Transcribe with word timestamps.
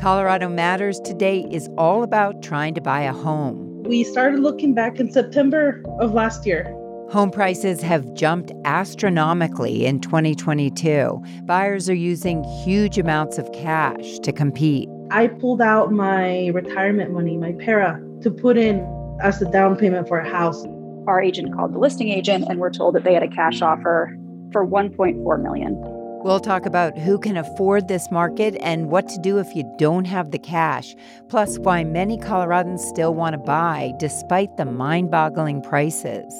Colorado 0.00 0.48
Matters 0.48 1.00
today 1.00 1.44
is 1.50 1.68
all 1.76 2.04
about 2.04 2.40
trying 2.40 2.72
to 2.74 2.80
buy 2.80 3.00
a 3.00 3.12
home. 3.12 3.82
We 3.82 4.04
started 4.04 4.38
looking 4.38 4.72
back 4.72 5.00
in 5.00 5.10
September 5.10 5.82
of 5.98 6.14
last 6.14 6.46
year. 6.46 6.72
Home 7.10 7.32
prices 7.32 7.82
have 7.82 8.14
jumped 8.14 8.52
astronomically 8.64 9.86
in 9.86 9.98
2022. 9.98 11.20
Buyers 11.46 11.90
are 11.90 11.94
using 11.94 12.44
huge 12.64 12.96
amounts 12.96 13.38
of 13.38 13.50
cash 13.50 14.20
to 14.20 14.30
compete. 14.30 14.88
I 15.10 15.26
pulled 15.26 15.60
out 15.60 15.90
my 15.90 16.48
retirement 16.48 17.12
money, 17.12 17.36
my 17.36 17.52
PERA, 17.58 18.00
to 18.22 18.30
put 18.30 18.56
in 18.56 18.86
as 19.20 19.42
a 19.42 19.50
down 19.50 19.74
payment 19.74 20.06
for 20.06 20.18
a 20.18 20.30
house. 20.30 20.64
Our 21.08 21.20
agent 21.20 21.56
called 21.56 21.74
the 21.74 21.78
listing 21.78 22.10
agent 22.10 22.44
and 22.48 22.60
we're 22.60 22.70
told 22.70 22.94
that 22.94 23.02
they 23.02 23.14
had 23.14 23.24
a 23.24 23.28
cash 23.28 23.62
offer 23.62 24.16
for 24.52 24.64
1.4 24.64 25.42
million. 25.42 25.97
We'll 26.28 26.40
talk 26.40 26.66
about 26.66 26.98
who 26.98 27.18
can 27.18 27.38
afford 27.38 27.88
this 27.88 28.10
market 28.10 28.54
and 28.60 28.90
what 28.90 29.08
to 29.08 29.18
do 29.18 29.38
if 29.38 29.56
you 29.56 29.64
don't 29.78 30.04
have 30.04 30.30
the 30.30 30.38
cash, 30.38 30.94
plus 31.30 31.58
why 31.58 31.84
many 31.84 32.18
Coloradans 32.18 32.80
still 32.80 33.14
want 33.14 33.32
to 33.32 33.38
buy 33.38 33.94
despite 33.98 34.54
the 34.58 34.66
mind-boggling 34.66 35.62
prices. 35.62 36.30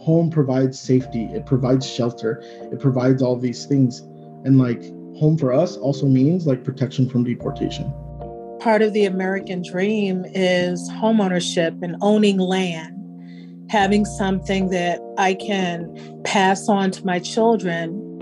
Home 0.00 0.30
provides 0.30 0.80
safety, 0.80 1.24
it 1.26 1.44
provides 1.44 1.86
shelter, 1.86 2.40
it 2.72 2.80
provides 2.80 3.20
all 3.20 3.36
these 3.36 3.66
things. 3.66 4.00
And 4.46 4.56
like 4.56 4.82
home 5.20 5.36
for 5.36 5.52
us 5.52 5.76
also 5.76 6.06
means 6.06 6.46
like 6.46 6.64
protection 6.64 7.10
from 7.10 7.24
deportation. 7.24 7.92
Part 8.60 8.80
of 8.80 8.94
the 8.94 9.04
American 9.04 9.60
dream 9.60 10.24
is 10.24 10.88
homeownership 10.88 11.82
and 11.82 11.96
owning 12.00 12.38
land 12.38 12.94
having 13.70 14.04
something 14.04 14.68
that 14.70 15.00
I 15.18 15.34
can 15.34 16.22
pass 16.24 16.68
on 16.68 16.90
to 16.92 17.04
my 17.04 17.18
children. 17.18 18.13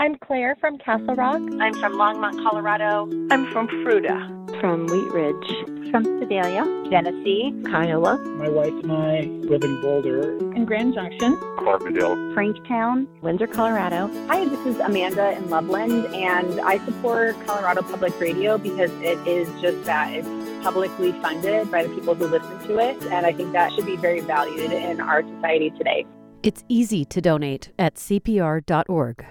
I'm 0.00 0.16
Claire 0.16 0.54
from 0.60 0.78
Castle 0.78 1.16
Rock. 1.16 1.42
I'm 1.58 1.74
from 1.74 1.94
Longmont, 1.94 2.48
Colorado. 2.48 3.10
I'm 3.32 3.50
from 3.50 3.66
Fruita. 3.66 4.60
From 4.60 4.86
Wheat 4.86 5.12
Ridge. 5.12 5.90
From 5.90 6.04
Sedalia. 6.20 6.62
Genesee. 6.88 7.52
Kiowa. 7.64 8.16
My 8.38 8.48
wife 8.48 8.72
and 8.84 8.92
I 8.92 9.22
live 9.22 9.64
in 9.64 9.80
Boulder. 9.80 10.38
In 10.54 10.64
Grand 10.66 10.94
Junction. 10.94 11.34
Carbondale. 11.56 12.14
Franktown. 12.32 13.08
Windsor, 13.22 13.48
Colorado. 13.48 14.06
Hi, 14.28 14.44
this 14.44 14.66
is 14.66 14.78
Amanda 14.78 15.32
in 15.32 15.50
Loveland, 15.50 16.06
and 16.14 16.60
I 16.60 16.78
support 16.84 17.34
Colorado 17.44 17.82
Public 17.82 18.20
Radio 18.20 18.56
because 18.56 18.92
it 19.02 19.18
is 19.26 19.48
just 19.60 19.84
that. 19.86 20.12
It's 20.12 20.28
publicly 20.62 21.10
funded 21.10 21.72
by 21.72 21.82
the 21.82 21.92
people 21.92 22.14
who 22.14 22.28
listen 22.28 22.68
to 22.68 22.78
it, 22.78 23.02
and 23.06 23.26
I 23.26 23.32
think 23.32 23.50
that 23.50 23.72
should 23.72 23.86
be 23.86 23.96
very 23.96 24.20
valued 24.20 24.70
in 24.70 25.00
our 25.00 25.24
society 25.24 25.70
today. 25.70 26.06
It's 26.44 26.62
easy 26.68 27.04
to 27.06 27.20
donate 27.20 27.72
at 27.80 27.96
CPR.org. 27.96 29.26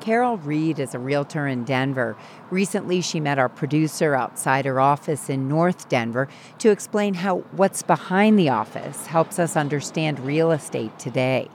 Carol 0.00 0.38
Reed 0.38 0.80
is 0.80 0.92
a 0.92 0.98
realtor 0.98 1.46
in 1.46 1.62
Denver. 1.64 2.16
Recently, 2.50 3.00
she 3.00 3.20
met 3.20 3.38
our 3.38 3.48
producer 3.48 4.14
outside 4.14 4.64
her 4.64 4.80
office 4.80 5.30
in 5.30 5.48
North 5.48 5.88
Denver 5.88 6.28
to 6.58 6.70
explain 6.70 7.14
how 7.14 7.38
what's 7.52 7.82
behind 7.82 8.38
the 8.38 8.48
office 8.48 9.06
helps 9.06 9.38
us 9.38 9.56
understand 9.56 10.18
real 10.20 10.50
estate 10.50 10.98
today. 10.98 11.48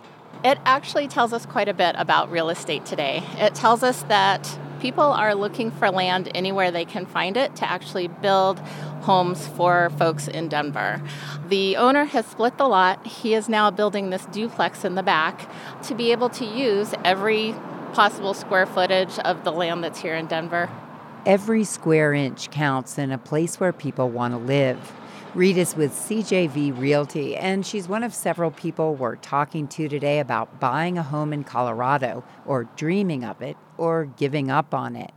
It 0.45 0.57
actually 0.63 1.09
tells 1.09 1.33
us 1.33 1.45
quite 1.45 1.67
a 1.67 1.73
bit 1.73 1.95
about 1.97 2.31
real 2.31 2.49
estate 2.49 2.85
today. 2.85 3.21
It 3.33 3.55
tells 3.55 3.83
us 3.83 4.03
that 4.03 4.57
people 4.79 5.03
are 5.03 5.35
looking 5.35 5.71
for 5.71 5.89
land 5.91 6.29
anywhere 6.33 6.71
they 6.71 6.85
can 6.85 7.05
find 7.05 7.37
it 7.37 7.55
to 7.57 7.69
actually 7.69 8.07
build 8.07 8.59
homes 9.01 9.47
for 9.47 9.89
folks 9.91 10.27
in 10.27 10.49
Denver. 10.49 11.01
The 11.47 11.77
owner 11.77 12.05
has 12.05 12.25
split 12.25 12.57
the 12.57 12.67
lot. 12.67 13.05
He 13.05 13.33
is 13.33 13.49
now 13.49 13.71
building 13.71 14.09
this 14.09 14.25
duplex 14.27 14.85
in 14.85 14.95
the 14.95 15.03
back 15.03 15.49
to 15.83 15.95
be 15.95 16.11
able 16.11 16.29
to 16.29 16.45
use 16.45 16.93
every 17.03 17.55
possible 17.93 18.33
square 18.33 18.65
footage 18.65 19.17
of 19.19 19.43
the 19.43 19.51
land 19.51 19.83
that's 19.83 19.99
here 19.99 20.15
in 20.15 20.27
Denver. 20.27 20.69
Every 21.25 21.63
square 21.63 22.13
inch 22.13 22.49
counts 22.49 22.97
in 22.97 23.11
a 23.11 23.17
place 23.17 23.59
where 23.59 23.73
people 23.73 24.09
want 24.09 24.33
to 24.33 24.37
live. 24.37 24.93
Reed 25.35 25.59
is 25.59 25.75
with 25.75 25.93
CJV 25.93 26.75
Realty, 26.79 27.37
and 27.37 27.63
she's 27.63 27.87
one 27.87 28.01
of 28.01 28.15
several 28.15 28.49
people 28.49 28.95
we're 28.95 29.15
talking 29.15 29.67
to 29.67 29.87
today 29.87 30.19
about 30.19 30.59
buying 30.59 30.97
a 30.97 31.03
home 31.03 31.31
in 31.33 31.43
Colorado, 31.43 32.23
or 32.47 32.63
dreaming 32.75 33.23
of 33.23 33.39
it, 33.39 33.55
or 33.77 34.05
giving 34.05 34.49
up 34.49 34.73
on 34.73 34.95
it. 34.95 35.11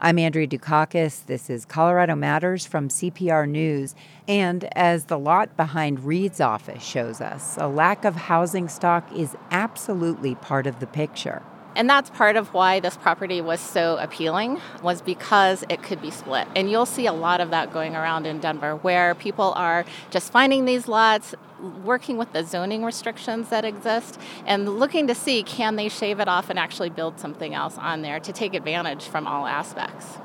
I'm 0.00 0.18
Andrea 0.18 0.46
Dukakis. 0.46 1.26
This 1.26 1.50
is 1.50 1.66
Colorado 1.66 2.14
Matters 2.14 2.64
from 2.64 2.88
CPR 2.88 3.46
News. 3.46 3.94
And 4.26 4.64
as 4.74 5.04
the 5.04 5.18
lot 5.18 5.54
behind 5.54 6.00
Reed's 6.00 6.40
office 6.40 6.82
shows 6.82 7.20
us, 7.20 7.58
a 7.58 7.68
lack 7.68 8.06
of 8.06 8.16
housing 8.16 8.68
stock 8.68 9.06
is 9.14 9.36
absolutely 9.50 10.34
part 10.34 10.66
of 10.66 10.80
the 10.80 10.86
picture. 10.86 11.42
And 11.78 11.88
that's 11.88 12.10
part 12.10 12.34
of 12.34 12.52
why 12.52 12.80
this 12.80 12.96
property 12.96 13.40
was 13.40 13.60
so 13.60 13.98
appealing 13.98 14.60
was 14.82 15.00
because 15.00 15.62
it 15.68 15.80
could 15.80 16.02
be 16.02 16.10
split. 16.10 16.48
And 16.56 16.68
you'll 16.68 16.86
see 16.86 17.06
a 17.06 17.12
lot 17.12 17.40
of 17.40 17.50
that 17.50 17.72
going 17.72 17.94
around 17.94 18.26
in 18.26 18.40
Denver 18.40 18.74
where 18.74 19.14
people 19.14 19.52
are 19.54 19.84
just 20.10 20.32
finding 20.32 20.64
these 20.64 20.88
lots, 20.88 21.36
working 21.84 22.16
with 22.16 22.32
the 22.32 22.42
zoning 22.42 22.84
restrictions 22.84 23.50
that 23.50 23.64
exist 23.64 24.18
and 24.44 24.80
looking 24.80 25.06
to 25.06 25.14
see 25.14 25.44
can 25.44 25.76
they 25.76 25.88
shave 25.88 26.18
it 26.18 26.26
off 26.26 26.50
and 26.50 26.58
actually 26.58 26.90
build 26.90 27.20
something 27.20 27.54
else 27.54 27.78
on 27.78 28.02
there 28.02 28.18
to 28.18 28.32
take 28.32 28.54
advantage 28.54 29.04
from 29.04 29.28
all 29.28 29.46
aspects. 29.46 30.18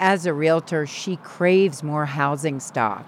As 0.00 0.24
a 0.24 0.32
realtor, 0.32 0.86
she 0.86 1.16
craves 1.16 1.82
more 1.82 2.06
housing 2.06 2.58
stock. 2.58 3.04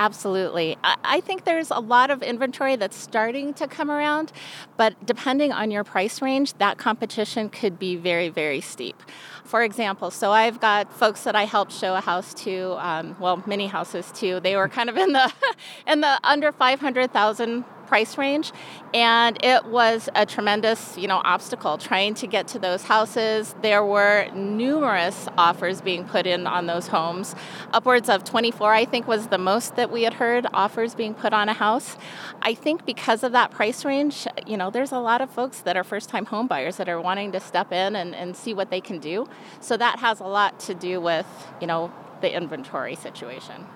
Absolutely. 0.00 0.78
I 0.82 1.20
think 1.20 1.44
there's 1.44 1.70
a 1.70 1.78
lot 1.78 2.10
of 2.10 2.22
inventory 2.22 2.74
that's 2.74 2.96
starting 2.96 3.52
to 3.52 3.68
come 3.68 3.90
around, 3.90 4.32
but 4.78 4.94
depending 5.04 5.52
on 5.52 5.70
your 5.70 5.84
price 5.84 6.22
range, 6.22 6.54
that 6.54 6.78
competition 6.78 7.50
could 7.50 7.78
be 7.78 7.96
very, 7.96 8.30
very 8.30 8.62
steep. 8.62 8.96
For 9.44 9.62
example, 9.62 10.10
so 10.10 10.32
I've 10.32 10.58
got 10.58 10.90
folks 10.90 11.24
that 11.24 11.36
I 11.36 11.44
helped 11.44 11.72
show 11.72 11.94
a 11.96 12.00
house 12.00 12.32
to, 12.44 12.76
um, 12.78 13.14
well, 13.20 13.42
many 13.44 13.66
houses 13.66 14.10
too. 14.12 14.40
They 14.40 14.56
were 14.56 14.70
kind 14.70 14.88
of 14.88 14.96
in 14.96 15.12
the 15.12 15.30
in 15.86 16.00
the 16.00 16.18
under 16.24 16.50
five 16.50 16.80
hundred 16.80 17.12
thousand 17.12 17.66
price 17.90 18.16
range 18.16 18.52
and 18.94 19.36
it 19.42 19.64
was 19.66 20.08
a 20.14 20.24
tremendous 20.24 20.96
you 20.96 21.08
know 21.08 21.20
obstacle 21.24 21.76
trying 21.76 22.14
to 22.14 22.26
get 22.28 22.46
to 22.46 22.58
those 22.60 22.84
houses. 22.84 23.56
There 23.62 23.84
were 23.84 24.30
numerous 24.32 25.26
offers 25.36 25.80
being 25.80 26.04
put 26.04 26.24
in 26.24 26.46
on 26.46 26.66
those 26.66 26.86
homes. 26.86 27.34
Upwards 27.72 28.08
of 28.08 28.22
24 28.22 28.72
i 28.72 28.84
think 28.84 29.08
was 29.08 29.26
the 29.26 29.38
most 29.38 29.74
that 29.74 29.90
we 29.90 30.04
had 30.04 30.14
heard 30.14 30.46
offers 30.54 30.94
being 30.94 31.14
put 31.14 31.32
on 31.32 31.48
a 31.48 31.52
house. 31.52 31.96
I 32.42 32.54
think 32.54 32.86
because 32.86 33.24
of 33.24 33.32
that 33.32 33.50
price 33.50 33.84
range 33.84 34.16
you 34.46 34.56
know 34.56 34.70
there's 34.70 34.92
a 34.92 35.02
lot 35.10 35.20
of 35.20 35.28
folks 35.28 35.58
that 35.62 35.76
are 35.76 35.82
first 35.82 36.08
time 36.08 36.26
home 36.26 36.46
buyers 36.46 36.76
that 36.76 36.88
are 36.88 37.00
wanting 37.00 37.32
to 37.32 37.40
step 37.40 37.72
in 37.72 37.96
and, 37.96 38.14
and 38.14 38.36
see 38.36 38.54
what 38.54 38.70
they 38.70 38.80
can 38.80 38.98
do. 39.00 39.26
So 39.58 39.76
that 39.76 39.98
has 39.98 40.20
a 40.20 40.30
lot 40.38 40.60
to 40.68 40.74
do 40.74 41.00
with 41.00 41.26
you 41.60 41.66
know 41.66 41.92
the 42.20 42.30
inventory 42.40 42.94
situation 42.94 43.66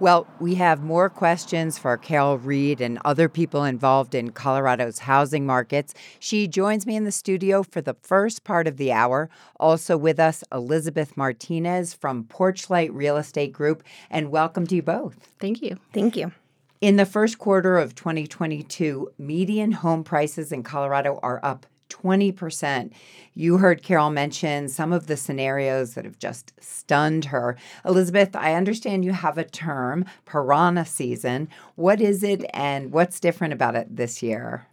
well, 0.00 0.26
we 0.40 0.54
have 0.54 0.82
more 0.82 1.10
questions 1.10 1.78
for 1.78 1.96
Carol 1.98 2.38
Reed 2.38 2.80
and 2.80 2.98
other 3.04 3.28
people 3.28 3.64
involved 3.64 4.14
in 4.14 4.30
Colorado's 4.30 5.00
housing 5.00 5.44
markets. 5.44 5.92
She 6.18 6.48
joins 6.48 6.86
me 6.86 6.96
in 6.96 7.04
the 7.04 7.12
studio 7.12 7.62
for 7.62 7.82
the 7.82 7.96
first 8.02 8.42
part 8.42 8.66
of 8.66 8.78
the 8.78 8.92
hour. 8.92 9.28
Also 9.58 9.98
with 9.98 10.18
us, 10.18 10.42
Elizabeth 10.50 11.16
Martinez 11.18 11.92
from 11.92 12.24
Porchlight 12.24 12.90
Real 12.92 13.18
Estate 13.18 13.52
Group. 13.52 13.82
And 14.10 14.30
welcome 14.30 14.66
to 14.68 14.74
you 14.74 14.82
both. 14.82 15.28
Thank 15.38 15.60
you. 15.60 15.78
Thank 15.92 16.16
you. 16.16 16.32
In 16.80 16.96
the 16.96 17.04
first 17.04 17.38
quarter 17.38 17.76
of 17.76 17.94
2022, 17.94 19.12
median 19.18 19.72
home 19.72 20.02
prices 20.02 20.50
in 20.50 20.62
Colorado 20.62 21.20
are 21.22 21.40
up 21.42 21.66
20%. 21.90 22.92
You 23.34 23.58
heard 23.58 23.82
Carol 23.82 24.10
mention 24.10 24.68
some 24.68 24.92
of 24.92 25.06
the 25.06 25.16
scenarios 25.16 25.94
that 25.94 26.04
have 26.04 26.18
just 26.18 26.52
stunned 26.60 27.26
her. 27.26 27.56
Elizabeth, 27.84 28.34
I 28.34 28.54
understand 28.54 29.04
you 29.04 29.12
have 29.12 29.38
a 29.38 29.44
term, 29.44 30.04
piranha 30.24 30.86
season. 30.86 31.48
What 31.76 32.00
is 32.00 32.22
it 32.22 32.44
and 32.54 32.92
what's 32.92 33.20
different 33.20 33.52
about 33.52 33.76
it 33.76 33.94
this 33.94 34.22
year? 34.22 34.66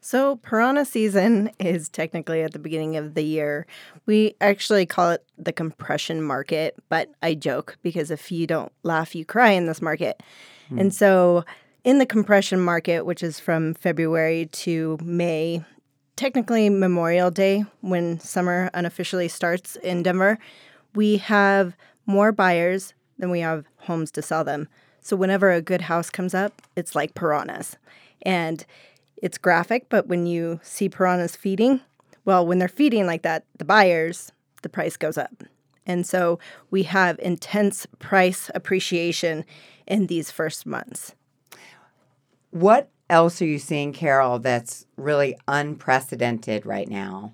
So, 0.00 0.36
piranha 0.36 0.84
season 0.84 1.50
is 1.58 1.88
technically 1.88 2.42
at 2.42 2.52
the 2.52 2.60
beginning 2.60 2.96
of 2.96 3.14
the 3.14 3.24
year. 3.24 3.66
We 4.06 4.36
actually 4.40 4.86
call 4.86 5.10
it 5.10 5.24
the 5.36 5.52
compression 5.52 6.22
market, 6.22 6.76
but 6.88 7.10
I 7.22 7.34
joke 7.34 7.76
because 7.82 8.12
if 8.12 8.30
you 8.30 8.46
don't 8.46 8.70
laugh, 8.84 9.16
you 9.16 9.24
cry 9.24 9.50
in 9.50 9.66
this 9.66 9.82
market. 9.82 10.22
Mm. 10.70 10.80
And 10.82 10.94
so, 10.94 11.44
in 11.82 11.98
the 11.98 12.06
compression 12.06 12.60
market, 12.60 13.04
which 13.04 13.22
is 13.22 13.40
from 13.40 13.74
February 13.74 14.46
to 14.46 14.96
May, 15.02 15.64
technically 16.16 16.68
Memorial 16.70 17.30
Day 17.30 17.64
when 17.82 18.18
summer 18.18 18.70
unofficially 18.74 19.28
starts 19.28 19.76
in 19.76 20.02
Denver, 20.02 20.38
we 20.94 21.18
have 21.18 21.76
more 22.06 22.32
buyers 22.32 22.94
than 23.18 23.30
we 23.30 23.40
have 23.40 23.66
homes 23.76 24.10
to 24.12 24.22
sell 24.22 24.42
them. 24.42 24.68
So 25.00 25.14
whenever 25.14 25.52
a 25.52 25.62
good 25.62 25.82
house 25.82 26.10
comes 26.10 26.34
up, 26.34 26.62
it's 26.74 26.94
like 26.94 27.14
piranhas. 27.14 27.76
And 28.22 28.64
it's 29.16 29.38
graphic, 29.38 29.88
but 29.88 30.08
when 30.08 30.26
you 30.26 30.58
see 30.62 30.88
piranhas 30.88 31.36
feeding, 31.36 31.80
well, 32.24 32.46
when 32.46 32.58
they're 32.58 32.68
feeding 32.68 33.06
like 33.06 33.22
that, 33.22 33.44
the 33.58 33.64
buyers, 33.64 34.32
the 34.62 34.68
price 34.68 34.96
goes 34.96 35.16
up. 35.16 35.44
And 35.86 36.04
so 36.06 36.38
we 36.70 36.82
have 36.84 37.18
intense 37.20 37.86
price 37.98 38.50
appreciation 38.54 39.44
in 39.86 40.08
these 40.08 40.30
first 40.30 40.66
months. 40.66 41.14
What 42.50 42.90
else 43.08 43.40
are 43.40 43.46
you 43.46 43.58
seeing, 43.58 43.92
Carol, 43.92 44.38
that's 44.38 44.86
really 44.96 45.36
unprecedented 45.48 46.66
right 46.66 46.88
now? 46.88 47.32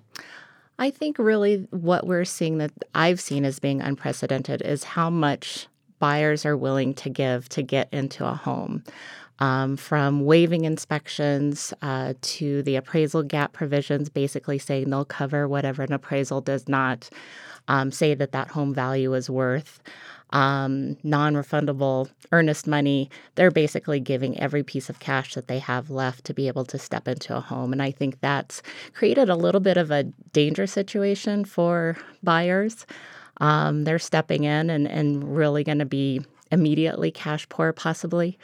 I 0.79 0.89
think 0.89 1.19
really 1.19 1.67
what 1.71 2.07
we're 2.07 2.25
seeing 2.25 2.57
that 2.57 2.71
I've 2.95 3.21
seen 3.21 3.45
as 3.45 3.59
being 3.59 3.81
unprecedented 3.81 4.61
is 4.61 4.83
how 4.83 5.09
much 5.09 5.67
buyers 5.99 6.45
are 6.45 6.57
willing 6.57 6.93
to 6.95 7.09
give 7.09 7.47
to 7.49 7.61
get 7.61 7.87
into 7.91 8.25
a 8.25 8.33
home. 8.33 8.83
Um, 9.39 9.77
from 9.77 10.25
waiving 10.25 10.63
inspections 10.63 11.73
uh, 11.81 12.13
to 12.21 12.61
the 12.63 12.75
appraisal 12.75 13.23
gap 13.23 13.51
provisions, 13.51 14.07
basically 14.07 14.59
saying 14.59 14.89
they'll 14.89 15.05
cover 15.05 15.47
whatever 15.47 15.81
an 15.81 15.91
appraisal 15.91 16.39
does 16.39 16.69
not 16.69 17.09
um, 17.67 17.91
say 17.91 18.13
that 18.13 18.31
that 18.31 18.49
home 18.49 18.73
value 18.73 19.13
is 19.13 19.29
worth 19.29 19.81
um, 20.33 20.97
non 21.03 21.35
refundable 21.35 22.09
earnest 22.31 22.67
money, 22.67 23.09
they're 23.35 23.51
basically 23.51 23.99
giving 23.99 24.37
every 24.39 24.63
piece 24.63 24.89
of 24.89 24.99
cash 24.99 25.35
that 25.35 25.47
they 25.47 25.59
have 25.59 25.89
left 25.89 26.25
to 26.25 26.33
be 26.33 26.47
able 26.47 26.65
to 26.65 26.77
step 26.77 27.07
into 27.07 27.37
a 27.37 27.39
home. 27.39 27.71
And 27.71 27.81
I 27.81 27.91
think 27.91 28.19
that's 28.19 28.61
created 28.93 29.29
a 29.29 29.35
little 29.35 29.61
bit 29.61 29.77
of 29.77 29.91
a 29.91 30.03
dangerous 30.33 30.73
situation 30.73 31.45
for 31.45 31.95
buyers. 32.23 32.85
Um, 33.37 33.83
they're 33.83 33.99
stepping 33.99 34.43
in 34.43 34.69
and, 34.69 34.87
and 34.87 35.35
really 35.35 35.63
going 35.63 35.79
to 35.79 35.85
be 35.85 36.21
immediately 36.51 37.11
cash 37.11 37.47
poor, 37.49 37.71
possibly. 37.71 38.37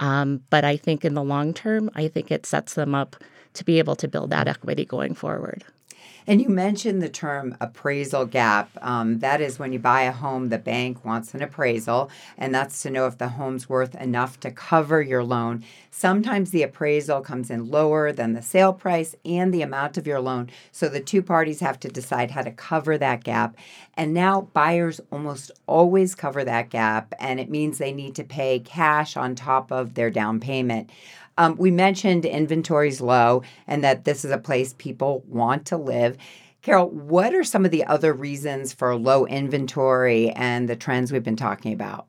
Um, 0.00 0.42
but 0.50 0.64
I 0.64 0.76
think 0.76 1.04
in 1.04 1.14
the 1.14 1.22
long 1.22 1.54
term, 1.54 1.90
I 1.94 2.08
think 2.08 2.30
it 2.30 2.46
sets 2.46 2.74
them 2.74 2.94
up 2.94 3.16
to 3.54 3.64
be 3.64 3.78
able 3.78 3.96
to 3.96 4.08
build 4.08 4.30
that 4.30 4.48
equity 4.48 4.84
going 4.84 5.14
forward. 5.14 5.62
And 6.26 6.40
you 6.40 6.48
mentioned 6.48 7.02
the 7.02 7.10
term 7.10 7.54
appraisal 7.60 8.24
gap. 8.24 8.70
Um, 8.80 9.18
that 9.18 9.42
is 9.42 9.58
when 9.58 9.74
you 9.74 9.78
buy 9.78 10.02
a 10.02 10.12
home, 10.12 10.48
the 10.48 10.58
bank 10.58 11.04
wants 11.04 11.34
an 11.34 11.42
appraisal, 11.42 12.10
and 12.38 12.54
that's 12.54 12.80
to 12.82 12.90
know 12.90 13.06
if 13.06 13.18
the 13.18 13.28
home's 13.28 13.68
worth 13.68 13.94
enough 13.96 14.40
to 14.40 14.50
cover 14.50 15.02
your 15.02 15.22
loan. 15.22 15.64
Sometimes 15.90 16.50
the 16.50 16.62
appraisal 16.62 17.20
comes 17.20 17.50
in 17.50 17.70
lower 17.70 18.10
than 18.10 18.32
the 18.32 18.42
sale 18.42 18.72
price 18.72 19.14
and 19.24 19.52
the 19.52 19.62
amount 19.62 19.98
of 19.98 20.06
your 20.06 20.20
loan. 20.20 20.50
So 20.72 20.88
the 20.88 21.00
two 21.00 21.22
parties 21.22 21.60
have 21.60 21.78
to 21.80 21.88
decide 21.88 22.30
how 22.30 22.42
to 22.42 22.50
cover 22.50 22.96
that 22.96 23.22
gap. 23.22 23.56
And 23.94 24.14
now 24.14 24.48
buyers 24.54 25.00
almost 25.12 25.50
always 25.66 26.14
cover 26.14 26.42
that 26.44 26.70
gap, 26.70 27.12
and 27.20 27.38
it 27.38 27.50
means 27.50 27.76
they 27.76 27.92
need 27.92 28.14
to 28.16 28.24
pay 28.24 28.60
cash 28.60 29.16
on 29.16 29.34
top 29.34 29.70
of 29.70 29.94
their 29.94 30.10
down 30.10 30.40
payment. 30.40 30.90
Um, 31.36 31.56
we 31.56 31.70
mentioned 31.70 32.24
inventory's 32.24 33.00
low 33.00 33.42
and 33.66 33.82
that 33.84 34.04
this 34.04 34.24
is 34.24 34.30
a 34.30 34.38
place 34.38 34.74
people 34.78 35.24
want 35.26 35.66
to 35.66 35.76
live. 35.76 36.16
Carol, 36.62 36.88
what 36.88 37.34
are 37.34 37.44
some 37.44 37.64
of 37.64 37.70
the 37.70 37.84
other 37.84 38.12
reasons 38.12 38.72
for 38.72 38.96
low 38.96 39.26
inventory 39.26 40.30
and 40.30 40.68
the 40.68 40.76
trends 40.76 41.12
we've 41.12 41.22
been 41.22 41.36
talking 41.36 41.72
about? 41.72 42.06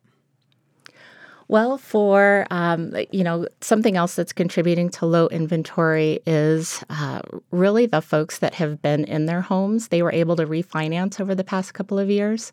Well, 1.47 1.77
for 1.77 2.47
um, 2.49 2.91
you 3.11 3.23
know 3.23 3.47
something 3.61 3.95
else 3.95 4.15
that's 4.15 4.33
contributing 4.33 4.89
to 4.91 5.05
low 5.05 5.27
inventory 5.27 6.19
is 6.25 6.83
uh, 6.89 7.21
really 7.51 7.85
the 7.85 8.01
folks 8.01 8.39
that 8.39 8.55
have 8.55 8.81
been 8.81 9.05
in 9.05 9.27
their 9.27 9.41
homes. 9.41 9.89
They 9.89 10.01
were 10.01 10.11
able 10.11 10.35
to 10.37 10.47
refinance 10.47 11.19
over 11.21 11.35
the 11.35 11.43
past 11.43 11.75
couple 11.75 11.99
of 11.99 12.09
years, 12.09 12.51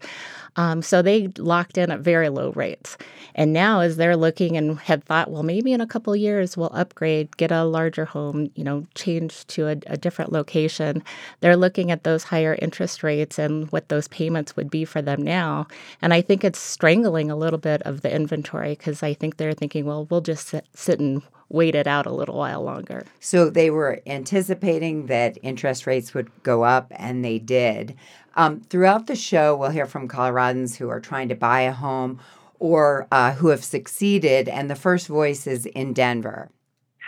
um, 0.57 0.83
so 0.83 1.01
they 1.01 1.29
locked 1.39 1.79
in 1.79 1.91
at 1.91 2.01
very 2.01 2.29
low 2.29 2.53
rates. 2.53 2.99
And 3.35 3.55
now, 3.55 3.81
as 3.81 3.97
they're 3.97 4.17
looking 4.17 4.59
and 4.59 4.79
had 4.79 5.05
thought, 5.05 5.31
well, 5.31 5.43
maybe 5.43 5.73
in 5.73 5.81
a 5.81 5.87
couple 5.87 6.13
of 6.13 6.19
years 6.19 6.57
we'll 6.57 6.71
upgrade, 6.75 7.35
get 7.39 7.51
a 7.51 7.65
larger 7.65 8.05
home, 8.05 8.51
you 8.57 8.65
know, 8.65 8.87
change 8.95 9.47
to 9.49 9.69
a, 9.69 9.77
a 9.87 9.97
different 9.97 10.33
location. 10.33 11.03
They're 11.41 11.57
looking 11.57 11.91
at 11.91 12.05
those 12.05 12.25
higher 12.25 12.59
interest 12.61 13.03
rates 13.03 13.39
and 13.39 13.73
what 13.73 13.89
those 13.89 14.09
payments 14.09 14.55
would 14.57 14.71
be 14.71 14.85
for 14.85 15.01
them 15.01 15.23
now. 15.23 15.67
And 16.03 16.13
I 16.13 16.21
think 16.21 16.45
it's 16.45 16.59
strangling 16.59 17.31
a 17.31 17.37
little 17.37 17.59
bit 17.59 17.81
of 17.83 18.03
the 18.03 18.15
inventory 18.15 18.77
because 18.83 19.01
I 19.05 19.15
think 19.15 19.37
they're 19.37 19.53
thinking, 19.53 19.85
well, 19.85 20.07
we'll 20.11 20.23
just 20.23 20.49
sit, 20.49 20.67
sit 20.75 20.99
and 20.99 21.23
wait 21.49 21.77
it 21.77 21.87
out 21.87 22.05
a 22.05 22.11
little 22.11 22.37
while 22.37 22.63
longer. 22.63 23.07
So 23.21 23.49
they 23.49 23.71
were 23.71 24.01
anticipating 24.07 25.07
that 25.07 25.39
interest 25.41 25.87
rates 25.87 26.13
would 26.15 26.31
go 26.43 26.65
up, 26.65 26.89
and 26.97 27.25
they 27.25 27.39
did. 27.39 27.95
Um, 28.35 28.61
throughout 28.63 29.07
the 29.07 29.15
show, 29.15 29.55
we'll 29.55 29.71
hear 29.71 29.87
from 29.87 30.09
Coloradans 30.09 30.77
who 30.77 30.89
are 30.89 30.99
trying 30.99 31.29
to 31.29 31.37
buy 31.37 31.61
a 31.61 31.73
home 31.73 32.19
or 32.59 33.07
uh, 33.13 33.35
who 33.35 33.49
have 33.49 33.63
succeeded, 33.63 34.49
and 34.49 34.69
the 34.69 34.75
first 34.75 35.07
voice 35.07 35.47
is 35.47 35.67
in 35.67 35.93
Denver. 35.93 36.51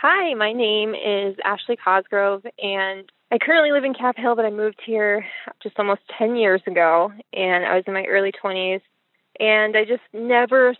Hi, 0.01 0.33
my 0.33 0.53
name 0.53 0.95
is 0.95 1.35
Ashley 1.43 1.75
Cosgrove, 1.75 2.45
and 2.59 3.11
I 3.33 3.37
currently 3.37 3.73
live 3.73 3.83
in 3.83 3.93
Cap 3.93 4.15
Hill, 4.17 4.37
but 4.37 4.45
I 4.45 4.49
moved 4.49 4.79
here 4.85 5.25
just 5.61 5.77
almost 5.77 6.01
10 6.17 6.37
years 6.37 6.61
ago, 6.67 7.11
and 7.33 7.65
I 7.65 7.75
was 7.75 7.83
in 7.85 7.93
my 7.93 8.05
early 8.05 8.31
20s. 8.31 8.79
And 9.37 9.75
I 9.75 9.83
just 9.83 10.03
never 10.13 10.77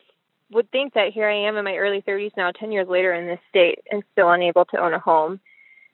would 0.51 0.69
think 0.71 0.94
that 0.94 1.12
here 1.13 1.27
I 1.27 1.47
am 1.47 1.57
in 1.57 1.65
my 1.65 1.75
early 1.75 2.01
30s 2.01 2.31
now, 2.38 2.51
10 2.51 2.71
years 2.71 2.88
later 2.88 3.13
in 3.13 3.27
this 3.27 3.39
state, 3.50 3.80
and 3.92 4.03
still 4.12 4.31
unable 4.31 4.65
to 4.65 4.77
own 4.77 4.94
a 4.94 5.00
home. 5.00 5.39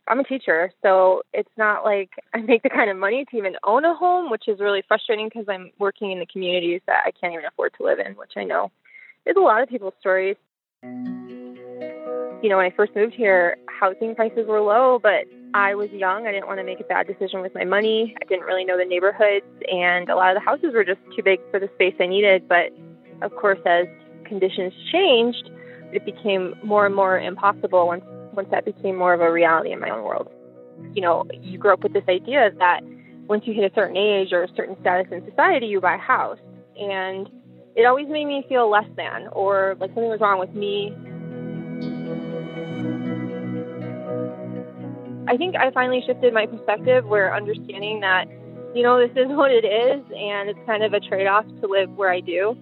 I'm 0.08 0.20
a 0.20 0.24
teacher, 0.24 0.72
so 0.82 1.22
it's 1.34 1.52
not 1.58 1.84
like 1.86 2.10
I 2.34 2.40
make 2.40 2.64
the 2.64 2.70
kind 2.70 2.90
of 2.90 2.98
money 2.98 3.26
to 3.30 3.38
even 3.38 3.56
own 3.64 3.86
a 3.86 3.96
home, 3.96 4.30
which 4.30 4.48
is 4.48 4.60
really 4.60 4.84
frustrating 4.88 5.30
because 5.30 5.46
I'm 5.48 5.72
working 5.80 6.12
in 6.12 6.20
the 6.20 6.26
communities 6.26 6.82
that 6.88 7.04
I 7.06 7.12
can't 7.12 7.34
even 7.34 7.46
afford 7.46 7.74
to 7.78 7.84
live 7.84 8.00
in, 8.00 8.14
which 8.14 8.34
I 8.36 8.44
know 8.44 8.72
is 9.26 9.36
a 9.38 9.42
lot 9.42 9.62
of 9.62 9.70
people's 9.70 9.94
stories. 10.00 10.36
You 10.84 12.50
know, 12.50 12.58
when 12.58 12.66
I 12.66 12.74
first 12.76 12.96
moved 12.96 13.14
here, 13.14 13.58
housing 13.68 14.16
prices 14.16 14.48
were 14.48 14.62
low, 14.62 15.00
but 15.02 15.26
I 15.54 15.76
was 15.76 15.92
young. 15.92 16.26
I 16.26 16.32
didn't 16.32 16.48
want 16.48 16.60
to 16.60 16.64
make 16.64 16.80
a 16.80 16.84
bad 16.84 17.06
decision 17.06 17.42
with 17.42 17.54
my 17.54 17.64
money. 17.64 18.16
I 18.20 18.26
didn't 18.26 18.46
really 18.46 18.66
know 18.66 18.78
the 18.78 18.86
neighborhoods, 18.86 19.46
and 19.72 20.10
a 20.10 20.16
lot 20.16 20.36
of 20.36 20.42
the 20.42 20.46
houses 20.46 20.74
were 20.74 20.84
just 20.84 21.02
too 21.16 21.22
big 21.22 21.40
for 21.52 21.60
the 21.60 21.70
space 21.76 21.94
I 22.00 22.08
needed. 22.08 22.48
But 22.48 22.72
of 23.22 23.36
course, 23.36 23.60
as 23.66 23.86
conditions 24.32 24.72
changed, 24.94 25.52
it 25.92 26.06
became 26.06 26.56
more 26.64 26.86
and 26.86 26.96
more 26.96 27.20
impossible 27.20 27.86
once 27.88 28.06
once 28.32 28.48
that 28.50 28.64
became 28.64 28.96
more 28.96 29.14
of 29.14 29.20
a 29.20 29.30
reality 29.30 29.74
in 29.74 29.80
my 29.82 29.90
own 29.90 30.06
world. 30.06 30.30
You 30.94 31.02
know, 31.02 31.26
you 31.42 31.58
grow 31.58 31.74
up 31.74 31.84
with 31.84 31.92
this 31.92 32.06
idea 32.08 32.50
that 32.60 32.80
once 33.28 33.44
you 33.46 33.54
hit 33.54 33.70
a 33.70 33.76
certain 33.76 33.98
age 33.98 34.32
or 34.32 34.44
a 34.44 34.48
certain 34.56 34.78
status 34.80 35.12
in 35.12 35.22
society, 35.30 35.68
you 35.68 35.82
buy 35.82 35.96
a 35.96 35.98
house. 35.98 36.40
And 36.80 37.30
it 37.76 37.86
always 37.86 38.08
made 38.08 38.24
me 38.24 38.46
feel 38.48 38.70
less 38.70 38.88
than 38.96 39.28
or 39.34 39.76
like 39.82 39.90
something 39.90 40.10
was 40.10 40.22
wrong 40.22 40.40
with 40.40 40.54
me. 40.56 40.96
I 45.28 45.36
think 45.36 45.58
I 45.58 45.72
finally 45.72 46.02
shifted 46.08 46.34
my 46.34 46.46
perspective 46.46 47.06
where 47.06 47.36
understanding 47.36 48.00
that, 48.00 48.30
you 48.74 48.82
know, 48.82 48.98
this 48.98 49.16
is 49.18 49.28
what 49.28 49.52
it 49.52 49.66
is 49.66 50.02
and 50.16 50.50
it's 50.50 50.60
kind 50.66 50.84
of 50.84 50.94
a 50.94 51.02
trade 51.02 51.28
off 51.28 51.46
to 51.62 51.68
live 51.68 51.92
where 51.98 52.12
I 52.12 52.22
do. 52.22 52.56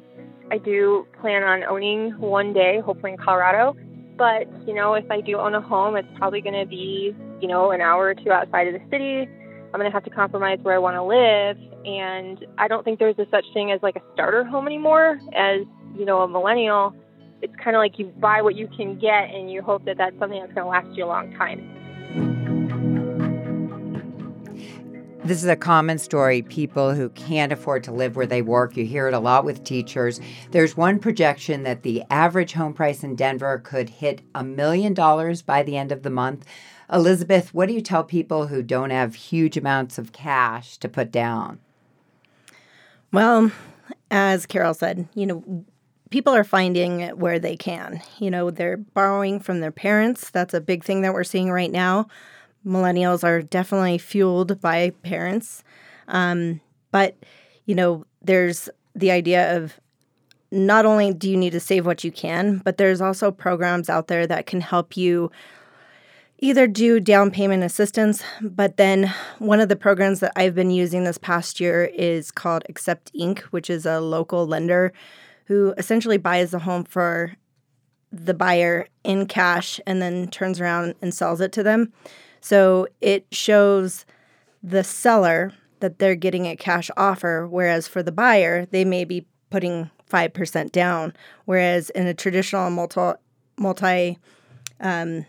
I 0.52 0.58
do 0.58 1.08
plan 1.22 1.44
on 1.44 1.64
owning 1.64 2.12
one 2.20 2.54
day, 2.54 2.80
hopefully 2.80 3.12
in 3.14 3.18
Colorado. 3.18 3.76
But, 4.18 4.48
you 4.68 4.74
know, 4.74 4.96
if 4.96 5.10
I 5.10 5.22
do 5.22 5.38
own 5.38 5.56
a 5.56 5.62
home, 5.62 5.96
it's 5.96 6.08
probably 6.18 6.42
going 6.42 6.60
to 6.60 6.66
be, 6.66 7.16
you 7.40 7.48
know, 7.48 7.72
an 7.72 7.82
hour 7.82 8.08
or 8.08 8.16
two 8.16 8.32
outside 8.32 8.68
of 8.68 8.74
the 8.74 8.82
city. 8.90 9.30
I'm 9.72 9.80
going 9.80 9.86
to 9.86 9.92
have 9.92 10.04
to 10.04 10.10
compromise 10.10 10.60
where 10.62 10.76
I 10.76 10.80
want 10.80 10.96
to 10.96 11.04
live. 11.04 11.58
And 11.86 12.46
I 12.58 12.68
don't 12.68 12.84
think 12.84 13.00
there's 13.00 13.18
a 13.20 13.26
such 13.32 13.46
thing 13.54 13.72
as 13.72 13.80
like 13.82 13.96
a 13.96 14.02
starter 14.14 14.44
home 14.44 14.68
anymore. 14.68 15.20
As, 15.34 15.62
you 15.96 16.06
know, 16.06 16.22
a 16.22 16.28
millennial, 16.28 16.94
it's 17.42 17.54
kind 17.64 17.76
of 17.76 17.80
like 17.80 17.98
you 17.98 18.08
buy 18.20 18.42
what 18.42 18.56
you 18.56 18.68
can 18.76 19.00
get 19.00 19.30
and 19.30 19.52
you 19.52 19.62
hope 19.62 19.86
that 19.86 19.98
that's 19.98 20.18
something 20.20 20.40
that's 20.40 20.54
going 20.54 20.66
to 20.66 20.70
last 20.70 20.98
you 20.98 21.06
a 21.06 21.08
long 21.08 21.32
time. 21.36 21.79
This 25.26 25.44
is 25.44 25.50
a 25.50 25.56
common 25.58 25.98
story. 25.98 26.42
People 26.42 26.94
who 26.94 27.10
can't 27.10 27.52
afford 27.52 27.84
to 27.84 27.92
live 27.92 28.16
where 28.16 28.26
they 28.26 28.42
work, 28.42 28.78
you 28.78 28.86
hear 28.86 29.10
it 29.10 29.14
a 29.14 29.20
lot 29.20 29.44
with 29.44 29.66
teachers. 29.66 30.22
There's 30.52 30.78
one 30.78 30.98
projection 30.98 31.64
that 31.64 31.84
the 31.84 32.04
average 32.10 32.54
home 32.54 32.74
price 32.74 33.04
in 33.04 33.16
Denver 33.16 33.60
could 33.60 33.90
hit 33.90 34.22
a 34.34 34.46
million 34.46 34.94
dollars 34.94 35.42
by 35.42 35.62
the 35.62 35.76
end 35.76 35.92
of 35.92 36.04
the 36.04 36.10
month. 36.10 36.46
Elizabeth, 36.92 37.54
what 37.54 37.68
do 37.68 37.74
you 37.74 37.82
tell 37.82 38.04
people 38.04 38.48
who 38.48 38.64
don't 38.64 38.92
have 38.92 39.14
huge 39.14 39.58
amounts 39.58 39.98
of 39.98 40.14
cash 40.14 40.78
to 40.78 40.88
put 40.88 41.12
down? 41.12 41.60
Well, 43.12 43.52
as 44.10 44.46
Carol 44.46 44.74
said, 44.74 45.10
you 45.16 45.26
know, 45.26 45.66
people 46.12 46.34
are 46.34 46.46
finding 46.46 47.10
where 47.10 47.40
they 47.40 47.58
can. 47.58 48.02
You 48.20 48.32
know, 48.32 48.52
they're 48.52 48.78
borrowing 48.78 49.42
from 49.42 49.60
their 49.60 49.72
parents. 49.72 50.30
That's 50.30 50.54
a 50.54 50.62
big 50.62 50.86
thing 50.86 51.02
that 51.02 51.14
we're 51.14 51.26
seeing 51.26 51.52
right 51.52 51.72
now 51.72 52.08
millennials 52.66 53.24
are 53.24 53.42
definitely 53.42 53.98
fueled 53.98 54.60
by 54.62 54.92
parents. 55.04 55.64
Um, 56.08 56.62
but, 56.92 57.16
you 57.66 57.76
know, 57.76 58.06
there's 58.22 58.70
the 58.96 59.12
idea 59.12 59.56
of 59.56 59.80
not 60.52 60.86
only 60.86 61.14
do 61.14 61.30
you 61.30 61.38
need 61.38 61.52
to 61.52 61.60
save 61.60 61.86
what 61.86 62.04
you 62.04 62.12
can, 62.12 62.58
but 62.58 62.78
there's 62.78 63.02
also 63.02 63.32
programs 63.32 63.90
out 63.90 64.08
there 64.08 64.26
that 64.28 64.46
can 64.46 64.62
help 64.62 64.98
you 64.98 65.32
either 66.40 66.68
do 66.68 67.00
down 67.00 67.30
payment 67.30 67.64
assistance, 67.64 68.24
but 68.42 68.78
then 68.78 69.14
one 69.40 69.60
of 69.60 69.70
the 69.70 69.76
programs 69.76 70.22
that 70.22 70.32
I've 70.36 70.56
been 70.56 70.72
using 70.72 71.04
this 71.04 71.18
past 71.18 71.60
year 71.60 71.92
is 71.94 72.32
called 72.32 72.64
Accept 72.70 73.14
Inc., 73.14 73.40
which 73.52 73.70
is 73.70 73.86
a 73.86 74.00
local 74.00 74.48
lender 74.48 74.94
who 75.46 75.74
essentially 75.78 76.18
buys 76.18 76.52
the 76.52 76.60
home 76.60 76.86
for 76.86 77.36
the 78.12 78.34
buyer 78.34 78.88
in 79.04 79.26
cash 79.26 79.80
and 79.86 80.02
then 80.02 80.28
turns 80.30 80.62
around 80.62 80.96
and 81.02 81.14
sells 81.14 81.42
it 81.42 81.52
to 81.52 81.64
them. 81.64 81.92
So 82.42 82.88
it 83.02 83.26
shows 83.32 84.06
the 84.62 84.84
seller 84.84 85.54
that 85.80 86.00
they're 86.00 86.16
getting 86.16 86.46
a 86.46 86.56
cash 86.56 86.90
offer, 86.98 87.48
whereas 87.48 87.88
for 87.88 88.04
the 88.04 88.12
buyer, 88.12 88.66
they 88.66 88.84
may 88.84 89.06
be 89.06 89.26
putting 89.50 89.90
5% 90.10 90.72
down. 90.72 91.14
Whereas 91.46 91.90
in 91.92 92.08
a 92.08 92.14
traditional 92.14 92.70
multi, 92.70 93.14
multi 93.58 94.18
um, 94.80 95.26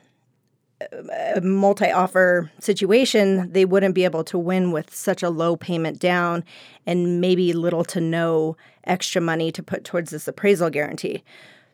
multi 1.42 1.90
offer 1.90 2.50
situation, 2.58 3.52
they 3.52 3.64
wouldn't 3.64 3.94
be 3.94 4.04
able 4.04 4.24
to 4.24 4.38
win 4.38 4.72
with 4.72 4.94
such 4.94 5.22
a 5.22 5.30
low 5.30 5.56
payment 5.56 5.98
down 5.98 6.44
and 6.86 7.20
maybe 7.20 7.52
little 7.52 7.84
to 7.84 8.00
no 8.00 8.56
extra 8.84 9.20
money 9.20 9.52
to 9.52 9.62
put 9.62 9.84
towards 9.84 10.10
this 10.10 10.26
appraisal 10.26 10.70
guarantee. 10.70 11.22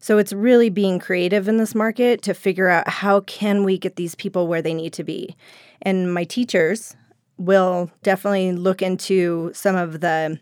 So 0.06 0.18
it's 0.18 0.32
really 0.32 0.70
being 0.70 1.00
creative 1.00 1.48
in 1.48 1.56
this 1.56 1.74
market 1.74 2.22
to 2.22 2.32
figure 2.32 2.68
out 2.68 2.88
how 2.88 3.22
can 3.22 3.64
we 3.64 3.76
get 3.76 3.96
these 3.96 4.14
people 4.14 4.46
where 4.46 4.62
they 4.62 4.72
need 4.72 4.92
to 4.92 5.02
be. 5.02 5.34
And 5.82 6.14
my 6.14 6.22
teachers 6.22 6.94
will 7.38 7.90
definitely 8.04 8.52
look 8.52 8.82
into 8.82 9.50
some 9.52 9.74
of 9.74 9.98
the 9.98 10.38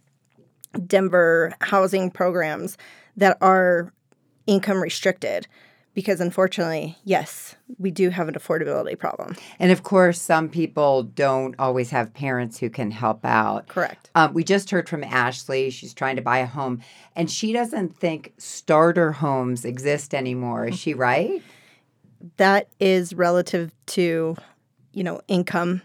Denver 0.87 1.54
housing 1.62 2.11
programs 2.11 2.76
that 3.16 3.38
are 3.40 3.90
income 4.47 4.83
restricted 4.83 5.47
because 5.94 6.20
unfortunately, 6.20 6.98
yes, 7.04 7.54
we 7.78 7.90
do 7.90 8.10
have 8.10 8.28
an 8.28 8.34
affordability 8.34 8.98
problem. 8.98 9.36
And 9.58 9.70
of 9.70 9.84
course, 9.84 10.20
some 10.20 10.48
people 10.48 11.04
don't 11.04 11.54
always 11.58 11.90
have 11.90 12.12
parents 12.12 12.58
who 12.58 12.68
can 12.68 12.90
help 12.90 13.24
out. 13.24 13.68
Correct. 13.68 14.10
Um, 14.14 14.34
we 14.34 14.44
just 14.44 14.70
heard 14.70 14.88
from 14.88 15.04
Ashley. 15.04 15.70
She's 15.70 15.94
trying 15.94 16.16
to 16.16 16.22
buy 16.22 16.38
a 16.38 16.46
home, 16.46 16.82
and 17.14 17.30
she 17.30 17.52
doesn't 17.52 17.96
think 17.96 18.32
starter 18.38 19.12
homes 19.12 19.64
exist 19.64 20.14
anymore. 20.14 20.66
Is 20.66 20.78
she 20.78 20.94
right? 20.94 21.42
That 22.36 22.68
is 22.80 23.14
relative 23.14 23.72
to, 23.86 24.36
you 24.92 25.04
know, 25.04 25.20
income, 25.28 25.82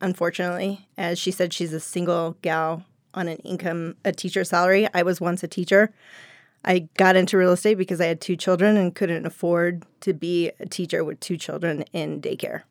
unfortunately. 0.00 0.86
As 0.98 1.18
she 1.18 1.30
said, 1.30 1.52
she's 1.52 1.72
a 1.72 1.80
single 1.80 2.36
gal 2.42 2.84
on 3.14 3.28
an 3.28 3.36
income, 3.38 3.96
a 4.04 4.12
teacher 4.12 4.42
salary. 4.42 4.88
I 4.94 5.02
was 5.02 5.20
once 5.20 5.42
a 5.42 5.48
teacher. 5.48 5.92
I 6.64 6.88
got 6.96 7.16
into 7.16 7.36
real 7.36 7.52
estate 7.52 7.74
because 7.74 8.00
I 8.00 8.06
had 8.06 8.20
two 8.20 8.36
children 8.36 8.76
and 8.76 8.94
couldn't 8.94 9.26
afford 9.26 9.84
to 10.00 10.12
be 10.12 10.52
a 10.60 10.66
teacher 10.66 11.02
with 11.02 11.20
two 11.20 11.36
children 11.36 11.84
in 11.92 12.20
daycare. 12.20 12.62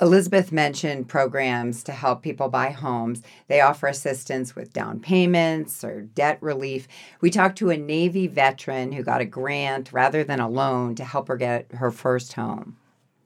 Elizabeth 0.00 0.52
mentioned 0.52 1.08
programs 1.08 1.82
to 1.82 1.90
help 1.90 2.22
people 2.22 2.48
buy 2.48 2.70
homes. 2.70 3.20
They 3.48 3.60
offer 3.60 3.88
assistance 3.88 4.54
with 4.54 4.72
down 4.72 5.00
payments 5.00 5.82
or 5.82 6.02
debt 6.02 6.38
relief. 6.40 6.86
We 7.20 7.30
talked 7.30 7.58
to 7.58 7.70
a 7.70 7.76
Navy 7.76 8.28
veteran 8.28 8.92
who 8.92 9.02
got 9.02 9.20
a 9.20 9.24
grant 9.24 9.92
rather 9.92 10.22
than 10.22 10.38
a 10.38 10.48
loan 10.48 10.94
to 10.96 11.04
help 11.04 11.26
her 11.26 11.36
get 11.36 11.72
her 11.72 11.90
first 11.90 12.34
home. 12.34 12.76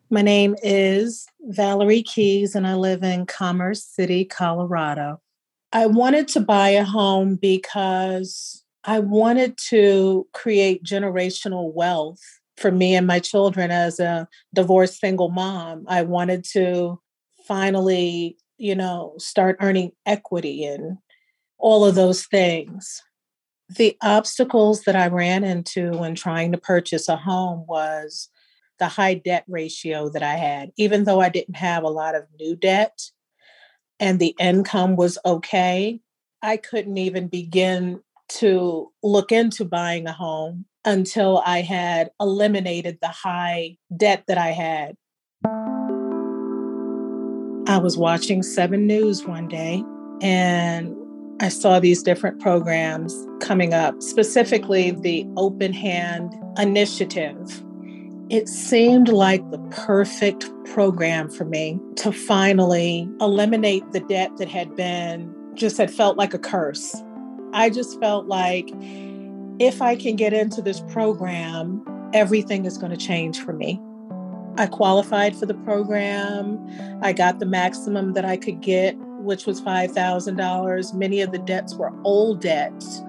My 0.08 0.22
name 0.22 0.56
is 0.62 1.26
Valerie 1.42 2.02
Keys, 2.02 2.54
and 2.54 2.66
I 2.66 2.74
live 2.74 3.02
in 3.02 3.26
Commerce 3.26 3.84
City, 3.84 4.24
Colorado. 4.24 5.20
I 5.74 5.86
wanted 5.86 6.28
to 6.28 6.40
buy 6.40 6.70
a 6.70 6.84
home 6.84 7.36
because 7.36 8.61
I 8.84 8.98
wanted 8.98 9.56
to 9.68 10.26
create 10.32 10.84
generational 10.84 11.72
wealth 11.72 12.20
for 12.56 12.70
me 12.70 12.94
and 12.94 13.06
my 13.06 13.20
children 13.20 13.70
as 13.70 14.00
a 14.00 14.28
divorced 14.54 14.98
single 15.00 15.30
mom. 15.30 15.84
I 15.88 16.02
wanted 16.02 16.44
to 16.52 17.00
finally, 17.46 18.36
you 18.58 18.74
know, 18.74 19.14
start 19.18 19.56
earning 19.60 19.92
equity 20.04 20.64
and 20.64 20.98
all 21.58 21.84
of 21.84 21.94
those 21.94 22.26
things. 22.26 23.02
The 23.68 23.96
obstacles 24.02 24.82
that 24.82 24.96
I 24.96 25.06
ran 25.06 25.44
into 25.44 25.92
when 25.92 26.14
trying 26.14 26.52
to 26.52 26.58
purchase 26.58 27.08
a 27.08 27.16
home 27.16 27.64
was 27.68 28.28
the 28.78 28.88
high 28.88 29.14
debt 29.14 29.44
ratio 29.48 30.08
that 30.10 30.22
I 30.22 30.34
had. 30.34 30.72
Even 30.76 31.04
though 31.04 31.20
I 31.20 31.28
didn't 31.28 31.56
have 31.56 31.84
a 31.84 31.88
lot 31.88 32.16
of 32.16 32.24
new 32.38 32.56
debt 32.56 33.00
and 34.00 34.18
the 34.18 34.34
income 34.40 34.96
was 34.96 35.18
okay, 35.24 36.00
I 36.42 36.56
couldn't 36.56 36.98
even 36.98 37.28
begin 37.28 38.00
to 38.38 38.90
look 39.02 39.32
into 39.32 39.64
buying 39.64 40.06
a 40.06 40.12
home 40.12 40.66
until 40.84 41.42
I 41.44 41.60
had 41.60 42.10
eliminated 42.20 42.98
the 43.00 43.08
high 43.08 43.76
debt 43.96 44.24
that 44.28 44.38
I 44.38 44.48
had. 44.48 44.96
I 47.68 47.78
was 47.78 47.96
watching 47.96 48.42
7 48.42 48.86
News 48.86 49.24
one 49.24 49.48
day 49.48 49.84
and 50.20 50.96
I 51.40 51.48
saw 51.48 51.80
these 51.80 52.02
different 52.02 52.40
programs 52.40 53.16
coming 53.40 53.74
up, 53.74 54.02
specifically 54.02 54.90
the 54.90 55.26
Open 55.36 55.72
Hand 55.72 56.34
Initiative. 56.58 57.64
It 58.28 58.48
seemed 58.48 59.08
like 59.08 59.48
the 59.50 59.58
perfect 59.70 60.50
program 60.66 61.28
for 61.28 61.44
me 61.44 61.78
to 61.96 62.12
finally 62.12 63.08
eliminate 63.20 63.90
the 63.92 64.00
debt 64.00 64.30
that 64.38 64.48
had 64.48 64.74
been 64.74 65.34
just 65.54 65.76
had 65.76 65.90
felt 65.90 66.16
like 66.16 66.32
a 66.32 66.38
curse. 66.38 66.94
I 67.52 67.70
just 67.70 68.00
felt 68.00 68.26
like 68.26 68.70
if 69.58 69.82
I 69.82 69.96
can 69.96 70.16
get 70.16 70.32
into 70.32 70.62
this 70.62 70.80
program, 70.80 71.84
everything 72.14 72.64
is 72.64 72.78
going 72.78 72.90
to 72.90 72.96
change 72.96 73.40
for 73.40 73.52
me. 73.52 73.80
I 74.56 74.66
qualified 74.66 75.36
for 75.36 75.46
the 75.46 75.54
program. 75.54 76.58
I 77.02 77.12
got 77.12 77.38
the 77.38 77.46
maximum 77.46 78.12
that 78.14 78.24
I 78.24 78.36
could 78.36 78.60
get, 78.60 78.96
which 78.98 79.46
was 79.46 79.60
$5,000. 79.60 80.94
Many 80.94 81.20
of 81.20 81.32
the 81.32 81.38
debts 81.38 81.74
were 81.74 81.92
old 82.04 82.40
debts, 82.40 83.02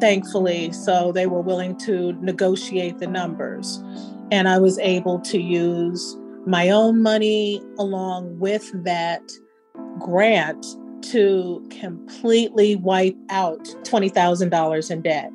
thankfully, 0.00 0.72
so 0.72 1.10
they 1.10 1.26
were 1.26 1.40
willing 1.40 1.76
to 1.78 2.12
negotiate 2.14 2.98
the 2.98 3.06
numbers. 3.06 3.82
And 4.30 4.48
I 4.48 4.58
was 4.58 4.78
able 4.78 5.18
to 5.20 5.40
use 5.40 6.16
my 6.46 6.68
own 6.70 7.02
money 7.02 7.62
along 7.78 8.38
with 8.38 8.70
that 8.84 9.22
grant 9.98 10.64
to 11.10 11.66
completely 11.70 12.76
wipe 12.76 13.16
out 13.30 13.64
$20,000 13.82 14.90
in 14.90 15.02
debt. 15.02 15.30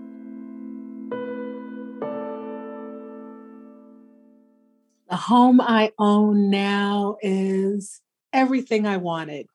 The 5.09 5.15
home 5.15 5.59
I 5.59 5.91
own 5.97 6.49
now 6.49 7.17
is 7.21 8.01
everything 8.31 8.85
I 8.85 8.97
wanted. 8.97 9.47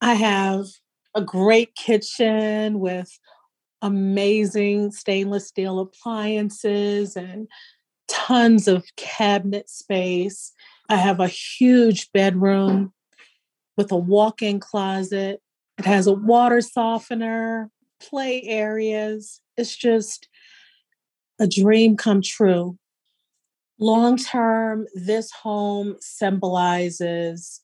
I 0.00 0.14
have 0.14 0.66
a 1.14 1.20
great 1.20 1.74
kitchen 1.74 2.80
with 2.80 3.18
amazing 3.82 4.92
stainless 4.92 5.48
steel 5.48 5.80
appliances 5.80 7.16
and 7.16 7.48
tons 8.08 8.68
of 8.68 8.84
cabinet 8.96 9.68
space. 9.68 10.52
I 10.88 10.96
have 10.96 11.20
a 11.20 11.28
huge 11.28 12.10
bedroom 12.12 12.92
with 13.76 13.92
a 13.92 13.96
walk 13.96 14.42
in 14.42 14.60
closet. 14.60 15.40
It 15.78 15.84
has 15.84 16.06
a 16.06 16.12
water 16.12 16.60
softener, 16.60 17.70
play 18.00 18.42
areas. 18.42 19.40
It's 19.56 19.76
just 19.76 20.28
a 21.38 21.46
dream 21.46 21.96
come 21.96 22.22
true. 22.22 22.78
Long 23.78 24.16
term, 24.16 24.86
this 24.94 25.32
home 25.32 25.96
symbolizes 26.00 27.60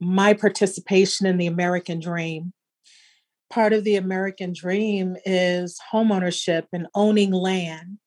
my 0.00 0.32
participation 0.32 1.26
in 1.26 1.36
the 1.36 1.46
American 1.46 2.00
dream. 2.00 2.52
Part 3.50 3.72
of 3.72 3.84
the 3.84 3.96
American 3.96 4.52
dream 4.52 5.16
is 5.24 5.80
homeownership 5.92 6.64
and 6.72 6.86
owning 6.94 7.32
land, 7.32 7.98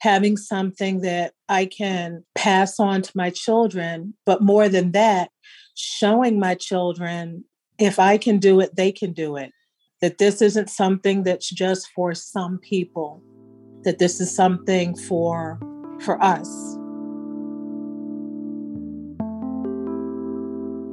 having 0.00 0.36
something 0.36 1.02
that 1.02 1.32
I 1.48 1.66
can 1.66 2.24
pass 2.34 2.80
on 2.80 3.02
to 3.02 3.12
my 3.14 3.30
children. 3.30 4.14
But 4.24 4.42
more 4.42 4.68
than 4.68 4.92
that, 4.92 5.30
showing 5.76 6.40
my 6.40 6.54
children 6.54 7.44
if 7.78 7.98
I 7.98 8.16
can 8.16 8.38
do 8.38 8.60
it, 8.60 8.74
they 8.74 8.90
can 8.90 9.12
do 9.12 9.36
it. 9.36 9.52
That 10.00 10.18
this 10.18 10.42
isn't 10.42 10.70
something 10.70 11.22
that's 11.22 11.48
just 11.48 11.88
for 11.94 12.14
some 12.14 12.58
people, 12.58 13.22
that 13.84 13.98
this 13.98 14.20
is 14.20 14.34
something 14.34 14.96
for 14.96 15.60
for 16.00 16.22
us. 16.22 16.48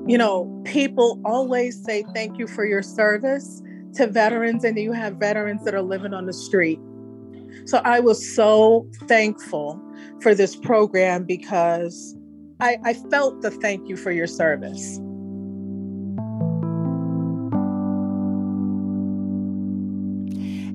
you 0.05 0.17
know, 0.17 0.61
people 0.65 1.21
always 1.23 1.81
say 1.83 2.03
thank 2.13 2.37
you 2.37 2.47
for 2.47 2.65
your 2.65 2.81
service 2.81 3.61
to 3.95 4.07
veterans, 4.07 4.63
and 4.63 4.77
you 4.77 4.91
have 4.91 5.15
veterans 5.15 5.63
that 5.63 5.73
are 5.73 5.81
living 5.81 6.13
on 6.13 6.25
the 6.25 6.33
street. 6.33 6.79
So 7.65 7.77
I 7.85 7.99
was 7.99 8.35
so 8.35 8.87
thankful 9.07 9.79
for 10.21 10.33
this 10.35 10.55
program 10.55 11.23
because 11.23 12.15
I, 12.63 12.79
I 12.85 12.93
felt 12.93 13.41
the 13.41 13.51
thank 13.51 13.89
you 13.89 13.97
for 13.97 14.11
your 14.11 14.25
service. 14.25 14.97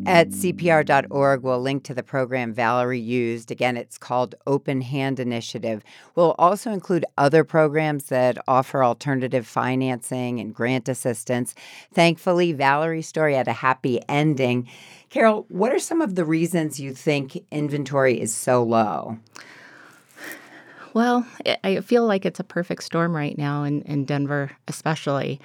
At 0.06 0.30
CPR.org, 0.30 1.42
we'll 1.42 1.60
link 1.60 1.84
to 1.84 1.94
the 1.94 2.02
program 2.02 2.52
Valerie 2.52 2.98
used. 2.98 3.50
Again, 3.50 3.78
it's 3.78 3.96
called 3.96 4.34
Open 4.46 4.82
Hand 4.82 5.18
Initiative. 5.18 5.82
We'll 6.14 6.34
also 6.38 6.72
include 6.72 7.06
other 7.16 7.42
programs 7.42 8.04
that 8.04 8.36
offer 8.46 8.84
alternative 8.84 9.46
financing 9.46 10.40
and 10.40 10.54
grant 10.54 10.90
assistance. 10.90 11.54
Thankfully, 11.92 12.52
Valerie's 12.52 13.08
story 13.08 13.34
had 13.34 13.48
a 13.48 13.52
happy 13.52 14.00
ending. 14.10 14.68
Carol, 15.08 15.46
what 15.48 15.72
are 15.72 15.78
some 15.78 16.02
of 16.02 16.16
the 16.16 16.24
reasons 16.26 16.78
you 16.78 16.92
think 16.92 17.44
inventory 17.50 18.20
is 18.20 18.34
so 18.34 18.62
low? 18.62 19.18
Well, 20.94 21.26
I 21.64 21.80
feel 21.80 22.06
like 22.06 22.24
it's 22.24 22.40
a 22.40 22.44
perfect 22.44 22.82
storm 22.82 23.14
right 23.14 23.36
now 23.36 23.62
in, 23.64 23.82
in 23.82 24.04
Denver, 24.04 24.50
especially. 24.68 25.40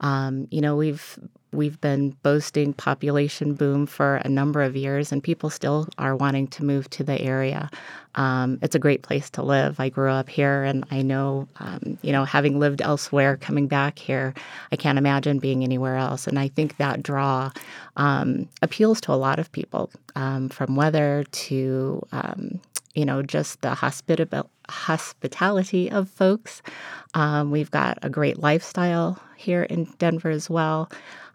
Um, 0.00 0.46
you 0.50 0.60
know, 0.60 0.76
we've 0.76 1.18
we've 1.52 1.80
been 1.80 2.10
boasting 2.22 2.74
population 2.74 3.54
boom 3.54 3.86
for 3.86 4.16
a 4.16 4.28
number 4.28 4.62
of 4.62 4.76
years, 4.76 5.10
and 5.10 5.22
people 5.22 5.48
still 5.48 5.88
are 5.98 6.14
wanting 6.14 6.46
to 6.48 6.64
move 6.64 6.88
to 6.90 7.02
the 7.02 7.20
area. 7.20 7.70
Um, 8.14 8.58
it's 8.62 8.74
a 8.74 8.78
great 8.78 9.02
place 9.02 9.30
to 9.30 9.42
live. 9.42 9.80
I 9.80 9.88
grew 9.88 10.10
up 10.10 10.28
here, 10.28 10.64
and 10.64 10.84
I 10.90 11.02
know, 11.02 11.48
um, 11.58 11.98
you 12.02 12.12
know, 12.12 12.24
having 12.24 12.58
lived 12.58 12.82
elsewhere, 12.82 13.36
coming 13.38 13.68
back 13.68 13.98
here, 13.98 14.34
I 14.70 14.76
can't 14.76 14.98
imagine 14.98 15.38
being 15.38 15.62
anywhere 15.64 15.96
else. 15.96 16.26
And 16.26 16.38
I 16.38 16.48
think 16.48 16.76
that 16.76 17.02
draw 17.02 17.50
um, 17.96 18.48
appeals 18.62 19.00
to 19.02 19.12
a 19.12 19.14
lot 19.14 19.38
of 19.38 19.50
people, 19.52 19.90
um, 20.14 20.48
from 20.50 20.76
weather 20.76 21.24
to 21.30 22.06
um, 22.12 22.60
you 22.96 23.04
know, 23.04 23.22
just 23.22 23.60
the 23.60 23.74
hospitable 23.74 24.50
hospitality 24.68 25.88
of 25.90 26.08
folks. 26.08 26.62
Um, 27.14 27.52
we've 27.52 27.70
got 27.70 27.98
a 28.02 28.10
great 28.10 28.38
lifestyle 28.40 29.20
here 29.36 29.62
in 29.62 29.84
Denver 29.98 30.30
as 30.30 30.50
well. 30.50 30.90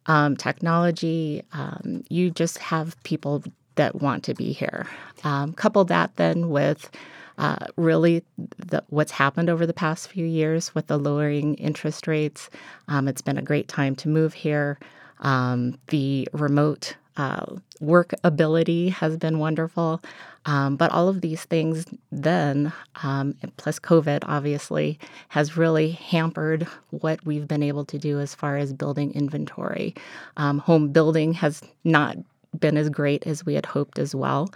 Um, 0.07 0.35
technology, 0.35 1.43
um, 1.53 2.03
you 2.09 2.31
just 2.31 2.57
have 2.57 3.01
people 3.03 3.43
that 3.75 4.01
want 4.01 4.23
to 4.25 4.33
be 4.33 4.51
here. 4.51 4.87
Um, 5.23 5.53
couple 5.53 5.85
that 5.85 6.15
then 6.15 6.49
with 6.49 6.89
uh, 7.37 7.67
really 7.77 8.23
the, 8.57 8.83
what's 8.89 9.11
happened 9.11 9.49
over 9.49 9.65
the 9.65 9.73
past 9.73 10.09
few 10.09 10.25
years 10.25 10.73
with 10.75 10.87
the 10.87 10.97
lowering 10.97 11.53
interest 11.55 12.07
rates. 12.07 12.49
Um, 12.87 13.07
it's 13.07 13.21
been 13.21 13.37
a 13.37 13.43
great 13.43 13.67
time 13.67 13.95
to 13.97 14.09
move 14.09 14.33
here. 14.33 14.79
Um, 15.19 15.77
the 15.87 16.27
remote 16.33 16.95
uh, 17.17 17.45
work 17.81 18.13
ability 18.23 18.89
has 18.89 19.17
been 19.17 19.39
wonderful. 19.39 20.01
Um, 20.45 20.75
but 20.75 20.91
all 20.91 21.07
of 21.07 21.21
these 21.21 21.43
things, 21.43 21.85
then, 22.11 22.73
um, 23.03 23.35
plus 23.57 23.77
COVID, 23.77 24.23
obviously, 24.25 24.97
has 25.29 25.57
really 25.57 25.91
hampered 25.91 26.63
what 26.89 27.23
we've 27.25 27.47
been 27.47 27.61
able 27.61 27.85
to 27.85 27.99
do 27.99 28.19
as 28.19 28.33
far 28.33 28.57
as 28.57 28.73
building 28.73 29.13
inventory. 29.13 29.93
Um, 30.37 30.59
home 30.59 30.89
building 30.89 31.33
has 31.33 31.61
not 31.83 32.17
been 32.59 32.77
as 32.77 32.89
great 32.89 33.27
as 33.27 33.45
we 33.45 33.53
had 33.53 33.65
hoped 33.65 33.99
as 33.99 34.15
well. 34.15 34.49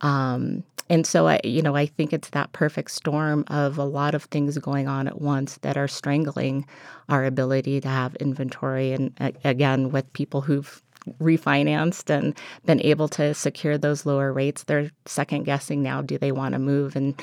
Um, 0.00 0.62
and 0.88 1.06
so 1.06 1.26
I, 1.26 1.40
you 1.42 1.62
know, 1.62 1.74
I 1.74 1.86
think 1.86 2.12
it's 2.12 2.30
that 2.30 2.52
perfect 2.52 2.90
storm 2.90 3.44
of 3.48 3.78
a 3.78 3.84
lot 3.84 4.14
of 4.14 4.24
things 4.24 4.58
going 4.58 4.88
on 4.88 5.08
at 5.08 5.20
once 5.20 5.58
that 5.62 5.76
are 5.76 5.88
strangling 5.88 6.66
our 7.08 7.24
ability 7.24 7.80
to 7.80 7.88
have 7.88 8.14
inventory. 8.16 8.92
And 8.92 9.12
again, 9.42 9.90
with 9.90 10.12
people 10.12 10.42
who've 10.42 10.82
refinanced 11.20 12.10
and 12.10 12.36
been 12.64 12.80
able 12.82 13.08
to 13.08 13.34
secure 13.34 13.78
those 13.78 14.06
lower 14.06 14.32
rates, 14.32 14.64
they're 14.64 14.90
second 15.06 15.44
guessing 15.44 15.82
now 15.82 16.02
do 16.02 16.18
they 16.18 16.32
want 16.32 16.52
to 16.52 16.58
move? 16.58 16.96
And, 16.96 17.20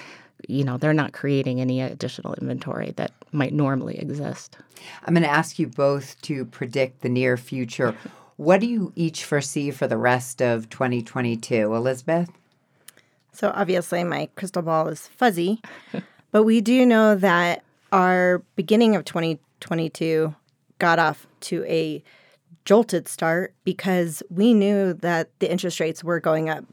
you 0.47 0.63
know, 0.63 0.77
they're 0.77 0.93
not 0.93 1.13
creating 1.13 1.61
any 1.61 1.81
additional 1.81 2.33
inventory 2.35 2.91
that 2.97 3.11
might 3.31 3.53
normally 3.53 3.97
exist. 3.97 4.57
I'm 5.05 5.13
going 5.13 5.23
to 5.23 5.29
ask 5.29 5.59
you 5.59 5.67
both 5.67 6.19
to 6.23 6.45
predict 6.45 7.01
the 7.01 7.09
near 7.09 7.37
future. 7.37 7.95
What 8.37 8.61
do 8.61 8.67
you 8.67 8.93
each 8.95 9.25
foresee 9.25 9.71
for 9.71 9.87
the 9.87 9.97
rest 9.97 10.41
of 10.41 10.69
2022? 10.69 11.73
Elizabeth? 11.75 12.29
So, 13.33 13.51
obviously, 13.53 14.03
my 14.03 14.29
crystal 14.35 14.61
ball 14.61 14.87
is 14.87 15.07
fuzzy, 15.07 15.61
but 16.31 16.43
we 16.43 16.61
do 16.61 16.85
know 16.85 17.15
that 17.15 17.63
our 17.91 18.43
beginning 18.55 18.95
of 18.95 19.05
2022 19.05 20.35
got 20.77 20.99
off 20.99 21.27
to 21.41 21.63
a 21.65 22.03
jolted 22.69 23.07
start 23.07 23.55
because 23.63 24.21
we 24.29 24.53
knew 24.53 24.93
that 24.93 25.31
the 25.39 25.51
interest 25.51 25.79
rates 25.79 26.03
were 26.03 26.19
going 26.19 26.51
up. 26.51 26.63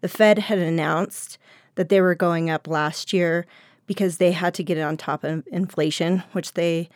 The 0.00 0.08
Fed 0.08 0.38
had 0.38 0.58
announced 0.58 1.36
that 1.74 1.90
they 1.90 2.00
were 2.00 2.14
going 2.14 2.48
up 2.48 2.66
last 2.66 3.12
year 3.12 3.44
because 3.86 4.16
they 4.16 4.32
had 4.32 4.54
to 4.54 4.64
get 4.64 4.78
it 4.78 4.80
on 4.80 4.96
top 4.96 5.24
of 5.24 5.46
inflation, 5.48 6.22
which 6.32 6.54
they 6.54 6.88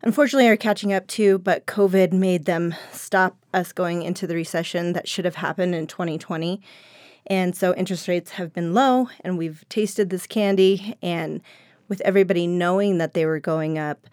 unfortunately 0.00 0.46
are 0.46 0.56
catching 0.56 0.92
up 0.92 1.08
to, 1.08 1.38
but 1.40 1.66
COVID 1.66 2.12
made 2.12 2.44
them 2.44 2.72
stop 2.92 3.36
us 3.52 3.72
going 3.72 4.02
into 4.02 4.28
the 4.28 4.36
recession 4.36 4.92
that 4.92 5.08
should 5.08 5.24
have 5.24 5.34
happened 5.34 5.74
in 5.74 5.88
2020. 5.88 6.62
And 7.26 7.56
so 7.56 7.74
interest 7.74 8.06
rates 8.06 8.30
have 8.30 8.52
been 8.52 8.74
low, 8.74 9.08
and 9.22 9.36
we've 9.36 9.64
tasted 9.68 10.10
this 10.10 10.28
candy. 10.28 10.96
And 11.02 11.40
with 11.88 12.00
everybody 12.02 12.46
knowing 12.46 12.98
that 12.98 13.14
they 13.14 13.26
were 13.26 13.40
going 13.40 13.76
up, 13.76 14.06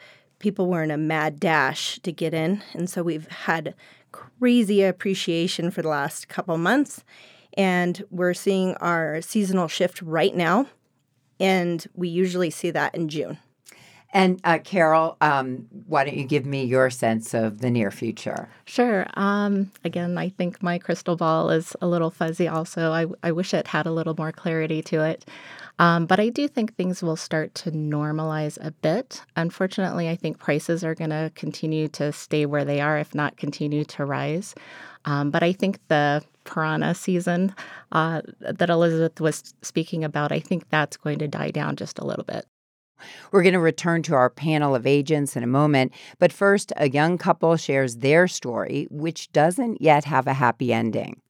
people 0.45 0.67
were 0.67 0.83
in 0.83 0.91
a 0.91 0.97
mad 0.97 1.39
dash 1.39 1.97
to 1.97 2.11
get 2.11 2.31
in. 2.31 2.61
And 2.73 2.87
so 2.87 3.01
we've 3.01 3.27
had 3.27 3.73
crazy 4.11 4.83
appreciation 4.83 5.71
for 5.71 5.81
the 5.81 5.89
last 5.89 6.27
couple 6.27 6.55
months. 6.59 7.03
And 7.57 8.03
we're 8.11 8.35
seeing 8.35 8.75
our 8.75 9.23
seasonal 9.23 9.67
shift 9.67 10.03
right 10.03 10.35
now. 10.35 10.67
And 11.39 11.83
we 11.95 12.09
usually 12.09 12.51
see 12.51 12.69
that 12.69 12.93
in 12.93 13.09
June. 13.09 13.39
And 14.15 14.39
uh, 14.45 14.59
Carol, 14.63 15.17
um, 15.19 15.67
why 15.87 16.05
don't 16.05 16.15
you 16.15 16.23
give 16.23 16.45
me 16.45 16.63
your 16.63 16.89
sense 16.89 17.33
of 17.33 17.59
the 17.59 17.69
near 17.69 17.91
future? 17.91 18.47
Sure. 18.65 19.05
Um, 19.15 19.73
again, 19.83 20.17
I 20.17 20.29
think 20.29 20.63
my 20.63 20.79
crystal 20.79 21.17
ball 21.17 21.49
is 21.49 21.75
a 21.81 21.87
little 21.87 22.09
fuzzy 22.09 22.47
also. 22.47 22.93
I, 22.93 23.07
I 23.23 23.33
wish 23.33 23.53
it 23.53 23.67
had 23.67 23.85
a 23.85 23.91
little 23.91 24.15
more 24.17 24.31
clarity 24.31 24.81
to 24.83 25.01
it. 25.03 25.25
Um, 25.79 26.05
but 26.05 26.21
I 26.21 26.29
do 26.29 26.47
think 26.47 26.77
things 26.77 27.03
will 27.03 27.17
start 27.17 27.53
to 27.55 27.71
normalize 27.71 28.57
a 28.65 28.71
bit. 28.71 29.21
Unfortunately, 29.35 30.07
I 30.07 30.15
think 30.15 30.39
prices 30.39 30.85
are 30.85 30.95
going 30.95 31.09
to 31.09 31.29
continue 31.35 31.89
to 31.89 32.13
stay 32.13 32.45
where 32.45 32.63
they 32.63 32.79
are, 32.79 32.97
if 32.97 33.13
not 33.13 33.35
continue 33.35 33.83
to 33.83 34.05
rise. 34.05 34.55
Um, 35.03 35.29
but 35.29 35.43
I 35.43 35.51
think 35.51 35.79
the 35.89 36.23
piranha 36.45 36.95
season 36.95 37.53
uh, 37.91 38.21
that 38.39 38.69
Elizabeth 38.69 39.19
was 39.19 39.53
speaking 39.61 40.05
about, 40.05 40.31
I 40.31 40.39
think 40.39 40.69
that's 40.69 40.95
going 40.95 41.19
to 41.19 41.27
die 41.27 41.51
down 41.51 41.75
just 41.75 41.99
a 41.99 42.05
little 42.05 42.23
bit. 42.23 42.45
We're 43.31 43.43
going 43.43 43.53
to 43.53 43.59
return 43.59 44.01
to 44.03 44.15
our 44.15 44.29
panel 44.29 44.75
of 44.75 44.87
agents 44.87 45.35
in 45.35 45.43
a 45.43 45.47
moment, 45.47 45.93
but 46.19 46.31
first, 46.31 46.71
a 46.77 46.89
young 46.89 47.17
couple 47.17 47.55
shares 47.57 47.97
their 47.97 48.27
story, 48.27 48.87
which 48.89 49.31
doesn't 49.31 49.81
yet 49.81 50.05
have 50.05 50.27
a 50.27 50.33
happy 50.33 50.73
ending. 50.73 51.21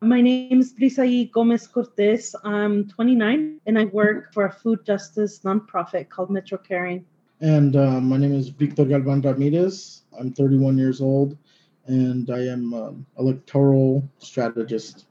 My 0.00 0.20
name 0.20 0.60
is 0.60 0.74
Brisaí 0.74 1.30
Gomez 1.32 1.66
Cortez. 1.66 2.36
I'm 2.44 2.86
29 2.88 3.60
and 3.64 3.78
I 3.78 3.86
work 3.86 4.34
for 4.34 4.44
a 4.44 4.52
food 4.52 4.84
justice 4.84 5.40
nonprofit 5.40 6.10
called 6.10 6.30
Metro 6.30 6.58
Caring. 6.58 7.06
And 7.40 7.74
uh, 7.74 8.00
my 8.00 8.18
name 8.18 8.34
is 8.34 8.50
Victor 8.50 8.84
Galvan 8.84 9.22
Ramirez. 9.22 10.02
I'm 10.18 10.32
31 10.32 10.76
years 10.76 11.00
old 11.00 11.38
and 11.86 12.30
I 12.30 12.40
am 12.40 12.74
um, 12.74 13.06
electoral 13.18 14.06
strategist. 14.18 15.06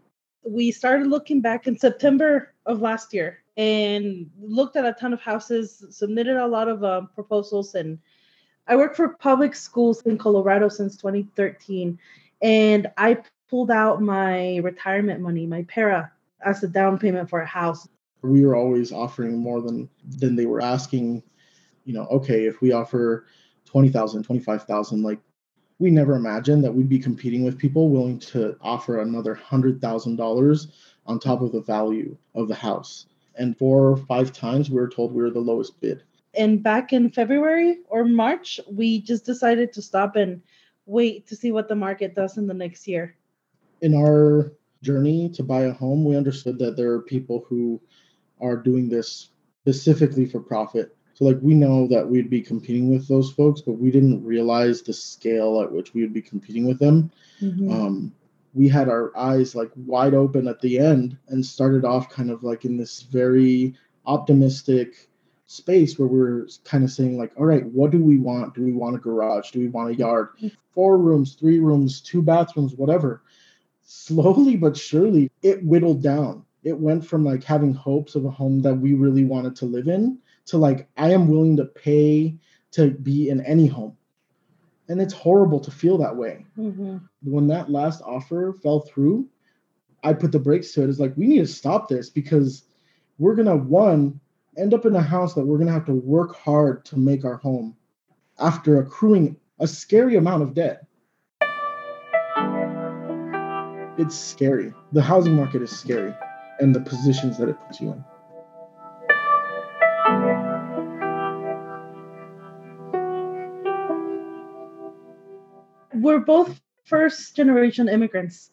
We 0.45 0.71
started 0.71 1.07
looking 1.07 1.41
back 1.41 1.65
in 1.65 1.77
September 1.77 2.53
of 2.65 2.81
last 2.81 3.13
year 3.13 3.42
and 3.57 4.29
looked 4.39 4.75
at 4.75 4.85
a 4.85 4.93
ton 4.93 5.13
of 5.13 5.21
houses, 5.21 5.85
submitted 5.89 6.37
a 6.37 6.47
lot 6.47 6.67
of 6.67 6.83
um, 6.83 7.09
proposals, 7.15 7.75
and 7.75 7.99
I 8.67 8.75
work 8.75 8.95
for 8.95 9.09
public 9.09 9.55
schools 9.55 10.01
in 10.03 10.17
Colorado 10.17 10.69
since 10.69 10.95
2013. 10.97 11.99
And 12.41 12.87
I 12.97 13.17
pulled 13.49 13.71
out 13.71 14.01
my 14.01 14.57
retirement 14.57 15.21
money, 15.21 15.45
my 15.45 15.63
PERA, 15.63 16.11
as 16.45 16.63
a 16.63 16.67
down 16.67 16.97
payment 16.97 17.29
for 17.29 17.41
a 17.41 17.45
house. 17.45 17.87
We 18.21 18.45
were 18.45 18.55
always 18.55 18.91
offering 18.91 19.37
more 19.37 19.61
than 19.61 19.89
than 20.17 20.35
they 20.35 20.45
were 20.45 20.61
asking. 20.61 21.23
You 21.83 21.93
know, 21.93 22.05
okay, 22.07 22.45
if 22.45 22.61
we 22.61 22.71
offer 22.71 23.25
20,000, 23.65 24.23
25,000, 24.23 25.03
like 25.03 25.19
we 25.79 25.89
never 25.89 26.15
imagined 26.15 26.63
that 26.63 26.73
we'd 26.73 26.87
be 26.87 26.99
competing 26.99 27.43
with 27.43 27.57
people 27.57 27.89
willing 27.89 28.19
to 28.19 28.55
offer 28.61 29.01
another 29.01 29.35
$100,000 29.35 30.67
on 31.05 31.19
top 31.19 31.41
of 31.41 31.51
the 31.51 31.61
value 31.61 32.15
of 32.35 32.47
the 32.47 32.55
house. 32.55 33.07
And 33.35 33.57
four 33.57 33.89
or 33.89 33.97
five 33.97 34.31
times 34.31 34.69
we 34.69 34.75
were 34.75 34.89
told 34.89 35.13
we 35.13 35.23
were 35.23 35.31
the 35.31 35.39
lowest 35.39 35.79
bid. 35.81 36.03
And 36.35 36.63
back 36.63 36.93
in 36.93 37.09
February 37.09 37.79
or 37.89 38.05
March, 38.05 38.59
we 38.71 39.01
just 39.01 39.25
decided 39.25 39.73
to 39.73 39.81
stop 39.81 40.15
and 40.15 40.41
wait 40.85 41.27
to 41.27 41.35
see 41.35 41.51
what 41.51 41.67
the 41.67 41.75
market 41.75 42.15
does 42.15 42.37
in 42.37 42.47
the 42.47 42.53
next 42.53 42.87
year 42.87 43.15
in 43.83 43.93
our 43.93 44.53
journey 44.81 45.29
to 45.29 45.43
buy 45.43 45.63
a 45.63 45.73
home, 45.73 46.03
we 46.03 46.15
understood 46.15 46.57
that 46.57 46.75
there 46.75 46.91
are 46.91 47.01
people 47.01 47.45
who 47.47 47.79
are 48.41 48.57
doing 48.57 48.89
this 48.89 49.29
specifically 49.61 50.25
for 50.25 50.39
profit. 50.39 50.95
So, 51.13 51.25
like, 51.25 51.37
we 51.41 51.53
know 51.53 51.87
that 51.87 52.07
we'd 52.07 52.29
be 52.29 52.41
competing 52.41 52.89
with 52.89 53.07
those 53.07 53.31
folks, 53.31 53.61
but 53.61 53.73
we 53.73 53.91
didn't 53.91 54.23
realize 54.23 54.81
the 54.81 54.93
scale 54.93 55.61
at 55.61 55.71
which 55.71 55.93
we 55.93 56.01
would 56.01 56.13
be 56.13 56.21
competing 56.21 56.65
with 56.65 56.79
them. 56.79 57.11
Mm-hmm. 57.41 57.71
Um, 57.71 58.13
we 58.53 58.67
had 58.67 58.89
our 58.89 59.15
eyes 59.17 59.55
like 59.55 59.71
wide 59.75 60.13
open 60.13 60.47
at 60.47 60.59
the 60.61 60.79
end 60.79 61.17
and 61.29 61.45
started 61.45 61.85
off 61.85 62.09
kind 62.09 62.29
of 62.29 62.43
like 62.43 62.65
in 62.65 62.77
this 62.77 63.01
very 63.03 63.73
optimistic 64.05 65.09
space 65.45 65.97
where 65.97 66.07
we're 66.07 66.47
kind 66.63 66.83
of 66.83 66.91
saying 66.91 67.17
like 67.17 67.31
all 67.37 67.45
right 67.45 67.65
what 67.67 67.91
do 67.91 68.03
we 68.03 68.17
want 68.17 68.53
do 68.55 68.63
we 68.63 68.73
want 68.73 68.95
a 68.95 68.99
garage 68.99 69.51
do 69.51 69.59
we 69.59 69.67
want 69.67 69.91
a 69.91 69.95
yard 69.95 70.29
mm-hmm. 70.37 70.47
four 70.73 70.97
rooms 70.97 71.35
three 71.35 71.59
rooms 71.59 72.01
two 72.01 72.21
bathrooms 72.21 72.73
whatever 72.75 73.21
slowly 73.83 74.55
but 74.55 74.75
surely 74.75 75.31
it 75.41 75.63
whittled 75.63 76.01
down. 76.01 76.45
It 76.63 76.77
went 76.77 77.05
from 77.05 77.25
like 77.25 77.43
having 77.43 77.73
hopes 77.73 78.15
of 78.15 78.25
a 78.25 78.31
home 78.31 78.61
that 78.61 78.75
we 78.75 78.93
really 78.93 79.25
wanted 79.25 79.55
to 79.57 79.65
live 79.65 79.87
in 79.87 80.19
to 80.45 80.57
like 80.57 80.87
I 80.97 81.11
am 81.11 81.27
willing 81.27 81.57
to 81.57 81.65
pay 81.65 82.37
to 82.71 82.91
be 82.91 83.29
in 83.29 83.41
any 83.41 83.67
home. 83.67 83.97
And 84.93 85.01
it's 85.01 85.15
horrible 85.15 85.59
to 85.59 85.71
feel 85.71 85.97
that 85.97 86.15
way. 86.15 86.45
Mm-hmm. 86.55 86.97
When 87.23 87.47
that 87.47 87.71
last 87.71 88.03
offer 88.03 88.53
fell 88.53 88.81
through, 88.81 89.27
I 90.03 90.13
put 90.13 90.31
the 90.31 90.37
brakes 90.37 90.71
to 90.73 90.83
it. 90.83 90.89
It's 90.91 90.99
like 90.99 91.17
we 91.17 91.25
need 91.25 91.39
to 91.39 91.47
stop 91.47 91.87
this 91.87 92.11
because 92.11 92.61
we're 93.17 93.33
gonna 93.33 93.55
one 93.55 94.19
end 94.55 94.71
up 94.75 94.85
in 94.85 94.95
a 94.95 95.01
house 95.01 95.33
that 95.33 95.47
we're 95.47 95.57
gonna 95.57 95.71
have 95.71 95.87
to 95.87 95.95
work 95.95 96.35
hard 96.35 96.85
to 96.85 96.99
make 96.99 97.25
our 97.25 97.37
home 97.37 97.75
after 98.37 98.77
accruing 98.77 99.35
a 99.57 99.65
scary 99.65 100.15
amount 100.15 100.43
of 100.43 100.53
debt. 100.53 100.85
it's 103.97 104.15
scary. 104.15 104.71
The 104.91 105.01
housing 105.01 105.35
market 105.35 105.63
is 105.63 105.71
scary, 105.71 106.13
and 106.59 106.75
the 106.75 106.81
positions 106.81 107.39
that 107.39 107.49
it 107.49 107.59
puts 107.65 107.81
you 107.81 107.93
in. 107.93 108.05
We're 116.03 116.19
both 116.19 116.59
first 116.83 117.33
generation 117.33 117.87
immigrants. 117.87 118.49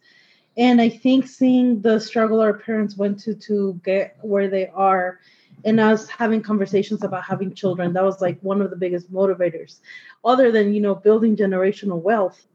And 0.57 0.81
I 0.81 0.89
think 0.89 1.27
seeing 1.27 1.81
the 1.81 1.99
struggle 1.99 2.41
our 2.41 2.55
parents 2.55 2.97
went 2.97 3.19
to 3.21 3.35
to 3.35 3.81
get 3.85 4.17
where 4.23 4.49
they 4.49 4.69
are 4.69 5.19
and 5.65 5.81
us 5.81 6.09
having 6.09 6.43
conversations 6.43 7.03
about 7.03 7.25
having 7.25 7.53
children, 7.53 7.93
that 7.93 8.05
was 8.05 8.21
like 8.21 8.41
one 8.41 8.63
of 8.63 8.71
the 8.71 8.77
biggest 8.77 9.13
motivators, 9.13 9.81
other 10.25 10.53
than, 10.53 10.73
you 10.73 10.81
know, 10.81 10.95
building 10.95 11.37
generational 11.37 12.01
wealth. 12.01 12.47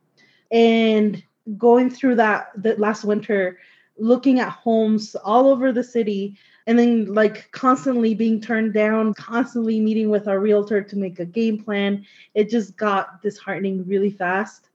And 0.50 1.22
going 1.58 1.90
through 1.90 2.16
that, 2.16 2.52
that 2.56 2.80
last 2.80 3.04
winter, 3.04 3.60
looking 3.98 4.40
at 4.40 4.50
homes 4.50 5.16
all 5.16 5.50
over 5.50 5.74
the 5.74 5.84
city 5.84 6.38
and 6.68 6.80
then 6.80 7.14
like 7.14 7.52
constantly 7.52 8.14
being 8.16 8.42
turned 8.42 8.74
down 8.74 9.14
constantly 9.14 9.80
meeting 9.80 10.10
with 10.10 10.28
our 10.28 10.40
realtor 10.40 10.82
to 10.82 10.98
make 10.98 11.20
a 11.20 11.26
game 11.26 11.64
plan 11.64 12.06
it 12.34 12.50
just 12.50 12.76
got 12.76 13.22
disheartening 13.22 13.88
really 13.88 14.10
fast 14.10 14.68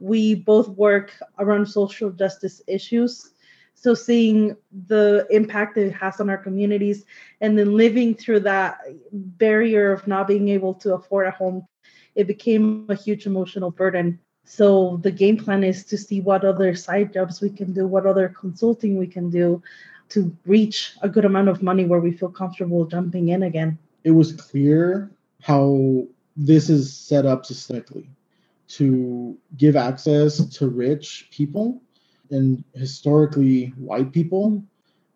we 0.00 0.34
both 0.34 0.68
work 0.68 1.12
around 1.38 1.66
social 1.66 2.10
justice 2.10 2.62
issues. 2.66 3.30
So 3.74 3.94
seeing 3.94 4.56
the 4.86 5.26
impact 5.30 5.76
it 5.76 5.92
has 5.92 6.20
on 6.20 6.30
our 6.30 6.38
communities 6.38 7.04
and 7.40 7.58
then 7.58 7.76
living 7.76 8.14
through 8.14 8.40
that 8.40 8.78
barrier 9.12 9.92
of 9.92 10.06
not 10.06 10.26
being 10.26 10.48
able 10.48 10.74
to 10.74 10.94
afford 10.94 11.26
a 11.26 11.30
home 11.30 11.66
it 12.14 12.26
became 12.26 12.86
a 12.88 12.94
huge 12.94 13.26
emotional 13.26 13.70
burden. 13.70 14.18
So 14.44 14.98
the 15.02 15.10
game 15.10 15.36
plan 15.36 15.64
is 15.64 15.84
to 15.86 15.98
see 15.98 16.20
what 16.20 16.44
other 16.44 16.74
side 16.74 17.12
jobs 17.12 17.40
we 17.40 17.50
can 17.50 17.72
do, 17.72 17.86
what 17.86 18.06
other 18.06 18.28
consulting 18.28 18.98
we 18.98 19.06
can 19.06 19.30
do 19.30 19.62
to 20.10 20.36
reach 20.44 20.92
a 21.02 21.08
good 21.08 21.24
amount 21.24 21.48
of 21.48 21.62
money 21.62 21.86
where 21.86 22.00
we 22.00 22.12
feel 22.12 22.28
comfortable 22.28 22.84
jumping 22.84 23.30
in 23.30 23.42
again. 23.42 23.78
It 24.04 24.10
was 24.10 24.32
clear 24.32 25.10
how 25.40 26.04
this 26.36 26.68
is 26.68 26.94
set 26.94 27.26
up 27.26 27.44
systemically 27.44 28.06
to 28.76 29.36
give 29.56 29.76
access 29.76 30.44
to 30.46 30.68
rich 30.68 31.28
people 31.30 31.80
and 32.30 32.64
historically 32.74 33.66
white 33.76 34.12
people 34.12 34.62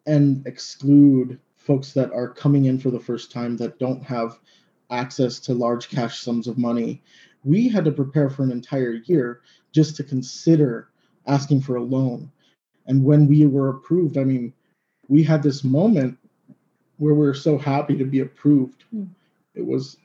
and 0.07 0.47
exclude 0.47 1.39
folks 1.57 1.93
that 1.93 2.13
are 2.13 2.29
coming 2.29 2.67
in 2.67 2.79
for 2.79 2.91
the 2.91 3.01
first 3.01 3.31
time 3.33 3.57
that 3.57 3.79
don't 3.79 4.03
have 4.03 4.39
access 4.91 5.39
to 5.39 5.53
large 5.55 5.89
cash 5.91 6.21
sums 6.21 6.47
of 6.47 6.57
money 6.57 7.03
we 7.45 7.69
had 7.69 7.85
to 7.85 7.93
prepare 7.93 8.31
for 8.31 8.43
an 8.43 8.53
entire 8.53 8.95
year 9.07 9.41
just 9.73 9.97
to 9.97 10.05
consider 10.05 10.89
asking 11.27 11.61
for 11.61 11.77
a 11.77 11.83
loan. 11.83 12.31
And 12.87 13.05
when 13.05 13.27
we 13.27 13.47
were 13.47 13.71
approved, 13.71 14.19
I 14.19 14.25
mean, 14.25 14.53
we 15.09 15.23
had 15.23 15.43
this 15.43 15.65
moment 15.65 16.19
where 16.97 17.15
we 17.15 17.27
were 17.27 17.35
so 17.35 17.59
happy 17.59 17.97
to 17.97 18.05
be 18.05 18.21
approved. 18.21 18.85
Mm. 18.95 19.09
It 19.55 19.65
was, 19.65 19.97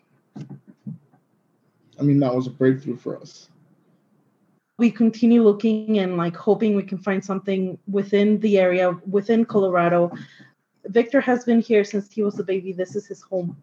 I 2.00 2.04
mean, 2.04 2.20
that 2.20 2.34
was 2.34 2.48
a 2.48 2.52
breakthrough 2.52 2.98
for 2.98 3.20
us. 3.20 3.50
We 4.78 4.90
continue 4.90 5.44
looking 5.44 6.00
and 6.00 6.18
like 6.18 6.36
hoping 6.36 6.76
we 6.76 6.84
can 6.84 6.98
find 6.98 7.24
something 7.24 7.78
within 7.88 8.40
the 8.40 8.58
area, 8.58 8.92
within 9.10 9.46
Colorado. 9.46 10.12
Victor 10.86 11.22
has 11.22 11.46
been 11.46 11.62
here 11.62 11.84
since 11.84 12.12
he 12.12 12.24
was 12.24 12.40
a 12.40 12.44
baby. 12.44 12.74
This 12.74 12.96
is 12.96 13.06
his 13.06 13.22
home. 13.22 13.56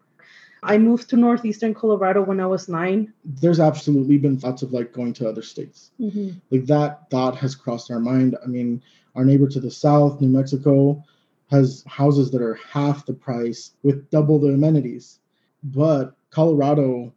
I 0.63 0.77
moved 0.77 1.09
to 1.09 1.17
northeastern 1.17 1.73
Colorado 1.73 2.23
when 2.23 2.39
I 2.39 2.45
was 2.45 2.69
nine. 2.69 3.13
There's 3.25 3.59
absolutely 3.59 4.17
been 4.17 4.39
thoughts 4.39 4.61
of 4.61 4.73
like 4.73 4.93
going 4.93 5.13
to 5.13 5.27
other 5.27 5.41
states. 5.41 5.91
Mm-hmm. 5.99 6.37
Like 6.51 6.65
that 6.67 7.09
thought 7.09 7.35
has 7.37 7.55
crossed 7.55 7.89
our 7.91 7.99
mind. 7.99 8.37
I 8.43 8.47
mean, 8.47 8.81
our 9.15 9.25
neighbor 9.25 9.47
to 9.47 9.59
the 9.59 9.71
south, 9.71 10.21
New 10.21 10.29
Mexico, 10.29 11.03
has 11.49 11.83
houses 11.87 12.31
that 12.31 12.41
are 12.41 12.55
half 12.55 13.05
the 13.05 13.13
price 13.13 13.71
with 13.83 14.09
double 14.11 14.39
the 14.39 14.53
amenities. 14.53 15.19
But 15.63 16.15
Colorado, 16.29 17.11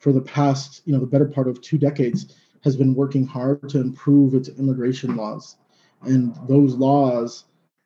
for 0.00 0.12
the 0.12 0.20
past, 0.20 0.82
you 0.86 0.92
know, 0.92 0.98
the 0.98 1.06
better 1.06 1.28
part 1.28 1.46
of 1.46 1.60
two 1.60 1.78
decades, 1.78 2.34
has 2.64 2.76
been 2.76 2.94
working 2.94 3.26
hard 3.26 3.68
to 3.68 3.80
improve 3.80 4.34
its 4.34 4.48
immigration 4.48 5.16
laws. 5.16 5.56
And 6.02 6.36
those 6.48 6.74
laws 6.74 7.44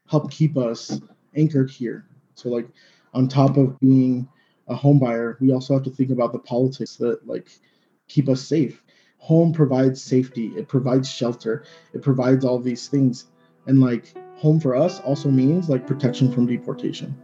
help 0.09 0.31
keep 0.31 0.57
us 0.57 1.01
anchored 1.37 1.71
here. 1.71 2.07
So 2.35 2.49
like 2.49 2.69
on 3.13 3.29
top 3.29 3.57
of 3.57 3.79
being 3.81 4.29
a 4.69 4.75
home 4.75 4.99
buyer, 4.99 5.37
we 5.41 5.53
also 5.53 5.75
have 5.75 5.83
to 5.85 5.91
think 5.91 6.11
about 6.11 6.33
the 6.33 6.39
politics 6.39 6.97
that 6.97 7.27
like 7.27 7.49
keep 8.09 8.29
us 8.29 8.43
safe. 8.43 8.83
Home 9.19 9.53
provides 9.53 10.03
safety, 10.03 10.49
it 10.57 10.69
provides 10.69 11.11
shelter, 11.11 11.65
it 11.93 12.03
provides 12.03 12.45
all 12.45 12.59
these 12.59 12.89
things. 12.89 13.27
And 13.67 13.81
like 13.81 14.15
home 14.37 14.61
for 14.61 14.77
us 14.77 15.01
also 15.01 15.31
means 15.31 15.69
like 15.69 15.87
protection 15.87 16.31
from 16.33 16.47
deportation. 16.47 17.17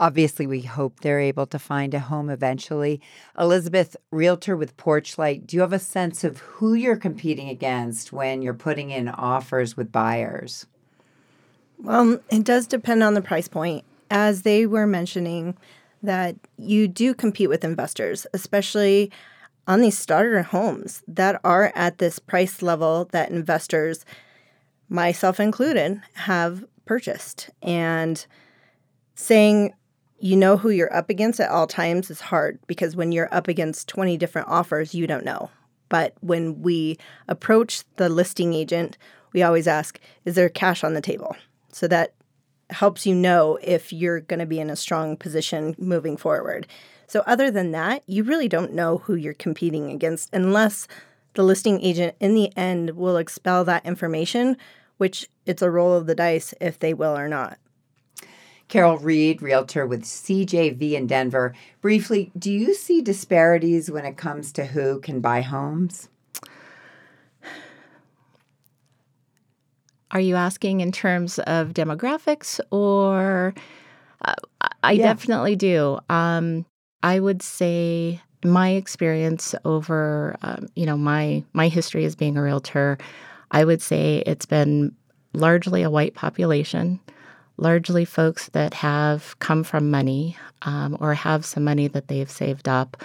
Obviously, 0.00 0.46
we 0.46 0.62
hope 0.62 1.00
they're 1.00 1.18
able 1.18 1.46
to 1.46 1.58
find 1.58 1.92
a 1.92 1.98
home 1.98 2.30
eventually. 2.30 3.00
Elizabeth, 3.38 3.96
realtor 4.12 4.56
with 4.56 4.76
Porchlight, 4.76 5.46
do 5.46 5.56
you 5.56 5.60
have 5.60 5.72
a 5.72 5.78
sense 5.78 6.22
of 6.22 6.38
who 6.38 6.74
you're 6.74 6.96
competing 6.96 7.48
against 7.48 8.12
when 8.12 8.40
you're 8.40 8.54
putting 8.54 8.90
in 8.90 9.08
offers 9.08 9.76
with 9.76 9.90
buyers? 9.90 10.66
Well, 11.78 12.20
it 12.30 12.44
does 12.44 12.66
depend 12.66 13.02
on 13.02 13.14
the 13.14 13.22
price 13.22 13.48
point. 13.48 13.84
As 14.10 14.42
they 14.42 14.66
were 14.66 14.86
mentioning, 14.86 15.56
that 16.02 16.36
you 16.56 16.86
do 16.86 17.12
compete 17.12 17.48
with 17.48 17.64
investors, 17.64 18.26
especially 18.32 19.10
on 19.66 19.80
these 19.80 19.98
starter 19.98 20.42
homes 20.42 21.02
that 21.08 21.40
are 21.44 21.72
at 21.74 21.98
this 21.98 22.18
price 22.18 22.62
level 22.62 23.06
that 23.12 23.30
investors, 23.30 24.04
myself 24.88 25.40
included, 25.40 26.00
have 26.14 26.64
purchased. 26.86 27.50
And 27.62 28.24
saying 29.14 29.74
you 30.18 30.36
know 30.36 30.56
who 30.56 30.70
you're 30.70 30.94
up 30.94 31.10
against 31.10 31.40
at 31.40 31.50
all 31.50 31.66
times 31.66 32.10
is 32.10 32.20
hard 32.20 32.58
because 32.66 32.96
when 32.96 33.12
you're 33.12 33.32
up 33.32 33.48
against 33.48 33.88
20 33.88 34.16
different 34.16 34.48
offers, 34.48 34.94
you 34.94 35.06
don't 35.06 35.24
know. 35.24 35.50
But 35.88 36.14
when 36.20 36.60
we 36.60 36.98
approach 37.28 37.84
the 37.96 38.08
listing 38.08 38.52
agent, 38.52 38.98
we 39.32 39.42
always 39.42 39.68
ask, 39.68 39.98
is 40.24 40.34
there 40.34 40.48
cash 40.48 40.84
on 40.84 40.94
the 40.94 41.00
table? 41.00 41.36
So 41.72 41.86
that 41.88 42.14
helps 42.70 43.06
you 43.06 43.14
know 43.14 43.58
if 43.62 43.92
you're 43.92 44.20
going 44.20 44.40
to 44.40 44.46
be 44.46 44.60
in 44.60 44.70
a 44.70 44.76
strong 44.76 45.16
position 45.16 45.74
moving 45.78 46.16
forward. 46.16 46.66
So, 47.06 47.22
other 47.26 47.50
than 47.50 47.70
that, 47.72 48.02
you 48.06 48.22
really 48.22 48.48
don't 48.48 48.74
know 48.74 48.98
who 48.98 49.14
you're 49.14 49.32
competing 49.32 49.90
against 49.90 50.28
unless 50.34 50.86
the 51.34 51.42
listing 51.42 51.80
agent 51.80 52.16
in 52.20 52.34
the 52.34 52.54
end 52.56 52.90
will 52.90 53.16
expel 53.16 53.64
that 53.64 53.86
information, 53.86 54.58
which 54.98 55.26
it's 55.46 55.62
a 55.62 55.70
roll 55.70 55.94
of 55.94 56.06
the 56.06 56.14
dice 56.14 56.52
if 56.60 56.78
they 56.78 56.92
will 56.92 57.16
or 57.16 57.28
not. 57.28 57.58
Carol 58.68 58.98
Reed, 58.98 59.40
realtor 59.40 59.86
with 59.86 60.04
CJV 60.04 60.92
in 60.92 61.06
Denver. 61.06 61.54
Briefly, 61.80 62.30
do 62.38 62.52
you 62.52 62.74
see 62.74 63.00
disparities 63.00 63.90
when 63.90 64.04
it 64.04 64.16
comes 64.16 64.52
to 64.52 64.66
who 64.66 65.00
can 65.00 65.20
buy 65.20 65.40
homes? 65.40 66.08
Are 70.10 70.20
you 70.20 70.36
asking 70.36 70.80
in 70.80 70.92
terms 70.92 71.38
of 71.40 71.68
demographics 71.68 72.60
or? 72.70 73.54
Uh, 74.22 74.34
I 74.82 74.92
yeah. 74.92 75.02
definitely 75.04 75.56
do. 75.56 75.98
Um, 76.08 76.64
I 77.02 77.20
would 77.20 77.42
say 77.42 78.20
my 78.44 78.70
experience 78.70 79.54
over, 79.64 80.36
um, 80.42 80.68
you 80.74 80.86
know, 80.86 80.96
my 80.96 81.44
my 81.52 81.68
history 81.68 82.04
as 82.04 82.16
being 82.16 82.36
a 82.36 82.42
realtor, 82.42 82.98
I 83.50 83.64
would 83.64 83.82
say 83.82 84.22
it's 84.26 84.46
been 84.46 84.94
largely 85.34 85.82
a 85.82 85.90
white 85.90 86.14
population 86.14 87.00
largely 87.58 88.04
folks 88.04 88.48
that 88.50 88.72
have 88.74 89.38
come 89.40 89.62
from 89.64 89.90
money 89.90 90.36
um, 90.62 90.96
or 91.00 91.14
have 91.14 91.44
some 91.44 91.64
money 91.64 91.88
that 91.88 92.08
they've 92.08 92.30
saved 92.30 92.68
up 92.68 92.96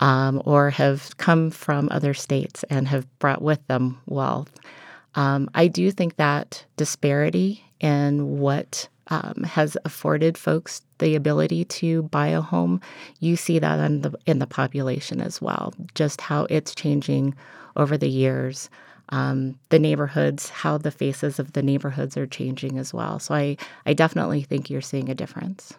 um, 0.00 0.42
or 0.44 0.70
have 0.70 1.16
come 1.16 1.50
from 1.50 1.88
other 1.90 2.12
states 2.12 2.64
and 2.64 2.88
have 2.88 3.06
brought 3.18 3.40
with 3.40 3.66
them 3.68 4.00
wealth. 4.06 4.52
Um, 5.14 5.48
I 5.54 5.68
do 5.68 5.90
think 5.90 6.16
that 6.16 6.64
disparity 6.76 7.64
in 7.80 8.38
what 8.38 8.88
um, 9.08 9.44
has 9.44 9.76
afforded 9.84 10.38
folks 10.38 10.82
the 10.98 11.14
ability 11.16 11.64
to 11.64 12.04
buy 12.04 12.28
a 12.28 12.40
home, 12.40 12.80
you 13.20 13.36
see 13.36 13.58
that 13.58 13.78
in 13.80 14.02
the 14.02 14.14
in 14.26 14.38
the 14.38 14.46
population 14.46 15.20
as 15.20 15.42
well. 15.42 15.74
Just 15.94 16.20
how 16.20 16.46
it's 16.48 16.74
changing 16.74 17.34
over 17.76 17.98
the 17.98 18.08
years 18.08 18.70
um, 19.10 19.58
the 19.68 19.78
neighborhoods, 19.78 20.48
how 20.48 20.78
the 20.78 20.90
faces 20.90 21.38
of 21.38 21.52
the 21.52 21.62
neighborhoods 21.62 22.16
are 22.16 22.26
changing 22.26 22.78
as 22.78 22.94
well. 22.94 23.18
So 23.18 23.34
I, 23.34 23.56
I 23.86 23.92
definitely 23.92 24.42
think 24.42 24.70
you're 24.70 24.80
seeing 24.80 25.08
a 25.08 25.14
difference. 25.14 25.74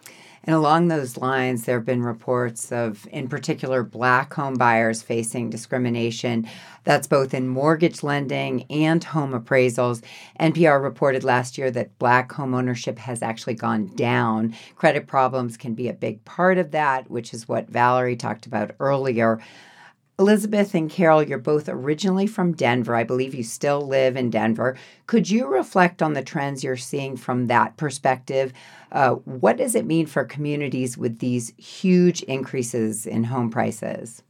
And 0.45 0.55
along 0.55 0.89
those 0.89 1.15
lines, 1.15 1.63
there 1.63 1.77
have 1.77 1.85
been 1.85 2.03
reports 2.03 2.71
of, 2.71 3.07
in 3.11 3.29
particular, 3.29 3.81
black 3.81 4.33
home 4.33 4.55
buyers 4.55 5.01
facing 5.01 5.49
discrimination. 5.49 6.49
That's 6.83 7.07
both 7.07 7.33
in 7.33 7.47
mortgage 7.47 8.03
lending 8.03 8.63
and 8.69 9.01
home 9.01 9.31
appraisals. 9.31 10.03
NPR 10.41 10.83
reported 10.83 11.23
last 11.23 11.57
year 11.57 11.71
that 11.71 11.97
black 11.97 12.29
home 12.33 12.53
ownership 12.53 12.99
has 12.99 13.21
actually 13.21 13.53
gone 13.53 13.95
down. 13.95 14.53
Credit 14.75 15.07
problems 15.07 15.55
can 15.55 15.75
be 15.75 15.87
a 15.87 15.93
big 15.93 16.23
part 16.25 16.57
of 16.57 16.71
that, 16.71 17.09
which 17.09 17.33
is 17.33 17.47
what 17.47 17.69
Valerie 17.69 18.17
talked 18.17 18.45
about 18.45 18.71
earlier. 18.81 19.39
Elizabeth 20.19 20.75
and 20.75 20.91
Carol, 20.91 21.23
you're 21.23 21.39
both 21.39 21.67
originally 21.67 22.27
from 22.27 22.53
Denver. 22.53 22.95
I 22.95 23.03
believe 23.03 23.33
you 23.33 23.43
still 23.43 23.81
live 23.81 24.15
in 24.15 24.29
Denver. 24.29 24.77
Could 25.07 25.29
you 25.29 25.47
reflect 25.47 26.03
on 26.03 26.13
the 26.13 26.23
trends 26.23 26.63
you're 26.63 26.77
seeing 26.77 27.17
from 27.17 27.47
that 27.47 27.77
perspective? 27.77 28.53
Uh, 28.91 29.15
what 29.25 29.57
does 29.57 29.73
it 29.73 29.85
mean 29.85 30.05
for 30.05 30.23
communities 30.23 30.97
with 30.97 31.17
these 31.17 31.51
huge 31.57 32.21
increases 32.23 33.07
in 33.07 33.23
home 33.23 33.49
prices? 33.49 34.21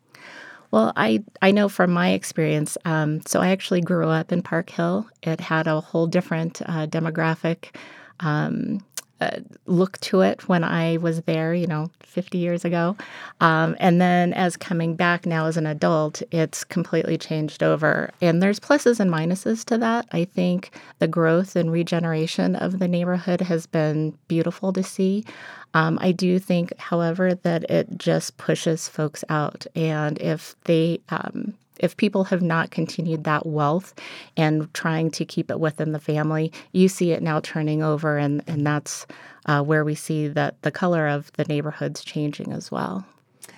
Well, 0.72 0.94
I, 0.96 1.24
I 1.42 1.52
know 1.52 1.70
from 1.70 1.92
my 1.92 2.12
experience, 2.12 2.78
um, 2.86 3.22
so 3.28 3.42
I 3.42 3.50
actually 3.50 3.82
grew 3.82 4.08
up 4.08 4.32
in 4.32 4.42
Park 4.42 4.70
Hill. 4.70 5.08
It 5.22 5.40
had 5.40 5.68
a 5.68 5.82
whole 5.82 6.08
different 6.08 6.62
uh, 6.62 6.88
demographic 6.88 7.76
um, 8.22 8.80
uh, 9.24 9.40
look 9.66 10.00
to 10.00 10.22
it 10.22 10.48
when 10.48 10.64
I 10.64 10.98
was 10.98 11.22
there, 11.22 11.54
you 11.54 11.68
know, 11.68 11.90
50 12.02 12.38
years 12.38 12.66
ago. 12.66 12.96
Um, 13.42 13.76
and 13.80 14.02
then 14.02 14.34
as 14.34 14.58
coming 14.58 14.96
back 14.96 15.26
now 15.26 15.46
as 15.48 15.58
an 15.58 15.66
adult, 15.66 16.22
it's 16.32 16.64
completely 16.64 17.18
changed 17.18 17.64
over. 17.64 18.12
And 18.22 18.42
there's 18.42 18.60
pluses 18.60 19.00
and 19.00 19.12
minuses 19.12 19.64
to 19.66 19.78
that. 19.80 20.08
I 20.12 20.26
think 20.26 20.72
the 21.00 21.08
growth 21.08 21.56
and 21.56 21.72
regeneration 21.72 22.56
of 22.56 22.80
the 22.80 22.88
neighborhood 22.88 23.42
has 23.42 23.66
been 23.66 24.18
beautiful 24.28 24.74
to 24.74 24.84
see. 24.84 25.26
Um, 25.74 25.98
I 26.02 26.12
do 26.12 26.38
think, 26.38 26.78
however, 26.78 27.34
that 27.34 27.64
it 27.70 27.98
just 27.98 28.38
pushes 28.38 28.88
folks 28.88 29.24
out. 29.30 29.66
And 29.76 30.20
if 30.22 30.56
they, 30.66 31.00
um, 31.10 31.56
if 31.80 31.98
people 31.98 32.26
have 32.26 32.42
not 32.42 32.72
continued 32.72 33.24
that 33.24 33.46
wealth 33.46 33.94
and 34.38 34.74
trying 34.74 35.12
to 35.12 35.26
keep 35.26 35.50
it 35.50 35.60
within 35.60 35.92
the 35.92 36.00
family, 36.00 36.52
you 36.72 36.88
see 36.88 37.12
it 37.12 37.24
now 37.24 37.40
turning 37.40 37.84
over, 37.84 38.18
and, 38.18 38.44
and 38.48 38.66
that's 38.66 39.06
uh, 39.46 39.62
where 39.62 39.84
we 39.84 39.96
see 39.96 40.28
that 40.28 40.62
the 40.62 40.72
color 40.72 41.08
of 41.08 41.32
the 41.34 41.46
neighborhoods 41.46 42.04
changing 42.04 42.52
as 42.52 42.72
well. 42.72 43.06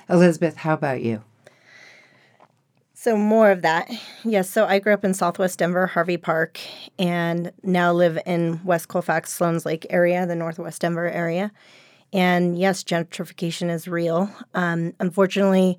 Elizabeth, 0.09 0.57
how 0.57 0.73
about 0.73 1.01
you? 1.01 1.21
So, 2.93 3.15
more 3.15 3.51
of 3.51 3.61
that. 3.61 3.91
Yes, 4.23 4.49
so 4.49 4.65
I 4.65 4.79
grew 4.79 4.93
up 4.93 5.05
in 5.05 5.13
southwest 5.13 5.59
Denver, 5.59 5.85
Harvey 5.85 6.17
Park, 6.17 6.59
and 6.97 7.51
now 7.61 7.93
live 7.93 8.17
in 8.25 8.59
West 8.63 8.87
Colfax, 8.87 9.31
Sloan's 9.31 9.63
Lake 9.63 9.85
area, 9.91 10.25
the 10.25 10.35
northwest 10.35 10.81
Denver 10.81 11.07
area. 11.07 11.51
And 12.13 12.57
yes, 12.57 12.83
gentrification 12.83 13.69
is 13.69 13.87
real. 13.87 14.31
Um, 14.53 14.93
unfortunately, 14.99 15.77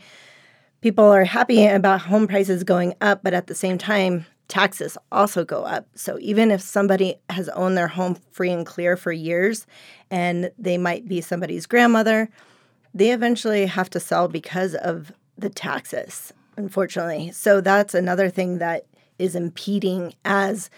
people 0.86 1.06
are 1.06 1.24
happy 1.24 1.66
about 1.66 2.02
home 2.02 2.28
prices 2.28 2.62
going 2.62 2.94
up, 3.00 3.20
but 3.24 3.34
at 3.34 3.48
the 3.48 3.56
same 3.56 3.76
time, 3.76 4.24
taxes 4.46 4.96
also 5.10 5.44
go 5.44 5.64
up. 5.64 5.84
So 5.96 6.16
even 6.20 6.52
if 6.52 6.60
somebody 6.60 7.16
has 7.28 7.48
owned 7.48 7.76
their 7.76 7.88
home 7.88 8.16
free 8.30 8.52
and 8.52 8.64
clear 8.64 8.96
for 8.96 9.10
years 9.10 9.66
and 10.12 10.52
they 10.56 10.78
might 10.78 11.08
be 11.08 11.20
somebody's 11.20 11.66
grandmother, 11.66 12.28
they 12.94 13.10
eventually 13.10 13.66
have 13.66 13.90
to 13.90 13.98
sell 13.98 14.28
because 14.28 14.76
of 14.76 15.10
the 15.36 15.50
taxes, 15.50 16.32
unfortunately. 16.56 17.32
So 17.32 17.60
that's 17.60 17.92
another 17.92 18.30
thing 18.30 18.58
that 18.58 18.86
is 19.18 19.34
impeding 19.34 20.14
as 20.24 20.70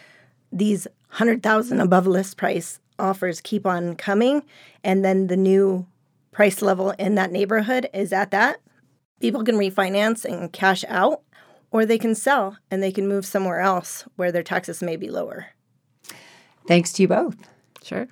these 0.50 0.86
100,000 1.10 1.82
above 1.82 2.06
list 2.06 2.38
price 2.38 2.80
offers 2.98 3.42
keep 3.42 3.66
on 3.66 3.94
coming 3.94 4.42
and 4.82 5.04
then 5.04 5.26
the 5.26 5.36
new 5.36 5.86
price 6.32 6.62
level 6.62 6.92
in 6.92 7.14
that 7.16 7.30
neighborhood 7.30 7.90
is 7.92 8.10
at 8.10 8.30
that 8.30 8.58
people 9.20 9.44
can 9.44 9.56
refinance 9.56 10.24
and 10.24 10.52
cash 10.52 10.84
out, 10.88 11.22
or 11.70 11.84
they 11.84 11.98
can 11.98 12.14
sell 12.14 12.56
and 12.70 12.82
they 12.82 12.92
can 12.92 13.08
move 13.08 13.26
somewhere 13.26 13.60
else 13.60 14.04
where 14.16 14.32
their 14.32 14.42
taxes 14.42 14.82
may 14.82 14.96
be 14.96 15.10
lower. 15.10 15.48
Thanks 16.66 16.92
to 16.94 17.02
you 17.02 17.08
both. 17.08 17.36
Sure. 17.82 18.08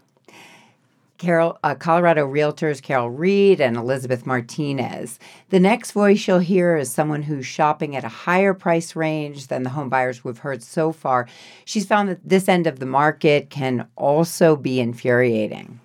Carol, 1.19 1.59
uh, 1.65 1.75
Colorado 1.75 2.27
Realtors 2.27 2.83
Carol 2.83 3.11
Reed 3.11 3.61
and 3.61 3.77
Elizabeth 3.77 4.27
Martinez. 4.27 5.19
The 5.49 5.61
next 5.61 5.93
voice 5.93 6.27
you'll 6.27 6.41
hear 6.41 6.77
is 6.77 6.91
someone 6.91 7.23
who's 7.23 7.47
shopping 7.47 7.97
at 7.97 8.05
a 8.05 8.09
higher 8.09 8.53
price 8.53 8.95
range 8.95 9.47
than 9.47 9.63
the 9.63 9.71
home 9.71 9.89
buyers 9.89 10.25
we've 10.25 10.39
heard 10.39 10.63
so 10.63 10.93
far. 10.93 11.27
She's 11.65 11.87
found 11.87 12.11
that 12.11 12.29
this 12.29 12.49
end 12.49 12.67
of 12.67 12.81
the 12.81 12.87
market 12.87 13.49
can 13.49 13.89
also 13.97 14.57
be 14.57 14.79
infuriating. 14.79 15.81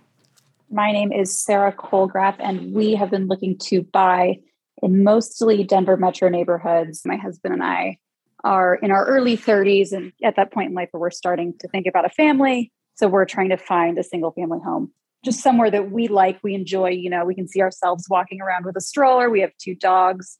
My 0.70 0.92
name 0.92 1.12
is 1.12 1.38
Sarah 1.38 1.74
Colgraf, 1.74 2.36
and 2.40 2.74
we 2.74 2.96
have 2.96 3.10
been 3.10 3.28
looking 3.28 3.58
to 3.60 3.84
buy 3.84 4.40
in 4.82 5.04
mostly 5.04 5.64
Denver 5.64 5.98
metro 5.98 6.30
neighborhoods. 6.30 7.02
My 7.06 7.16
husband 7.16 7.54
and 7.54 7.64
I 7.64 7.98
are 8.44 8.76
in 8.76 8.92
our 8.92 9.06
early 9.06 9.38
30s 9.38 9.92
and 9.92 10.12
at 10.24 10.36
that 10.36 10.52
point 10.52 10.70
in 10.70 10.76
life 10.76 10.90
where 10.92 11.02
we're 11.02 11.12
starting 11.12 11.54
to 11.60 11.68
think 11.68 11.86
about 11.88 12.06
a 12.06 12.10
family. 12.10 12.72
So 12.96 13.08
we're 13.08 13.26
trying 13.26 13.50
to 13.50 13.58
find 13.58 13.98
a 13.98 14.04
single 14.04 14.32
family 14.32 14.60
home, 14.64 14.92
just 15.24 15.42
somewhere 15.42 15.72
that 15.72 15.92
we 15.92 16.08
like, 16.08 16.40
we 16.44 16.56
enjoy. 16.56 16.90
You 16.90 17.10
know, 17.10 17.26
we 17.26 17.36
can 17.36 17.48
see 17.48 17.62
ourselves 17.62 18.08
walking 18.10 18.42
around 18.42 18.66
with 18.66 18.76
a 18.76 18.82
stroller. 18.82 19.30
We 19.30 19.42
have 19.42 19.52
two 19.60 19.76
dogs, 19.76 20.38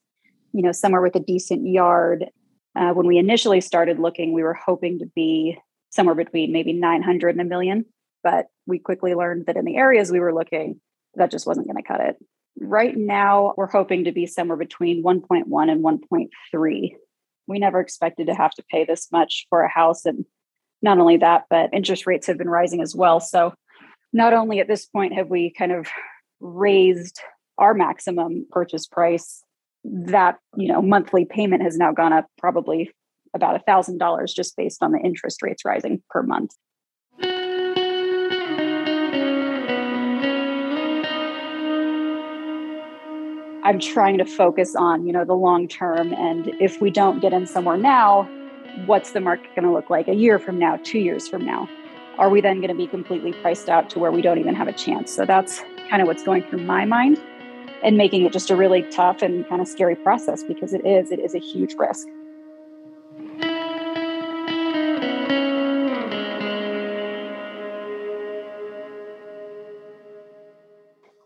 you 0.54 0.62
know, 0.62 0.72
somewhere 0.72 1.02
with 1.02 1.16
a 1.16 1.20
decent 1.20 1.68
yard. 1.68 2.26
Uh, 2.76 2.92
when 2.92 3.08
we 3.08 3.18
initially 3.18 3.62
started 3.62 4.00
looking, 4.00 4.34
we 4.34 4.44
were 4.44 4.54
hoping 4.54 5.00
to 5.00 5.06
be 5.16 5.58
somewhere 5.90 6.16
between 6.16 6.52
maybe 6.52 6.74
900 6.74 7.30
and 7.30 7.42
a 7.42 7.44
million. 7.44 7.86
But 8.24 8.48
we 8.66 8.80
quickly 8.80 9.14
learned 9.14 9.48
that 9.48 9.58
in 9.58 9.66
the 9.66 9.78
areas 9.78 10.12
we 10.12 10.20
were 10.20 10.34
looking, 10.34 10.80
that 11.16 11.32
just 11.32 11.48
wasn't 11.48 11.68
going 11.68 11.82
to 11.82 11.88
cut 11.88 12.02
it. 12.02 12.18
Right 12.60 12.96
now, 12.96 13.54
we're 13.58 13.68
hoping 13.68 14.04
to 14.04 14.12
be 14.12 14.26
somewhere 14.26 14.58
between 14.58 15.04
1.1 15.04 15.72
and 15.72 15.84
1.3. 15.84 16.96
We 17.48 17.60
never 17.60 17.80
expected 17.80 18.28
to 18.28 18.36
have 18.36 18.52
to 18.52 18.64
pay 18.70 18.86
this 18.86 19.12
much 19.12 19.48
for 19.50 19.64
a 19.64 19.70
house. 19.70 20.06
And 20.06 20.26
not 20.82 21.00
only 21.00 21.18
that, 21.18 21.46
but 21.50 21.74
interest 21.74 22.06
rates 22.06 22.28
have 22.28 22.38
been 22.38 22.50
rising 22.50 22.82
as 22.82 22.96
well. 22.96 23.20
So, 23.20 23.54
not 24.14 24.34
only 24.34 24.60
at 24.60 24.68
this 24.68 24.86
point 24.86 25.14
have 25.14 25.30
we 25.30 25.54
kind 25.58 25.72
of 25.72 25.88
raised 26.42 27.22
our 27.58 27.74
maximum 27.74 28.46
purchase 28.52 28.86
price, 28.86 29.42
that 29.84 30.38
you 30.56 30.68
know 30.68 30.82
monthly 30.82 31.26
payment 31.26 31.64
has 31.64 31.78
now 31.78 31.92
gone 31.92 32.14
up 32.14 32.28
probably 32.38 32.92
about 33.34 33.56
a 33.56 33.60
thousand 33.60 33.98
dollars 33.98 34.34
just 34.34 34.56
based 34.58 34.84
on 34.84 34.92
the 34.92 35.00
interest 35.00 35.42
rates 35.42 35.66
rising 35.66 36.02
per 36.10 36.22
month. 36.22 36.52
I'm 43.64 43.80
trying 43.80 44.18
to 44.18 44.26
focus 44.26 44.76
on, 44.76 45.06
you 45.06 45.14
know, 45.14 45.24
the 45.24 45.36
long 45.36 45.68
term. 45.68 46.14
And 46.14 46.48
if 46.60 46.82
we 46.82 46.90
don't 46.90 47.20
get 47.20 47.32
in 47.32 47.46
somewhere 47.46 47.78
now, 47.78 48.24
what's 48.88 49.12
the 49.12 49.20
market 49.20 49.54
going 49.56 49.66
to 49.66 49.72
look 49.72 49.90
like 49.90 50.08
a 50.08 50.16
year 50.16 50.40
from 50.40 50.58
now, 50.58 50.80
two 50.84 50.98
years 50.98 51.28
from 51.28 51.46
now? 51.46 51.70
Are 52.18 52.30
we 52.30 52.42
then 52.42 52.58
going 52.58 52.70
to 52.70 52.76
be 52.76 52.88
completely 52.88 53.34
priced 53.34 53.70
out 53.70 53.90
to 53.92 54.00
where 54.00 54.12
we 54.12 54.24
don't 54.24 54.40
even 54.40 54.56
have 54.56 54.68
a 54.68 54.74
chance? 54.74 55.14
So 55.14 55.26
that's 55.26 55.62
kind 55.90 56.02
of 56.02 56.08
what's 56.08 56.24
going 56.24 56.44
through 56.44 56.64
my 56.64 56.86
mind 56.86 57.22
and 57.84 57.98
making 57.98 58.26
it 58.26 58.34
just 58.34 58.50
a 58.50 58.56
really 58.56 58.82
tough 58.84 59.22
and 59.22 59.48
kind 59.48 59.62
of 59.62 59.68
scary 59.68 59.96
process 59.96 60.44
because 60.44 60.74
it 60.74 60.84
is, 60.84 61.12
it 61.12 61.20
is 61.20 61.36
a 61.36 61.40
huge 61.40 61.76
risk. 61.76 62.08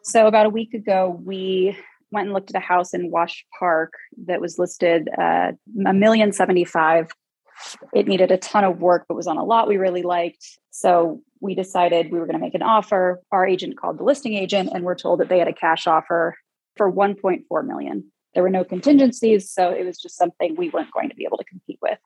So 0.02 0.28
about 0.28 0.46
a 0.46 0.50
week 0.50 0.74
ago, 0.74 1.20
we 1.26 1.78
went 2.12 2.28
and 2.28 2.34
looked 2.34 2.50
at 2.50 2.62
a 2.62 2.66
house 2.66 2.94
in 2.94 3.12
Wash 3.12 3.46
Park 3.60 3.94
that 4.26 4.42
was 4.42 4.60
listed 4.60 5.10
uh, 5.18 5.52
a 5.86 5.94
million 5.94 6.32
seventy 6.32 6.66
five. 6.66 7.10
It 7.94 8.08
needed 8.08 8.32
a 8.32 8.38
ton 8.38 8.64
of 8.64 8.80
work, 8.80 9.06
but 9.08 9.16
was 9.16 9.28
on 9.28 9.38
a 9.38 9.44
lot 9.44 9.68
we 9.68 9.78
really 9.78 10.04
liked. 10.04 10.46
So 10.72 11.22
we 11.40 11.56
decided 11.56 12.12
we 12.12 12.20
were 12.20 12.26
going 12.26 12.38
to 12.38 12.44
make 12.44 12.56
an 12.56 12.62
offer. 12.62 13.22
Our 13.32 13.48
agent 13.48 13.80
called 13.80 13.98
the 13.98 14.04
listing 14.04 14.34
agent, 14.34 14.72
and 14.74 14.84
we're 14.84 14.96
told 14.96 15.20
that 15.20 15.30
they 15.30 15.40
had 15.40 15.48
a 15.48 15.54
cash 15.54 15.88
offer 15.88 16.36
for 16.76 16.92
1.4 16.92 17.66
million. 17.66 18.12
There 18.34 18.44
were 18.44 18.50
no 18.50 18.66
contingencies, 18.66 19.50
so 19.50 19.70
it 19.70 19.86
was 19.86 19.98
just 19.98 20.18
something 20.18 20.56
we 20.58 20.70
weren't 20.70 20.92
going 20.92 21.10
to 21.10 21.16
be 21.16 21.24
able 21.24 21.38
to 21.38 21.46
compete 21.46 21.80
with 21.82 21.98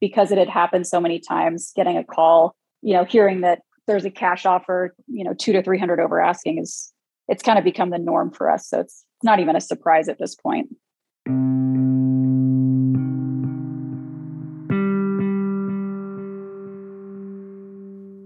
because 0.00 0.30
it 0.30 0.38
had 0.38 0.48
happened 0.48 0.86
so 0.86 1.00
many 1.00 1.18
times. 1.18 1.72
Getting 1.74 1.96
a 1.96 2.04
call, 2.04 2.54
you 2.82 2.92
know, 2.92 3.04
hearing 3.04 3.40
that 3.40 3.60
there's 3.86 4.04
a 4.04 4.10
cash 4.10 4.44
offer, 4.44 4.94
you 5.06 5.24
know, 5.24 5.32
two 5.32 5.52
to 5.54 5.62
three 5.62 5.78
hundred 5.78 6.00
over 6.00 6.20
asking 6.20 6.58
is 6.58 6.92
it's 7.26 7.42
kind 7.42 7.58
of 7.58 7.64
become 7.64 7.90
the 7.90 7.98
norm 7.98 8.30
for 8.30 8.50
us. 8.50 8.68
So 8.68 8.80
it's 8.80 9.04
not 9.22 9.40
even 9.40 9.56
a 9.56 9.60
surprise 9.60 10.08
at 10.08 10.18
this 10.18 10.34
point. 10.34 10.68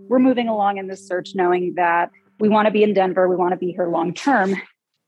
We're 0.08 0.18
moving 0.18 0.48
along 0.48 0.78
in 0.78 0.88
this 0.88 1.06
search 1.06 1.30
knowing 1.34 1.74
that 1.76 2.10
we 2.38 2.48
want 2.48 2.66
to 2.66 2.72
be 2.72 2.82
in 2.82 2.92
Denver, 2.92 3.28
we 3.28 3.36
want 3.36 3.52
to 3.52 3.56
be 3.56 3.72
here 3.72 3.88
long 3.88 4.12
term. 4.12 4.54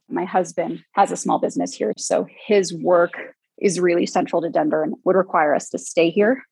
My 0.08 0.24
husband 0.24 0.84
has 0.92 1.10
a 1.10 1.16
small 1.16 1.38
business 1.38 1.74
here, 1.74 1.92
so 1.96 2.26
his 2.46 2.72
work 2.72 3.12
is 3.60 3.80
really 3.80 4.06
central 4.06 4.42
to 4.42 4.50
Denver 4.50 4.82
and 4.82 4.94
would 5.04 5.16
require 5.16 5.54
us 5.54 5.68
to 5.70 5.78
stay 5.78 6.10
here. 6.10 6.42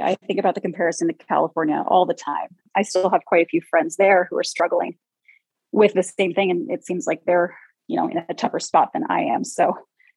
I 0.00 0.14
think 0.26 0.38
about 0.38 0.54
the 0.54 0.60
comparison 0.60 1.08
to 1.08 1.14
California 1.14 1.82
all 1.86 2.06
the 2.06 2.14
time. 2.14 2.48
I 2.74 2.82
still 2.82 3.10
have 3.10 3.24
quite 3.24 3.46
a 3.46 3.48
few 3.48 3.60
friends 3.60 3.96
there 3.96 4.26
who 4.30 4.38
are 4.38 4.44
struggling 4.44 4.96
with 5.72 5.94
the 5.94 6.02
same 6.02 6.34
thing. 6.34 6.50
And 6.50 6.70
it 6.70 6.84
seems 6.84 7.06
like 7.06 7.24
they're, 7.26 7.56
you 7.90 7.96
know, 7.96 8.08
in 8.08 8.22
a 8.28 8.34
tougher 8.34 8.60
spot 8.60 8.90
than 8.92 9.04
I 9.10 9.22
am. 9.22 9.42
So 9.42 9.76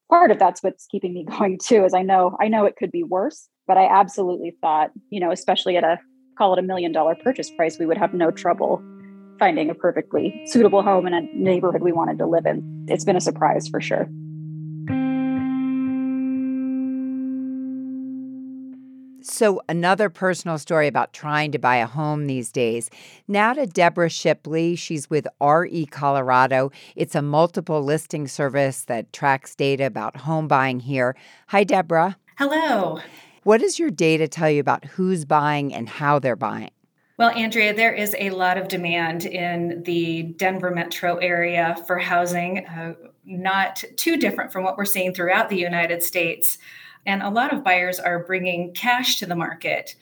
part 0.10 0.30
of 0.30 0.38
that's 0.38 0.62
what's 0.62 0.86
keeping 0.86 1.14
me 1.14 1.26
going 1.38 1.58
too, 1.58 1.84
is 1.84 1.94
I 1.94 2.04
know, 2.04 2.38
I 2.40 2.48
know 2.48 2.66
it 2.66 2.76
could 2.78 2.92
be 2.92 3.04
worse, 3.04 3.50
but 3.68 3.78
I 3.78 3.88
absolutely 3.88 4.56
thought, 4.62 4.92
you 5.10 5.20
know, 5.20 5.32
especially 5.32 5.76
at 5.78 5.84
a 5.84 6.00
call 6.38 6.54
it 6.54 6.60
a 6.60 6.64
million 6.64 6.92
dollar 6.92 7.16
purchase 7.16 7.52
price, 7.52 7.78
we 7.80 7.86
would 7.86 7.98
have 7.98 8.14
no 8.14 8.32
trouble 8.32 8.82
finding 9.40 9.70
a 9.70 9.76
perfectly 9.76 10.42
suitable 10.46 10.82
home 10.84 11.08
in 11.08 11.14
a 11.14 11.22
neighborhood 11.34 11.82
we 11.82 11.92
wanted 11.92 12.18
to 12.20 12.26
live 12.26 12.46
in. 12.46 12.86
It's 12.88 13.04
been 13.04 13.16
a 13.16 13.22
surprise 13.22 13.68
for 13.68 13.82
sure. 13.82 14.08
So, 19.26 19.62
another 19.70 20.10
personal 20.10 20.58
story 20.58 20.86
about 20.86 21.14
trying 21.14 21.54
to 21.54 21.58
buy 21.58 21.78
a 21.78 21.88
home 21.88 22.28
these 22.28 22.52
days. 22.52 22.90
Now 23.26 23.54
to 23.54 23.66
Deborah 23.66 24.10
Shipley. 24.10 24.76
She's 24.76 25.10
with 25.10 25.28
RE 25.42 25.86
Colorado. 25.86 26.72
It's 26.98 27.16
a 27.16 27.22
multiple 27.22 27.82
listing 27.82 28.28
service 28.28 28.84
that 28.86 29.14
tracks 29.14 29.56
data 29.56 29.86
about 29.86 30.18
home 30.18 30.50
buying 30.50 30.82
here. 30.82 31.16
Hi, 31.48 31.64
Deborah. 31.64 32.18
Hello. 32.38 33.00
What 33.44 33.62
does 33.62 33.80
your 33.80 33.92
data 33.92 34.28
tell 34.28 34.50
you 34.50 34.60
about 34.60 34.84
who's 34.84 35.24
buying 35.24 35.74
and 35.74 35.88
how 35.88 36.20
they're 36.20 36.36
buying? 36.36 36.72
Well, 37.18 37.30
Andrea, 37.30 37.74
there 37.74 37.94
is 37.94 38.14
a 38.20 38.32
lot 38.32 38.58
of 38.58 38.68
demand 38.68 39.26
in 39.26 39.84
the 39.84 40.24
Denver 40.24 40.72
metro 40.72 41.16
area 41.18 41.82
for 41.88 41.98
housing, 41.98 42.66
uh, 42.66 42.96
not 43.24 43.86
too 43.96 44.18
different 44.18 44.52
from 44.52 44.66
what 44.66 44.78
we're 44.78 44.84
seeing 44.84 45.14
throughout 45.14 45.48
the 45.48 45.56
United 45.58 46.04
States. 46.04 46.58
And 47.06 47.22
a 47.22 47.30
lot 47.30 47.54
of 47.54 47.64
buyers 47.64 48.00
are 48.00 48.24
bringing 48.24 48.74
cash 48.74 49.18
to 49.20 49.26
the 49.26 49.36
market. 49.36 49.96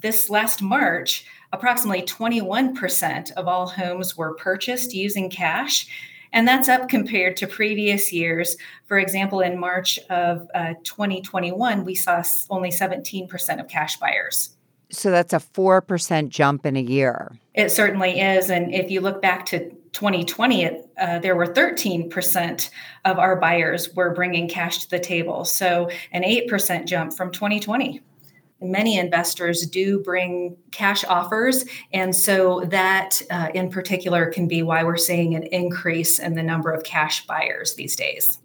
This 0.00 0.30
last 0.30 0.62
March, 0.62 1.24
approximately 1.52 2.02
21% 2.02 3.32
of 3.32 3.48
all 3.48 3.68
homes 3.68 4.16
were 4.16 4.34
purchased 4.34 4.94
using 4.94 5.30
cash. 5.30 5.88
And 6.32 6.46
that's 6.46 6.68
up 6.68 6.88
compared 6.88 7.36
to 7.38 7.46
previous 7.46 8.12
years. 8.12 8.56
For 8.86 8.98
example, 8.98 9.40
in 9.40 9.58
March 9.58 9.98
of 10.10 10.48
uh, 10.54 10.74
2021, 10.84 11.84
we 11.84 11.94
saw 11.94 12.22
only 12.50 12.70
17% 12.70 13.60
of 13.60 13.68
cash 13.68 13.96
buyers. 13.96 14.50
So 14.90 15.10
that's 15.10 15.32
a 15.32 15.38
4% 15.38 16.28
jump 16.28 16.64
in 16.64 16.76
a 16.76 16.82
year. 16.82 17.36
It 17.54 17.70
certainly 17.70 18.20
is. 18.20 18.50
And 18.50 18.74
if 18.74 18.90
you 18.90 19.00
look 19.00 19.20
back 19.20 19.46
to 19.46 19.70
2020, 19.92 20.66
uh, 21.00 21.18
there 21.20 21.36
were 21.36 21.46
13% 21.46 22.70
of 23.04 23.18
our 23.18 23.36
buyers 23.36 23.94
were 23.94 24.12
bringing 24.14 24.48
cash 24.48 24.78
to 24.78 24.90
the 24.90 24.98
table. 24.98 25.44
So 25.44 25.90
an 26.12 26.22
8% 26.22 26.86
jump 26.86 27.12
from 27.12 27.30
2020. 27.30 28.00
Many 28.60 28.98
investors 28.98 29.66
do 29.66 30.00
bring 30.00 30.56
cash 30.72 31.04
offers. 31.04 31.64
And 31.92 32.14
so 32.14 32.64
that 32.66 33.22
uh, 33.30 33.48
in 33.54 33.70
particular 33.70 34.26
can 34.26 34.48
be 34.48 34.62
why 34.62 34.82
we're 34.82 34.96
seeing 34.96 35.36
an 35.36 35.44
increase 35.44 36.18
in 36.18 36.34
the 36.34 36.42
number 36.42 36.72
of 36.72 36.82
cash 36.82 37.24
buyers 37.26 37.74
these 37.74 37.94
days. 37.94 38.38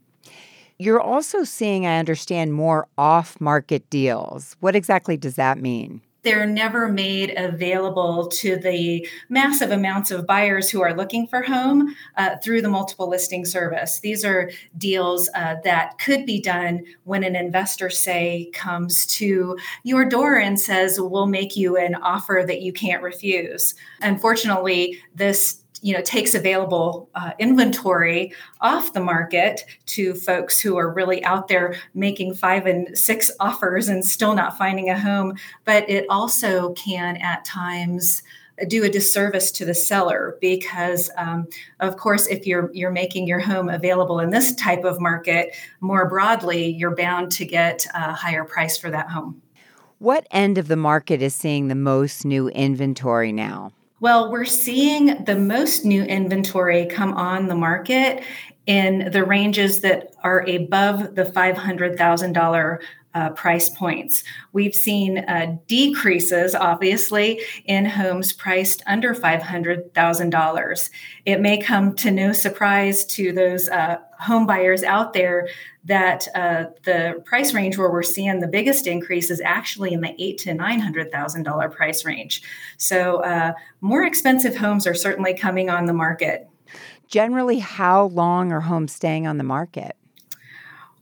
You're 0.77 1.01
also 1.01 1.43
seeing, 1.43 1.85
I 1.87 1.97
understand, 1.97 2.53
more 2.53 2.87
off 2.97 3.39
market 3.39 3.89
deals. 3.89 4.55
What 4.59 4.75
exactly 4.75 5.17
does 5.17 5.35
that 5.35 5.57
mean? 5.57 6.01
They're 6.23 6.45
never 6.45 6.87
made 6.87 7.33
available 7.37 8.27
to 8.27 8.57
the 8.57 9.07
massive 9.29 9.71
amounts 9.71 10.11
of 10.11 10.25
buyers 10.25 10.69
who 10.69 10.81
are 10.81 10.93
looking 10.93 11.27
for 11.27 11.41
home 11.41 11.95
uh, 12.17 12.37
through 12.37 12.61
the 12.61 12.69
multiple 12.69 13.09
listing 13.09 13.45
service. 13.45 13.99
These 13.99 14.25
are 14.25 14.49
deals 14.77 15.29
uh, 15.35 15.55
that 15.63 15.97
could 15.99 16.25
be 16.25 16.41
done 16.41 16.83
when 17.03 17.23
an 17.23 17.35
investor, 17.35 17.89
say, 17.89 18.49
comes 18.53 19.05
to 19.07 19.57
your 19.83 20.05
door 20.05 20.35
and 20.35 20.59
says, 20.59 20.99
We'll 20.99 21.27
make 21.27 21.55
you 21.55 21.77
an 21.77 21.95
offer 21.95 22.43
that 22.47 22.61
you 22.61 22.73
can't 22.73 23.03
refuse. 23.03 23.75
Unfortunately, 24.01 24.99
this 25.15 25.62
you 25.83 25.93
know 25.93 26.01
takes 26.01 26.33
available 26.33 27.09
uh, 27.13 27.33
inventory 27.37 28.33
off 28.61 28.93
the 28.93 29.01
market 29.01 29.65
to 29.85 30.15
folks 30.15 30.59
who 30.59 30.77
are 30.77 30.91
really 30.91 31.23
out 31.25 31.49
there 31.49 31.75
making 31.93 32.33
five 32.33 32.65
and 32.65 32.97
six 32.97 33.29
offers 33.39 33.89
and 33.89 34.03
still 34.03 34.33
not 34.33 34.57
finding 34.57 34.89
a 34.89 34.97
home. 34.97 35.35
But 35.65 35.87
it 35.89 36.05
also 36.09 36.73
can 36.73 37.17
at 37.17 37.45
times 37.45 38.23
do 38.67 38.83
a 38.83 38.89
disservice 38.89 39.51
to 39.51 39.65
the 39.65 39.73
seller 39.73 40.37
because 40.39 41.09
um, 41.17 41.47
of 41.79 41.97
course 41.97 42.27
if 42.27 42.47
you're 42.47 42.71
you're 42.73 42.91
making 42.91 43.27
your 43.27 43.39
home 43.39 43.67
available 43.67 44.19
in 44.19 44.29
this 44.29 44.55
type 44.55 44.83
of 44.83 45.01
market 45.01 45.55
more 45.81 46.07
broadly 46.07 46.67
you're 46.67 46.95
bound 46.95 47.31
to 47.31 47.45
get 47.45 47.85
a 47.93 48.13
higher 48.13 48.45
price 48.45 48.77
for 48.77 48.89
that 48.89 49.09
home. 49.09 49.41
What 49.97 50.27
end 50.31 50.57
of 50.57 50.67
the 50.67 50.75
market 50.75 51.21
is 51.21 51.33
seeing 51.33 51.67
the 51.67 51.75
most 51.75 52.25
new 52.25 52.47
inventory 52.49 53.31
now 53.31 53.71
well, 54.03 54.29
we're 54.29 54.43
seeing 54.43 55.23
the 55.23 55.37
most 55.37 55.85
new 55.85 56.03
inventory 56.03 56.85
come 56.87 57.13
on 57.13 57.47
the 57.47 57.55
market 57.55 58.21
in 58.65 59.09
the 59.13 59.23
ranges 59.23 59.79
that 59.79 60.13
are 60.23 60.41
above 60.41 61.15
the 61.15 61.23
$500,000 61.23 62.79
uh, 63.13 63.29
price 63.29 63.69
points. 63.69 64.25
We've 64.51 64.75
seen 64.75 65.19
uh, 65.19 65.55
decreases, 65.67 66.53
obviously, 66.53 67.39
in 67.63 67.85
homes 67.85 68.33
priced 68.33 68.83
under 68.87 69.15
$500,000. 69.15 70.89
It 71.25 71.39
may 71.39 71.57
come 71.59 71.95
to 71.95 72.11
no 72.11 72.33
surprise 72.33 73.05
to 73.05 73.31
those 73.31 73.69
uh, 73.69 73.99
home 74.23 74.45
buyers 74.47 74.83
out 74.83 75.13
there 75.13 75.47
that 75.85 76.27
uh, 76.33 76.65
the 76.83 77.21
price 77.25 77.53
range 77.53 77.77
where 77.77 77.91
we're 77.91 78.03
seeing 78.03 78.39
the 78.39 78.47
biggest 78.47 78.87
increase 78.87 79.29
is 79.29 79.41
actually 79.43 79.91
in 79.91 80.01
the 80.01 80.15
eight 80.17 80.37
to 80.39 80.53
nine 80.53 80.79
hundred 80.79 81.11
thousand 81.11 81.43
dollar 81.43 81.69
price 81.69 82.05
range. 82.05 82.41
So 82.77 83.17
uh, 83.23 83.53
more 83.81 84.03
expensive 84.03 84.55
homes 84.55 84.87
are 84.87 84.95
certainly 84.95 85.33
coming 85.33 85.69
on 85.69 85.85
the 85.85 85.93
market. 85.93 86.47
Generally, 87.07 87.59
how 87.59 88.05
long 88.05 88.51
are 88.51 88.61
homes 88.61 88.93
staying 88.93 89.27
on 89.27 89.37
the 89.37 89.43
market? 89.43 89.95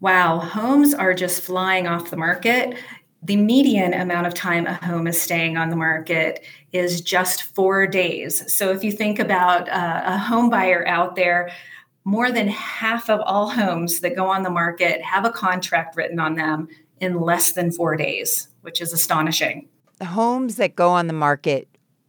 Wow, 0.02 0.40
homes 0.40 0.94
are 0.96 1.14
just 1.14 1.44
flying 1.44 1.88
off 1.88 2.10
the 2.10 2.18
market. 2.18 2.76
The 3.24 3.36
median 3.38 3.94
amount 3.94 4.26
of 4.26 4.34
time 4.34 4.66
a 4.66 4.74
home 4.74 5.06
is 5.06 5.22
staying 5.22 5.56
on 5.56 5.70
the 5.70 5.76
market 5.76 6.44
is 6.74 7.02
just 7.02 7.44
four 7.44 7.86
days. 7.86 8.52
So 8.52 8.72
if 8.72 8.84
you 8.84 8.92
think 8.92 9.20
about 9.20 9.70
uh, 9.70 10.02
a 10.06 10.18
home 10.18 10.50
buyer 10.50 10.88
out 10.88 11.16
there 11.16 11.52
more 12.04 12.32
than 12.32 12.48
half 12.48 13.10
of 13.10 13.20
all 13.22 13.50
homes 13.52 14.00
that 14.00 14.16
go 14.16 14.28
on 14.28 14.44
the 14.44 14.50
market 14.50 15.02
have 15.02 15.26
a 15.26 15.32
contract 15.32 15.96
written 15.96 16.20
on 16.20 16.36
them 16.36 16.68
in 17.00 17.20
less 17.20 17.54
than 17.54 17.72
four 17.72 17.96
days, 17.96 18.48
which 18.62 18.82
is 18.82 18.94
astonishing. 18.94 19.68
The 19.98 20.06
homes 20.06 20.56
that 20.58 20.76
go 20.76 20.90
on 20.90 21.08
the 21.08 21.14
market 21.14 21.68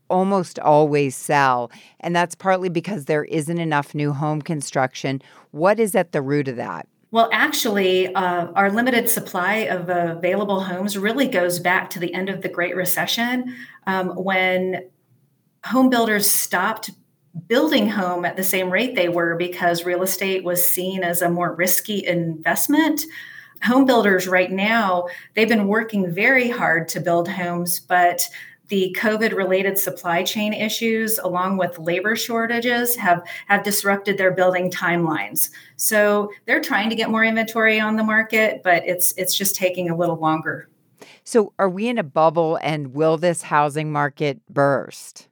almost 0.09 0.59
always 0.59 1.17
sell, 1.17 1.71
and 2.01 2.15
that's 2.15 2.35
partly 2.35 2.69
because 2.69 3.07
there 3.07 3.25
isn't 3.25 3.59
enough 3.59 3.95
new 3.95 4.13
home 4.13 4.43
construction. 4.43 5.23
What 5.51 5.81
is 5.81 5.95
at 5.95 6.13
the 6.13 6.21
root 6.21 6.49
of 6.49 6.57
that? 6.57 6.87
Well, 7.11 7.29
actually, 7.33 8.15
uh, 8.15 8.47
our 8.55 8.71
limited 8.71 9.09
supply 9.09 9.57
of 9.57 9.91
available 9.91 10.63
homes 10.63 10.97
really 10.97 11.29
goes 11.29 11.59
back 11.59 11.91
to 11.91 11.99
the 11.99 12.13
end 12.15 12.31
of 12.31 12.41
the 12.41 12.49
Great 12.49 12.75
Recession 12.75 13.55
um, 13.87 14.11
when 14.11 14.89
home 15.65 15.91
builders 15.91 16.29
stopped 16.29 16.91
building 17.47 17.89
home 17.89 18.25
at 18.25 18.37
the 18.37 18.45
same 18.45 18.71
rate 18.71 18.95
they 18.95 19.09
were 19.09 19.37
because 19.37 19.85
real 19.85 20.03
estate 20.03 20.45
was 20.45 20.69
seen 20.69 21.03
as 21.03 21.23
a 21.23 21.31
more 21.31 21.55
risky 21.55 22.05
investment. 22.05 23.03
Home 23.63 23.85
builders 23.85 24.27
right 24.27 24.51
now 24.51 25.07
they've 25.35 25.49
been 25.49 25.69
working 25.69 26.13
very 26.13 26.51
hard 26.51 26.89
to 26.89 27.01
build 27.01 27.29
homes 27.29 27.81
but 27.81 28.29
the 28.69 28.95
covid 28.99 29.35
related 29.35 29.79
supply 29.79 30.23
chain 30.23 30.53
issues 30.53 31.19
along 31.19 31.59
with 31.59 31.79
labor 31.79 32.17
shortages 32.17 32.97
have 32.97 33.23
have 33.47 33.63
disrupted 33.63 34.19
their 34.19 34.33
building 34.33 34.71
timelines. 34.71 35.51
So 35.77 36.31
they're 36.47 36.61
trying 36.61 36.91
to 36.91 36.97
get 36.97 37.11
more 37.11 37.25
inventory 37.25 37.79
on 37.79 37.97
the 37.97 38.05
market 38.05 38.63
but 38.63 38.83
it's 38.87 39.13
it's 39.17 39.35
just 39.35 39.55
taking 39.55 39.89
a 39.89 39.97
little 39.97 40.17
longer. 40.17 40.69
So 41.25 41.53
are 41.59 41.69
we 41.69 41.89
in 41.89 41.99
a 41.99 42.03
bubble 42.03 42.59
and 42.63 42.95
will 42.95 43.17
this 43.17 43.43
housing 43.43 43.93
market 43.93 44.41
burst 44.49 45.29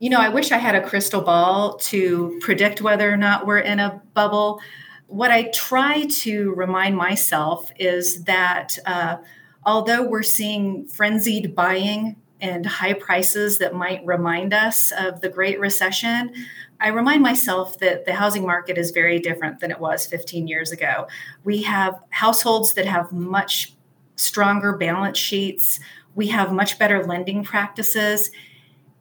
you 0.00 0.08
know, 0.08 0.18
I 0.18 0.30
wish 0.30 0.50
I 0.50 0.56
had 0.56 0.74
a 0.74 0.80
crystal 0.80 1.20
ball 1.20 1.76
to 1.76 2.38
predict 2.40 2.80
whether 2.80 3.12
or 3.12 3.18
not 3.18 3.46
we're 3.46 3.58
in 3.58 3.78
a 3.78 4.00
bubble. 4.14 4.60
What 5.08 5.30
I 5.30 5.50
try 5.50 6.06
to 6.06 6.54
remind 6.54 6.96
myself 6.96 7.70
is 7.78 8.24
that 8.24 8.78
uh, 8.86 9.18
although 9.66 10.02
we're 10.02 10.22
seeing 10.22 10.86
frenzied 10.86 11.54
buying 11.54 12.16
and 12.40 12.64
high 12.64 12.94
prices 12.94 13.58
that 13.58 13.74
might 13.74 14.04
remind 14.06 14.54
us 14.54 14.90
of 14.92 15.20
the 15.20 15.28
Great 15.28 15.60
Recession, 15.60 16.32
I 16.80 16.88
remind 16.88 17.22
myself 17.22 17.78
that 17.80 18.06
the 18.06 18.14
housing 18.14 18.46
market 18.46 18.78
is 18.78 18.92
very 18.92 19.18
different 19.18 19.60
than 19.60 19.70
it 19.70 19.80
was 19.80 20.06
15 20.06 20.48
years 20.48 20.72
ago. 20.72 21.08
We 21.44 21.60
have 21.64 22.00
households 22.08 22.72
that 22.72 22.86
have 22.86 23.12
much 23.12 23.74
stronger 24.16 24.78
balance 24.78 25.18
sheets, 25.18 25.78
we 26.14 26.28
have 26.28 26.54
much 26.54 26.78
better 26.78 27.04
lending 27.04 27.44
practices 27.44 28.30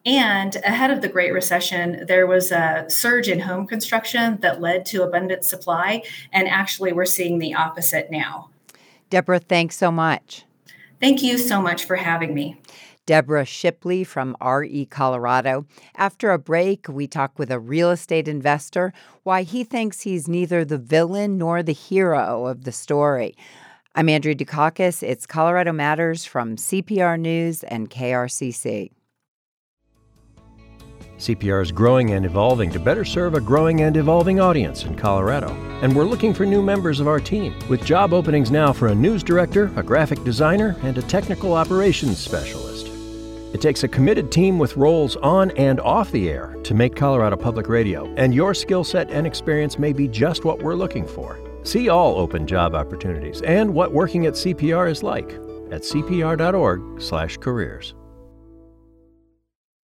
and 0.06 0.56
ahead 0.58 0.92
of 0.92 1.02
the 1.02 1.10
Great 1.10 1.34
Recession, 1.34 2.06
there 2.08 2.26
was 2.26 2.52
a 2.52 2.86
surge 2.88 3.28
in 3.28 3.42
home 3.42 3.68
construction 3.68 4.38
that 4.42 4.62
led 4.62 4.86
to 4.88 5.04
abundant 5.04 5.44
supply. 5.44 6.04
And 6.32 6.48
actually, 6.48 6.94
we're 6.94 7.06
seeing 7.06 7.40
the 7.40 7.54
opposite 7.54 8.10
now. 8.10 8.50
Deborah, 9.10 9.40
thanks 9.40 9.76
so 9.76 9.92
much. 9.92 10.46
Thank 11.02 11.24
you 11.24 11.38
so 11.38 11.62
much 11.62 11.86
for 11.86 11.96
having 11.96 12.34
me. 12.34 12.62
Deborah 13.06 13.46
Shipley 13.46 14.04
from 14.04 14.38
RE 14.40 14.86
Colorado. 14.86 15.66
After 15.96 16.32
a 16.32 16.38
break, 16.38 16.88
we 16.88 17.08
talk 17.08 17.40
with 17.40 17.50
a 17.50 17.60
real 17.60 17.90
estate 17.90 18.28
investor 18.28 18.94
why 19.24 19.42
he 19.42 19.64
thinks 19.64 20.02
he's 20.02 20.28
neither 20.28 20.64
the 20.64 20.78
villain 20.78 21.38
nor 21.38 21.64
the 21.64 21.74
hero 21.74 22.46
of 22.46 22.66
the 22.66 22.72
story. 22.72 23.36
I'm 23.96 24.10
Andrea 24.10 24.36
Dukakis. 24.36 25.02
It's 25.02 25.26
Colorado 25.26 25.72
Matters 25.72 26.24
from 26.24 26.56
CPR 26.56 27.20
News 27.20 27.64
and 27.64 27.90
KRCC. 27.90 28.92
CPR 31.20 31.62
is 31.62 31.72
growing 31.72 32.12
and 32.12 32.26
evolving 32.26 32.72
to 32.72 32.80
better 32.80 33.04
serve 33.04 33.34
a 33.34 33.42
growing 33.42 33.82
and 33.82 33.98
evolving 33.98 34.40
audience 34.40 34.86
in 34.86 34.96
Colorado. 34.96 35.50
And 35.82 35.94
we're 35.94 36.06
looking 36.06 36.34
for 36.34 36.46
new 36.46 36.62
members 36.62 37.02
of 37.02 37.10
our 37.10 37.20
team, 37.20 37.54
with 37.68 37.84
job 37.84 38.14
openings 38.14 38.52
now 38.52 38.72
for 38.72 38.88
a 38.88 38.96
news 38.96 39.22
director, 39.22 39.70
a 39.76 39.84
graphic 39.84 40.24
designer, 40.24 40.78
and 40.82 40.98
a 40.98 41.02
technical 41.02 41.54
operations 41.54 42.18
specialist. 42.18 42.88
It 43.54 43.60
takes 43.60 43.84
a 43.84 43.90
committed 43.90 44.32
team 44.32 44.60
with 44.60 44.78
roles 44.78 45.18
on 45.18 45.52
and 45.52 45.82
off 45.82 46.10
the 46.12 46.30
air 46.30 46.56
to 46.64 46.74
make 46.74 46.96
Colorado 46.96 47.36
Public 47.36 47.68
Radio, 47.68 48.06
and 48.16 48.34
your 48.34 48.54
skill 48.54 48.86
set 48.86 49.12
and 49.12 49.28
experience 49.28 49.78
may 49.78 49.92
be 49.92 50.08
just 50.08 50.46
what 50.46 50.64
we're 50.64 50.76
looking 50.76 51.06
for. 51.06 51.38
See 51.64 51.90
all 51.90 52.16
open 52.16 52.48
job 52.48 52.76
opportunities 52.76 53.42
and 53.42 53.74
what 53.74 53.92
working 53.92 54.26
at 54.26 54.36
CPR 54.36 54.90
is 54.90 55.04
like 55.04 55.34
at 55.72 55.82
cpr.org/careers. 55.82 57.94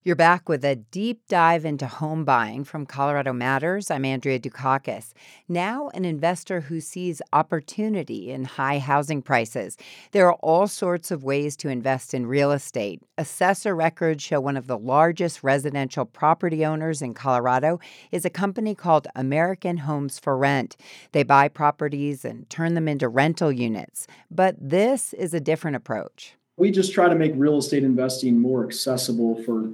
You're 0.06 0.16
back 0.16 0.48
with 0.48 0.64
a 0.64 0.76
deep 0.76 1.22
dive 1.28 1.66
into 1.66 1.88
home 1.88 2.26
buying 2.26 2.64
from 2.64 2.86
Colorado 2.86 3.34
Matters. 3.34 3.90
I'm 3.90 4.06
Andrea 4.06 4.40
Dukakis. 4.40 5.14
Now, 5.50 5.90
an 5.96 6.06
investor 6.06 6.62
who 6.62 6.80
sees 6.80 7.24
opportunity 7.34 8.30
in 8.30 8.44
high 8.44 8.78
housing 8.78 9.24
prices. 9.24 9.78
There 10.12 10.28
are 10.28 10.38
all 10.44 10.68
sorts 10.68 11.10
of 11.10 11.24
ways 11.24 11.58
to 11.58 11.70
invest 11.70 12.14
in 12.14 12.28
real 12.28 12.52
estate. 12.52 13.02
Assessor 13.18 13.76
records 13.76 14.24
show 14.24 14.40
one 14.40 14.58
of 14.58 14.68
the 14.68 14.78
largest 14.78 15.44
residential 15.44 16.06
property 16.06 16.64
owners 16.64 17.02
in 17.02 17.16
Colorado 17.16 17.80
is 18.12 18.26
a 18.26 18.30
company 18.30 18.76
called 18.76 19.08
American 19.16 19.78
Homes 19.78 20.20
for 20.20 20.38
Rent. 20.38 20.78
They 21.14 21.24
buy 21.24 21.48
properties 21.48 22.24
and 22.24 22.48
turn 22.48 22.76
them 22.76 22.88
into 22.88 23.10
rental 23.10 23.52
units. 23.52 24.06
But 24.30 24.56
this 24.62 25.14
is 25.14 25.34
a 25.34 25.40
different 25.40 25.78
approach. 25.78 26.36
We 26.58 26.70
just 26.70 26.94
try 26.94 27.10
to 27.10 27.16
make 27.16 27.34
real 27.36 27.58
estate 27.58 27.84
investing 27.84 28.40
more 28.40 28.64
accessible 28.64 29.44
for 29.44 29.72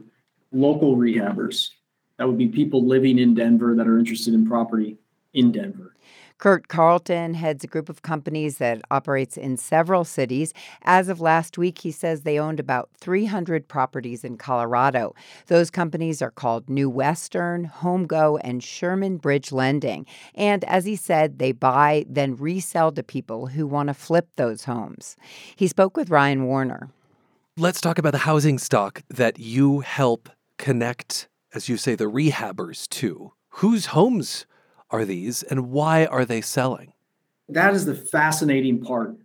local 0.52 0.98
rehabbers. 0.98 1.70
That 2.18 2.28
would 2.28 2.38
be 2.38 2.48
people 2.48 2.86
living 2.86 3.18
in 3.18 3.34
Denver 3.34 3.76
that 3.76 3.88
are 3.88 3.98
interested 3.98 4.34
in 4.34 4.48
property 4.48 4.98
in 5.34 5.52
Denver. 5.52 5.96
Kurt 6.42 6.70
Carlton 6.70 7.36
heads 7.36 7.64
a 7.64 7.68
group 7.68 7.88
of 7.88 8.02
companies 8.02 8.58
that 8.58 8.82
operates 8.90 9.38
in 9.38 9.58
several 9.58 10.04
cities. 10.04 10.56
As 10.82 11.08
of 11.08 11.22
last 11.22 11.56
week, 11.56 11.78
he 11.78 11.92
says 11.92 12.22
they 12.22 12.40
owned 12.40 12.60
about 12.60 12.90
300 12.98 13.68
properties 13.68 14.24
in 14.24 14.38
Colorado. 14.38 15.14
Those 15.48 15.70
companies 15.70 16.20
are 16.20 16.32
called 16.32 16.68
New 16.68 16.90
Western, 16.90 17.68
HomeGo, 17.68 18.40
and 18.44 18.64
Sherman 18.64 19.18
Bridge 19.18 19.52
Lending. 19.52 20.08
And 20.34 20.64
as 20.64 20.84
he 20.84 20.96
said, 20.96 21.38
they 21.38 21.52
buy, 21.52 22.06
then 22.10 22.36
resell 22.36 22.92
to 22.94 23.04
people 23.04 23.46
who 23.46 23.68
want 23.68 23.90
to 23.90 23.94
flip 23.94 24.28
those 24.36 24.64
homes. 24.64 25.18
He 25.56 25.68
spoke 25.68 25.96
with 25.96 26.10
Ryan 26.10 26.46
Warner. 26.46 26.90
Let's 27.56 27.82
talk 27.82 28.00
about 28.00 28.14
the 28.14 28.18
housing 28.18 28.58
stock 28.58 29.04
that 29.10 29.38
you 29.38 29.82
help 29.82 30.28
connect, 30.62 31.28
as 31.54 31.68
you 31.68 31.76
say, 31.76 31.96
the 31.96 32.06
rehabbers 32.06 32.88
to? 32.88 33.34
Whose 33.56 33.88
homes 33.88 34.46
are 34.92 35.04
these 35.04 35.44
and 35.44 35.72
why 35.72 36.06
are 36.06 36.24
they 36.24 36.40
selling? 36.40 36.94
That 37.50 37.74
is 37.74 37.86
the 37.86 37.96
fascinating 37.96 38.82
part. 38.82 39.18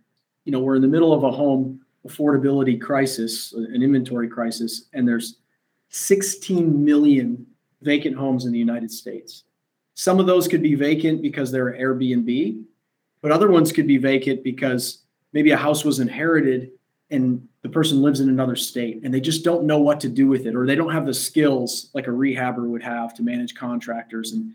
You 0.43 0.51
know, 0.51 0.59
we're 0.59 0.75
in 0.75 0.81
the 0.81 0.87
middle 0.87 1.13
of 1.13 1.23
a 1.23 1.31
home 1.31 1.81
affordability 2.05 2.79
crisis, 2.79 3.53
an 3.53 3.81
inventory 3.81 4.27
crisis, 4.27 4.85
and 4.93 5.07
there's 5.07 5.37
16 5.89 6.83
million 6.83 7.45
vacant 7.81 8.17
homes 8.17 8.45
in 8.45 8.51
the 8.51 8.59
United 8.59 8.91
States. 8.91 9.43
Some 9.93 10.19
of 10.19 10.25
those 10.25 10.47
could 10.47 10.61
be 10.61 10.75
vacant 10.75 11.21
because 11.21 11.51
they're 11.51 11.73
Airbnb, 11.73 12.63
but 13.21 13.31
other 13.31 13.49
ones 13.49 13.71
could 13.71 13.87
be 13.87 13.97
vacant 13.97 14.43
because 14.43 15.03
maybe 15.33 15.51
a 15.51 15.57
house 15.57 15.85
was 15.85 15.99
inherited 15.99 16.71
and 17.09 17.47
the 17.61 17.69
person 17.69 18.01
lives 18.01 18.19
in 18.19 18.29
another 18.29 18.55
state 18.55 19.01
and 19.03 19.13
they 19.13 19.21
just 19.21 19.43
don't 19.43 19.63
know 19.63 19.79
what 19.79 19.99
to 20.01 20.09
do 20.09 20.27
with 20.27 20.45
it 20.45 20.55
or 20.55 20.65
they 20.65 20.75
don't 20.75 20.91
have 20.91 21.05
the 21.05 21.13
skills 21.13 21.89
like 21.93 22.07
a 22.07 22.11
rehabber 22.11 22.67
would 22.67 22.83
have 22.83 23.13
to 23.13 23.23
manage 23.23 23.55
contractors 23.55 24.33
and 24.33 24.53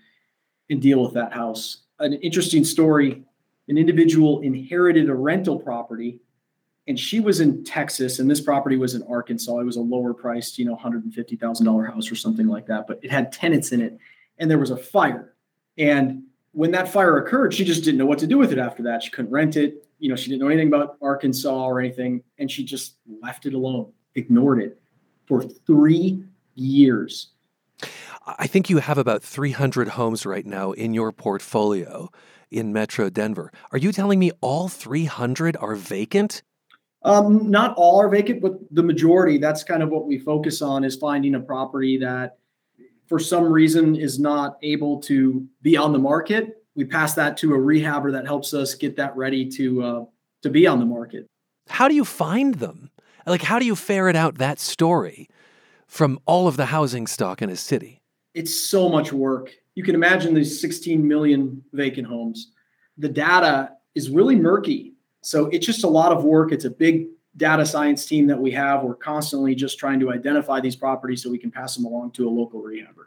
and 0.71 0.81
deal 0.81 1.03
with 1.03 1.13
that 1.15 1.33
house. 1.33 1.83
An 1.99 2.15
interesting 2.15 2.65
story 2.65 3.23
an 3.69 3.79
individual 3.79 4.41
inherited 4.41 5.09
a 5.09 5.15
rental 5.15 5.59
property 5.59 6.21
and 6.89 6.99
she 6.99 7.21
was 7.21 7.41
in 7.41 7.63
texas 7.65 8.19
and 8.19 8.31
this 8.31 8.41
property 8.41 8.77
was 8.77 8.95
in 8.95 9.03
arkansas. 9.05 9.59
It 9.59 9.65
was 9.65 9.77
a 9.77 9.81
lower 9.81 10.13
priced 10.13 10.59
you 10.59 10.65
know 10.65 10.77
$150000 10.77 11.93
house 11.93 12.11
or 12.11 12.17
something 12.17 12.49
like 12.49 12.67
that 12.67 12.87
but 12.87 12.99
it 13.03 13.11
had 13.11 13.33
tenants 13.33 13.73
in 13.73 13.81
it 13.81 13.99
and 14.39 14.51
there 14.51 14.59
was 14.59 14.71
a 14.71 14.77
fire. 14.77 15.35
And 15.79 16.25
when 16.53 16.71
that 16.73 16.89
fire 16.89 17.17
occurred 17.19 17.55
she 17.55 17.65
just 17.65 17.85
didn't 17.85 17.99
know 17.99 18.07
what 18.07 18.19
to 18.19 18.27
do 18.27 18.37
with 18.37 18.53
it 18.53 18.59
after 18.59 18.83
that. 18.85 19.03
She 19.03 19.11
couldn't 19.11 19.31
rent 19.31 19.57
it 19.57 19.87
you 20.03 20.09
know, 20.09 20.17
she 20.17 20.31
didn't 20.31 20.43
know 20.43 20.49
anything 20.49 20.67
about 20.67 20.97
Arkansas 21.01 21.65
or 21.65 21.79
anything, 21.79 22.25
and 22.39 22.51
she 22.51 22.65
just 22.65 22.97
left 23.23 23.47
it 23.47 23.55
alone, 23.55 23.93
ignored 24.17 24.61
it 24.61 24.81
for 25.27 25.43
three 25.43 26.25
years. 26.57 27.29
I 28.27 28.49
think 28.49 28.69
you 28.69 28.79
have 28.79 28.99
about 28.99 29.23
300 29.23 29.87
homes 29.87 30.27
right 30.27 30.45
now 30.45 30.73
in 30.73 30.93
your 30.93 31.13
portfolio 31.13 32.11
in 32.51 32.73
Metro 32.73 33.11
Denver. 33.11 33.53
Are 33.71 33.79
you 33.79 33.93
telling 33.93 34.19
me 34.19 34.33
all 34.41 34.67
300 34.67 35.57
are 35.59 35.77
vacant? 35.77 36.43
Um, 37.05 37.49
not 37.49 37.73
all 37.77 38.01
are 38.01 38.09
vacant, 38.09 38.43
but 38.43 38.55
the 38.73 38.83
majority. 38.83 39.39
That's 39.39 39.63
kind 39.63 39.85
of 39.85 39.91
what 39.91 40.09
we 40.09 40.19
focus 40.19 40.63
on 40.63 40.83
is 40.83 40.97
finding 40.97 41.37
a 41.37 41.41
property 41.41 41.97
that, 41.99 42.39
for 43.07 43.21
some 43.21 43.45
reason, 43.45 43.95
is 43.95 44.19
not 44.19 44.59
able 44.63 45.01
to 45.03 45.47
be 45.63 45.77
on 45.77 45.93
the 45.93 45.99
market 46.01 46.62
we 46.75 46.85
pass 46.85 47.15
that 47.15 47.37
to 47.39 47.55
a 47.55 47.59
rehabber 47.59 48.13
that 48.13 48.27
helps 48.27 48.55
us 48.55 48.75
get 48.75 48.97
that 48.97 49.17
ready 49.17 49.49
to 49.51 49.83
uh, 49.83 50.05
to 50.43 50.51
be 50.51 50.67
on 50.67 50.79
the 50.79 50.87
market. 50.87 51.27
How 51.69 51.89
do 51.89 51.95
you 51.95 52.05
find 52.05 52.57
them? 52.57 52.91
Like, 53.27 53.43
how 53.43 53.59
do 53.59 53.65
you 53.65 53.77
ferret 53.77 54.17
out 54.17 54.39
that 54.39 54.59
story 54.59 55.29
from 55.87 56.19
all 56.27 56.49
of 56.49 56.57
the 56.57 56.67
housing 56.67 57.07
stock 57.07 57.41
in 57.41 57.51
a 57.51 57.57
city? 57.57 58.01
It's 58.35 58.55
so 58.55 58.89
much 58.89 59.13
work. 59.13 59.53
You 59.75 59.85
can 59.85 59.95
imagine 59.95 60.35
these 60.35 60.61
16 60.61 61.07
million 61.07 61.63
vacant 61.73 62.09
homes. 62.09 62.53
The 62.99 63.09
data 63.09 63.73
is 63.95 64.11
really 64.11 64.35
murky. 64.35 64.95
So 65.23 65.47
it's 65.47 65.65
just 65.65 65.85
a 65.85 65.89
lot 65.89 66.13
of 66.13 66.25
work. 66.25 66.51
It's 66.51 66.65
a 66.65 66.71
big 66.71 67.07
data 67.37 67.65
science 67.65 68.05
team 68.07 68.27
that 68.27 68.39
we 68.39 68.51
have. 68.53 68.83
We're 68.83 68.95
constantly 68.95 69.55
just 69.55 69.79
trying 69.79 70.01
to 70.01 70.11
identify 70.11 70.61
these 70.61 70.77
properties 70.77 71.23
so 71.23 71.31
we 71.31 71.39
can 71.39 71.51
pass 71.51 71.77
them 71.77 71.85
along 71.85 72.13
to 72.13 72.29
a 72.29 72.31
local 72.31 72.63
rehabber. 72.63 73.07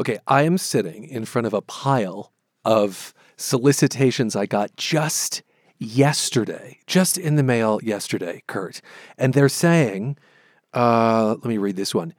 Okay, 0.00 0.18
I 0.26 0.42
am 0.42 0.58
sitting 0.58 1.04
in 1.04 1.24
front 1.24 1.46
of 1.46 1.54
a 1.54 1.62
pile 1.62 2.32
of 2.68 3.14
solicitations 3.38 4.36
I 4.36 4.44
got 4.44 4.76
just 4.76 5.42
yesterday, 5.78 6.78
just 6.86 7.16
in 7.16 7.36
the 7.36 7.42
mail 7.42 7.80
yesterday, 7.82 8.42
Kurt. 8.46 8.82
And 9.16 9.32
they're 9.32 9.48
saying, 9.48 10.18
uh, 10.74 11.28
let 11.28 11.44
me 11.46 11.56
read 11.56 11.76
this 11.76 11.94
one 11.94 12.12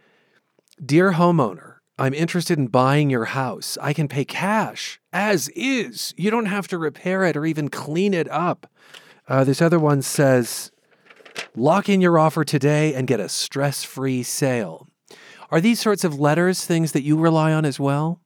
Dear 0.83 1.13
homeowner, 1.13 1.75
I'm 1.99 2.15
interested 2.15 2.57
in 2.57 2.67
buying 2.67 3.11
your 3.11 3.25
house. 3.25 3.77
I 3.79 3.93
can 3.93 4.07
pay 4.07 4.25
cash 4.25 4.99
as 5.13 5.49
is. 5.49 6.15
You 6.17 6.31
don't 6.31 6.47
have 6.47 6.67
to 6.69 6.79
repair 6.79 7.25
it 7.25 7.37
or 7.37 7.45
even 7.45 7.69
clean 7.69 8.15
it 8.15 8.29
up. 8.31 8.65
Uh, 9.27 9.43
this 9.43 9.61
other 9.61 9.77
one 9.77 10.01
says, 10.01 10.71
lock 11.55 11.87
in 11.89 12.01
your 12.01 12.17
offer 12.17 12.43
today 12.43 12.95
and 12.95 13.07
get 13.07 13.19
a 13.19 13.29
stress 13.29 13.83
free 13.83 14.23
sale. 14.23 14.87
Are 15.51 15.61
these 15.61 15.79
sorts 15.79 16.03
of 16.03 16.19
letters 16.19 16.65
things 16.65 16.93
that 16.93 17.03
you 17.03 17.19
rely 17.19 17.53
on 17.53 17.65
as 17.65 17.79
well? 17.79 18.19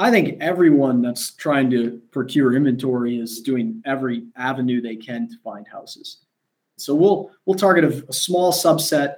I 0.00 0.10
think 0.10 0.40
everyone 0.40 1.02
that's 1.02 1.34
trying 1.34 1.68
to 1.70 2.00
procure 2.10 2.56
inventory 2.56 3.18
is 3.18 3.42
doing 3.42 3.82
every 3.84 4.24
avenue 4.34 4.80
they 4.80 4.96
can 4.96 5.28
to 5.28 5.34
find 5.44 5.68
houses. 5.68 6.24
So 6.78 6.94
we'll 6.94 7.30
we'll 7.44 7.58
target 7.58 7.84
a, 7.84 8.06
a 8.08 8.12
small 8.12 8.50
subset 8.50 9.16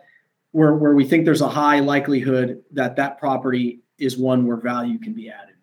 where 0.50 0.74
where 0.74 0.94
we 0.94 1.06
think 1.06 1.24
there's 1.24 1.40
a 1.40 1.48
high 1.48 1.78
likelihood 1.78 2.62
that 2.72 2.96
that 2.96 3.18
property 3.18 3.84
is 3.98 4.18
one 4.18 4.44
where 4.44 4.56
value 4.56 4.98
can 4.98 5.14
be 5.14 5.30
added. 5.30 5.54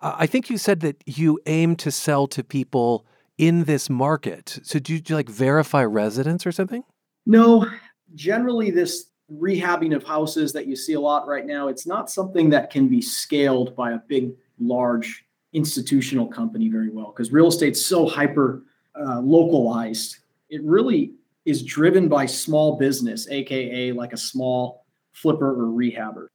Uh, 0.00 0.14
I 0.16 0.26
think 0.26 0.48
you 0.48 0.56
said 0.56 0.80
that 0.80 0.96
you 1.04 1.38
aim 1.44 1.76
to 1.76 1.90
sell 1.90 2.26
to 2.28 2.42
people 2.42 3.04
in 3.36 3.64
this 3.64 3.90
market. 3.90 4.60
So 4.62 4.78
do 4.78 4.94
you, 4.94 5.00
do 5.00 5.12
you 5.12 5.16
like 5.16 5.28
verify 5.28 5.84
residence 5.84 6.46
or 6.46 6.52
something? 6.52 6.84
No, 7.26 7.66
generally 8.14 8.70
this 8.70 9.10
rehabbing 9.30 9.94
of 9.94 10.04
houses 10.04 10.52
that 10.54 10.66
you 10.66 10.76
see 10.76 10.94
a 10.94 11.00
lot 11.00 11.26
right 11.26 11.44
now, 11.44 11.68
it's 11.68 11.86
not 11.86 12.10
something 12.10 12.48
that 12.50 12.70
can 12.70 12.88
be 12.88 13.02
scaled 13.02 13.74
by 13.76 13.92
a 13.92 13.98
big 14.08 14.32
large 14.58 15.24
institutional 15.52 16.26
company 16.26 16.68
very 16.68 16.90
well 16.90 17.12
because 17.12 17.32
real 17.32 17.48
estate's 17.48 17.84
so 17.84 18.06
hyper 18.06 18.64
uh, 18.98 19.20
localized. 19.20 20.18
It 20.48 20.62
really 20.62 21.14
is 21.44 21.62
driven 21.62 22.08
by 22.08 22.26
small 22.26 22.76
business, 22.76 23.28
aka 23.28 23.92
like 23.92 24.12
a 24.12 24.16
small 24.16 24.84
flipper 25.12 25.50
or 25.50 25.66
rehabber. 25.66 26.28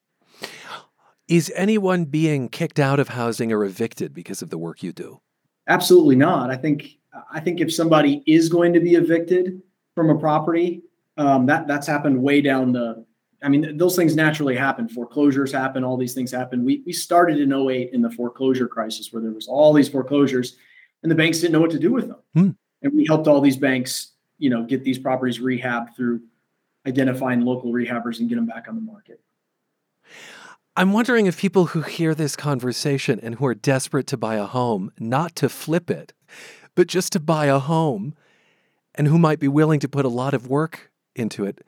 Is 1.27 1.51
anyone 1.55 2.05
being 2.05 2.49
kicked 2.49 2.79
out 2.79 2.99
of 2.99 3.09
housing 3.09 3.51
or 3.51 3.63
evicted 3.63 4.13
because 4.13 4.41
of 4.41 4.49
the 4.49 4.57
work 4.57 4.81
you 4.81 4.91
do? 4.91 5.21
Absolutely 5.67 6.15
not. 6.15 6.49
I 6.49 6.55
think 6.55 6.97
I 7.31 7.39
think 7.39 7.59
if 7.59 7.73
somebody 7.73 8.23
is 8.25 8.49
going 8.49 8.73
to 8.73 8.79
be 8.79 8.95
evicted 8.95 9.61
from 9.93 10.09
a 10.09 10.17
property, 10.17 10.81
um, 11.17 11.45
that 11.45 11.67
that's 11.67 11.85
happened 11.85 12.21
way 12.21 12.41
down 12.41 12.71
the 12.71 13.05
I 13.41 13.49
mean, 13.49 13.77
those 13.77 13.95
things 13.95 14.15
naturally 14.15 14.55
happen. 14.55 14.89
Foreclosures 14.89 15.51
happen, 15.51 15.83
all 15.83 15.97
these 15.97 16.13
things 16.13 16.31
happen. 16.31 16.65
We, 16.65 16.83
we 16.85 16.93
started 16.93 17.39
in 17.39 17.53
08 17.53 17.91
in 17.93 18.01
the 18.01 18.11
foreclosure 18.11 18.67
crisis 18.67 19.13
where 19.13 19.21
there 19.21 19.31
was 19.31 19.47
all 19.47 19.73
these 19.73 19.87
foreclosures 19.87 20.57
and 21.03 21.11
the 21.11 21.15
banks 21.15 21.39
didn't 21.39 21.53
know 21.53 21.61
what 21.61 21.71
to 21.71 21.79
do 21.79 21.91
with 21.91 22.07
them. 22.07 22.17
Hmm. 22.33 22.49
And 22.81 22.93
we 22.93 23.05
helped 23.05 23.27
all 23.27 23.41
these 23.41 23.57
banks, 23.57 24.13
you 24.37 24.49
know, 24.49 24.63
get 24.63 24.83
these 24.83 24.99
properties 24.99 25.39
rehabbed 25.39 25.95
through 25.95 26.21
identifying 26.87 27.41
local 27.41 27.71
rehabbers 27.71 28.19
and 28.19 28.29
get 28.29 28.35
them 28.35 28.45
back 28.45 28.67
on 28.67 28.75
the 28.75 28.81
market. 28.81 29.21
I'm 30.75 30.93
wondering 30.93 31.25
if 31.25 31.37
people 31.37 31.67
who 31.67 31.81
hear 31.81 32.15
this 32.15 32.35
conversation 32.35 33.19
and 33.21 33.35
who 33.35 33.45
are 33.45 33.55
desperate 33.55 34.07
to 34.07 34.17
buy 34.17 34.35
a 34.35 34.45
home, 34.45 34.91
not 34.97 35.35
to 35.37 35.49
flip 35.49 35.89
it, 35.89 36.13
but 36.75 36.87
just 36.87 37.11
to 37.13 37.19
buy 37.19 37.47
a 37.47 37.59
home, 37.59 38.15
and 38.95 39.07
who 39.07 39.17
might 39.17 39.39
be 39.39 39.47
willing 39.47 39.79
to 39.81 39.89
put 39.89 40.05
a 40.05 40.09
lot 40.09 40.33
of 40.33 40.47
work 40.47 40.91
into 41.15 41.45
it, 41.45 41.59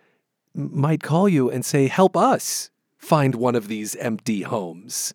might 0.54 1.04
call 1.04 1.30
you 1.30 1.50
and 1.50 1.66
say, 1.66 1.88
Help 1.88 2.16
us 2.16 2.70
find 2.98 3.36
one 3.36 3.56
of 3.56 3.68
these 3.68 3.96
empty 3.96 4.42
homes. 4.42 5.14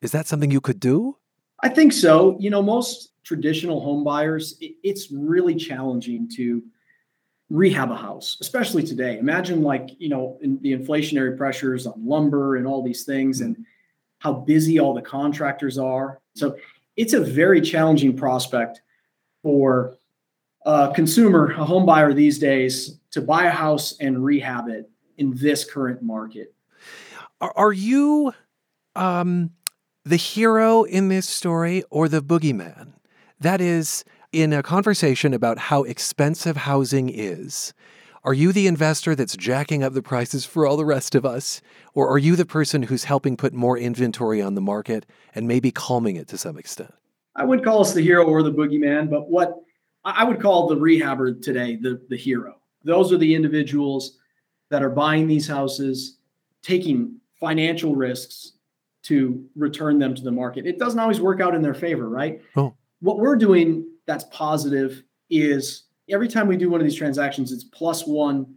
Is 0.00 0.12
that 0.12 0.26
something 0.26 0.50
you 0.50 0.60
could 0.60 0.80
do? 0.80 1.16
I 1.62 1.68
think 1.68 1.92
so. 1.92 2.36
You 2.40 2.50
know, 2.50 2.62
most 2.62 3.12
traditional 3.22 3.80
home 3.80 4.02
buyers, 4.02 4.56
it's 4.60 5.10
really 5.12 5.54
challenging 5.54 6.28
to 6.36 6.62
rehab 7.50 7.90
a 7.90 7.96
house, 7.96 8.38
especially 8.40 8.82
today. 8.82 9.18
Imagine 9.18 9.62
like, 9.62 9.90
you 9.98 10.08
know, 10.08 10.38
in 10.42 10.58
the 10.62 10.76
inflationary 10.76 11.36
pressures 11.36 11.86
on 11.86 11.94
lumber 12.04 12.56
and 12.56 12.66
all 12.66 12.82
these 12.82 13.04
things 13.04 13.40
and 13.40 13.64
how 14.18 14.32
busy 14.32 14.80
all 14.80 14.94
the 14.94 15.02
contractors 15.02 15.78
are. 15.78 16.20
So 16.34 16.56
it's 16.96 17.12
a 17.12 17.20
very 17.20 17.60
challenging 17.60 18.16
prospect 18.16 18.80
for 19.42 19.96
a 20.64 20.92
consumer, 20.94 21.52
a 21.52 21.64
home 21.64 21.86
buyer 21.86 22.12
these 22.12 22.38
days 22.38 22.98
to 23.12 23.20
buy 23.20 23.44
a 23.44 23.50
house 23.50 23.96
and 24.00 24.24
rehab 24.24 24.68
it 24.68 24.90
in 25.18 25.34
this 25.36 25.64
current 25.64 26.02
market. 26.02 26.54
Are, 27.40 27.52
are 27.56 27.72
you 27.72 28.32
um, 28.96 29.50
the 30.04 30.16
hero 30.16 30.82
in 30.82 31.08
this 31.08 31.28
story 31.28 31.84
or 31.90 32.08
the 32.08 32.22
boogeyman? 32.22 32.92
That 33.40 33.60
is, 33.60 34.04
in 34.32 34.52
a 34.52 34.62
conversation 34.62 35.34
about 35.34 35.58
how 35.58 35.82
expensive 35.82 36.56
housing 36.56 37.10
is, 37.10 37.74
are 38.24 38.32
you 38.32 38.52
the 38.52 38.68
investor 38.68 39.14
that's 39.14 39.36
jacking 39.36 39.82
up 39.82 39.94
the 39.94 40.02
prices 40.02 40.44
for 40.44 40.64
all 40.64 40.76
the 40.76 40.84
rest 40.84 41.14
of 41.14 41.26
us? 41.26 41.60
Or 41.92 42.08
are 42.08 42.18
you 42.18 42.36
the 42.36 42.46
person 42.46 42.84
who's 42.84 43.04
helping 43.04 43.36
put 43.36 43.52
more 43.52 43.76
inventory 43.76 44.40
on 44.40 44.54
the 44.54 44.60
market 44.60 45.04
and 45.34 45.48
maybe 45.48 45.72
calming 45.72 46.16
it 46.16 46.28
to 46.28 46.38
some 46.38 46.56
extent? 46.56 46.94
I 47.34 47.44
wouldn't 47.44 47.66
call 47.66 47.80
us 47.80 47.94
the 47.94 48.00
hero 48.00 48.24
or 48.24 48.42
the 48.42 48.52
boogeyman, 48.52 49.10
but 49.10 49.28
what 49.28 49.56
I 50.04 50.24
would 50.24 50.40
call 50.40 50.68
the 50.68 50.76
rehabber 50.76 51.42
today 51.42 51.76
the, 51.76 52.00
the 52.08 52.16
hero. 52.16 52.61
Those 52.84 53.12
are 53.12 53.18
the 53.18 53.34
individuals 53.34 54.18
that 54.70 54.82
are 54.82 54.90
buying 54.90 55.26
these 55.26 55.46
houses, 55.46 56.18
taking 56.62 57.16
financial 57.38 57.94
risks 57.94 58.52
to 59.02 59.44
return 59.56 59.98
them 59.98 60.14
to 60.14 60.22
the 60.22 60.30
market. 60.30 60.66
It 60.66 60.78
doesn't 60.78 60.98
always 60.98 61.20
work 61.20 61.40
out 61.40 61.54
in 61.54 61.62
their 61.62 61.74
favor, 61.74 62.08
right? 62.08 62.40
Oh. 62.56 62.74
What 63.00 63.18
we're 63.18 63.36
doing 63.36 63.86
that's 64.06 64.24
positive 64.30 65.02
is 65.28 65.84
every 66.08 66.28
time 66.28 66.46
we 66.46 66.56
do 66.56 66.70
one 66.70 66.80
of 66.80 66.84
these 66.84 66.94
transactions, 66.94 67.52
it's 67.52 67.64
plus 67.64 68.06
one 68.06 68.54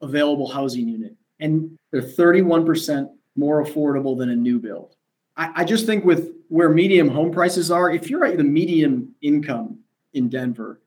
available 0.00 0.46
housing 0.46 0.88
unit. 0.88 1.16
And 1.40 1.76
they're 1.90 2.02
31% 2.02 3.10
more 3.36 3.64
affordable 3.64 4.16
than 4.16 4.30
a 4.30 4.36
new 4.36 4.58
build. 4.58 4.96
I, 5.36 5.62
I 5.62 5.64
just 5.64 5.86
think 5.86 6.04
with 6.04 6.32
where 6.48 6.68
medium 6.68 7.08
home 7.08 7.30
prices 7.30 7.70
are, 7.70 7.90
if 7.90 8.08
you're 8.10 8.24
at 8.24 8.36
the 8.36 8.44
medium 8.44 9.14
income 9.20 9.78
in 10.14 10.28
Denver, 10.28 10.80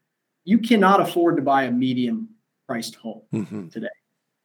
you 0.43 0.57
cannot 0.57 1.01
afford 1.01 1.35
to 1.37 1.41
buy 1.41 1.63
a 1.63 1.71
medium 1.71 2.29
priced 2.71 2.95
home 2.95 3.21
mm-hmm. 3.33 3.67
today. 3.67 3.87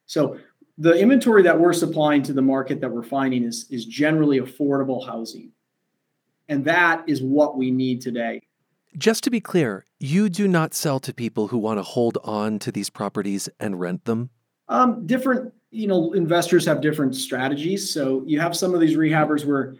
So 0.05 0.37
the 0.77 0.91
inventory 0.99 1.43
that 1.43 1.57
we're 1.57 1.71
supplying 1.71 2.23
to 2.23 2.33
the 2.33 2.41
market 2.41 2.81
that 2.81 2.91
we're 2.91 3.01
finding 3.01 3.45
is, 3.45 3.67
is 3.69 3.85
generally 3.85 4.41
affordable 4.41 5.05
housing. 5.05 5.53
And 6.49 6.65
that 6.65 7.07
is 7.07 7.21
what 7.21 7.57
we 7.57 7.71
need 7.71 8.01
today. 8.01 8.41
Just 8.97 9.23
to 9.23 9.29
be 9.29 9.39
clear, 9.39 9.85
you 9.99 10.27
do 10.27 10.45
not 10.45 10.73
sell 10.73 10.99
to 10.99 11.13
people 11.13 11.47
who 11.47 11.57
want 11.57 11.77
to 11.79 11.83
hold 11.83 12.17
on 12.25 12.59
to 12.59 12.71
these 12.71 12.89
properties 12.89 13.47
and 13.61 13.79
rent 13.79 14.03
them? 14.03 14.29
Um, 14.67 15.05
different, 15.05 15.53
you 15.71 15.87
know, 15.87 16.11
investors 16.11 16.65
have 16.65 16.81
different 16.81 17.15
strategies. 17.15 17.89
So 17.93 18.23
you 18.25 18.41
have 18.41 18.57
some 18.57 18.73
of 18.73 18.81
these 18.81 18.97
rehabbers 18.97 19.45
where 19.45 19.75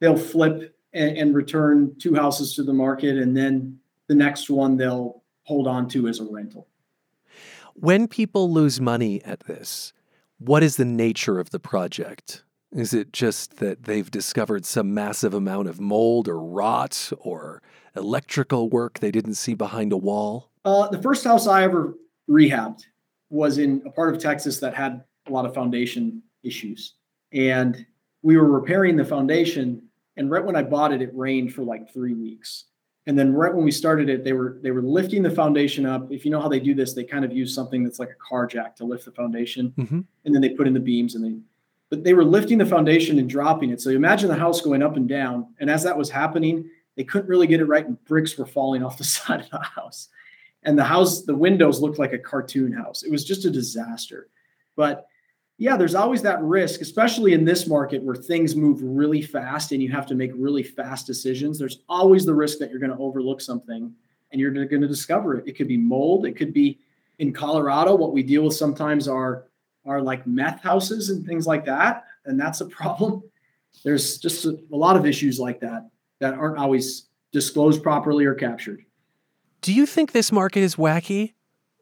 they'll 0.00 0.16
flip 0.16 0.76
and, 0.92 1.16
and 1.16 1.34
return 1.34 1.96
two 2.00 2.14
houses 2.14 2.54
to 2.54 2.62
the 2.62 2.72
market, 2.72 3.16
and 3.16 3.36
then 3.36 3.78
the 4.06 4.14
next 4.14 4.48
one 4.50 4.76
they'll 4.76 5.22
hold 5.42 5.66
on 5.66 5.88
to 5.88 6.06
as 6.06 6.20
a 6.20 6.24
rental. 6.24 6.68
When 7.74 8.06
people 8.06 8.52
lose 8.52 8.80
money 8.80 9.22
at 9.24 9.40
this, 9.46 9.92
what 10.38 10.62
is 10.62 10.76
the 10.76 10.84
nature 10.84 11.38
of 11.38 11.50
the 11.50 11.60
project? 11.60 12.44
Is 12.72 12.94
it 12.94 13.12
just 13.12 13.56
that 13.58 13.84
they've 13.84 14.10
discovered 14.10 14.64
some 14.64 14.94
massive 14.94 15.34
amount 15.34 15.68
of 15.68 15.80
mold 15.80 16.28
or 16.28 16.40
rot 16.40 17.12
or 17.18 17.62
electrical 17.94 18.68
work 18.68 18.98
they 18.98 19.10
didn't 19.10 19.34
see 19.34 19.54
behind 19.54 19.92
a 19.92 19.96
wall? 19.96 20.50
Uh, 20.64 20.88
the 20.88 21.00
first 21.00 21.24
house 21.24 21.46
I 21.46 21.62
ever 21.64 21.94
rehabbed 22.30 22.82
was 23.30 23.58
in 23.58 23.82
a 23.86 23.90
part 23.90 24.14
of 24.14 24.20
Texas 24.20 24.58
that 24.60 24.74
had 24.74 25.04
a 25.26 25.30
lot 25.30 25.46
of 25.46 25.54
foundation 25.54 26.22
issues. 26.42 26.94
And 27.32 27.86
we 28.22 28.36
were 28.36 28.48
repairing 28.48 28.96
the 28.96 29.04
foundation. 29.04 29.82
And 30.16 30.30
right 30.30 30.44
when 30.44 30.56
I 30.56 30.62
bought 30.62 30.92
it, 30.92 31.02
it 31.02 31.10
rained 31.14 31.54
for 31.54 31.62
like 31.62 31.92
three 31.92 32.14
weeks. 32.14 32.66
And 33.06 33.18
then 33.18 33.32
right 33.32 33.52
when 33.52 33.64
we 33.64 33.72
started 33.72 34.08
it, 34.08 34.22
they 34.22 34.32
were 34.32 34.58
they 34.62 34.70
were 34.70 34.82
lifting 34.82 35.22
the 35.22 35.30
foundation 35.30 35.86
up. 35.86 36.10
If 36.12 36.24
you 36.24 36.30
know 36.30 36.40
how 36.40 36.48
they 36.48 36.60
do 36.60 36.74
this, 36.74 36.94
they 36.94 37.04
kind 37.04 37.24
of 37.24 37.32
use 37.32 37.54
something 37.54 37.82
that's 37.82 37.98
like 37.98 38.10
a 38.10 38.28
car 38.28 38.46
jack 38.46 38.76
to 38.76 38.84
lift 38.84 39.04
the 39.04 39.12
foundation, 39.12 39.72
mm-hmm. 39.76 40.00
and 40.24 40.34
then 40.34 40.40
they 40.40 40.50
put 40.50 40.66
in 40.66 40.74
the 40.74 40.80
beams 40.80 41.14
and 41.14 41.24
they. 41.24 41.38
But 41.90 42.04
they 42.04 42.14
were 42.14 42.24
lifting 42.24 42.56
the 42.56 42.64
foundation 42.64 43.18
and 43.18 43.28
dropping 43.28 43.70
it. 43.70 43.80
So 43.80 43.90
imagine 43.90 44.28
the 44.28 44.34
house 44.34 44.62
going 44.62 44.82
up 44.82 44.96
and 44.96 45.06
down. 45.06 45.48
And 45.60 45.68
as 45.68 45.82
that 45.82 45.98
was 45.98 46.08
happening, 46.08 46.70
they 46.96 47.04
couldn't 47.04 47.28
really 47.28 47.46
get 47.46 47.60
it 47.60 47.66
right, 47.66 47.86
and 47.86 48.02
bricks 48.04 48.38
were 48.38 48.46
falling 48.46 48.82
off 48.82 48.98
the 48.98 49.04
side 49.04 49.40
of 49.40 49.50
the 49.50 49.58
house. 49.58 50.08
And 50.62 50.78
the 50.78 50.84
house, 50.84 51.22
the 51.22 51.34
windows 51.34 51.80
looked 51.80 51.98
like 51.98 52.12
a 52.12 52.18
cartoon 52.18 52.72
house. 52.72 53.02
It 53.02 53.10
was 53.10 53.24
just 53.24 53.44
a 53.44 53.50
disaster. 53.50 54.28
But 54.76 55.06
yeah, 55.62 55.76
there's 55.76 55.94
always 55.94 56.22
that 56.22 56.42
risk, 56.42 56.80
especially 56.80 57.34
in 57.34 57.44
this 57.44 57.68
market 57.68 58.02
where 58.02 58.16
things 58.16 58.56
move 58.56 58.80
really 58.82 59.22
fast 59.22 59.70
and 59.70 59.80
you 59.80 59.92
have 59.92 60.06
to 60.06 60.16
make 60.16 60.32
really 60.34 60.64
fast 60.64 61.06
decisions. 61.06 61.56
There's 61.56 61.84
always 61.88 62.26
the 62.26 62.34
risk 62.34 62.58
that 62.58 62.68
you're 62.68 62.80
going 62.80 62.90
to 62.90 62.98
overlook 62.98 63.40
something 63.40 63.94
and 64.32 64.40
you're 64.40 64.50
going 64.50 64.82
to 64.82 64.88
discover 64.88 65.36
it. 65.38 65.46
It 65.46 65.52
could 65.52 65.68
be 65.68 65.76
mold. 65.76 66.26
It 66.26 66.32
could 66.32 66.52
be 66.52 66.80
in 67.20 67.32
Colorado. 67.32 67.94
What 67.94 68.12
we 68.12 68.24
deal 68.24 68.42
with 68.42 68.56
sometimes 68.56 69.06
are 69.06 69.44
are 69.86 70.02
like 70.02 70.26
meth 70.26 70.60
houses 70.60 71.10
and 71.10 71.24
things 71.24 71.46
like 71.46 71.64
that, 71.66 72.06
and 72.24 72.40
that's 72.40 72.60
a 72.60 72.66
problem. 72.66 73.22
There's 73.84 74.18
just 74.18 74.44
a, 74.44 74.58
a 74.72 74.76
lot 74.76 74.96
of 74.96 75.06
issues 75.06 75.38
like 75.38 75.60
that 75.60 75.88
that 76.18 76.34
aren't 76.34 76.58
always 76.58 77.06
disclosed 77.30 77.84
properly 77.84 78.24
or 78.24 78.34
captured. 78.34 78.84
Do 79.60 79.72
you 79.72 79.86
think 79.86 80.10
this 80.10 80.32
market 80.32 80.60
is 80.60 80.74
wacky, 80.74 81.34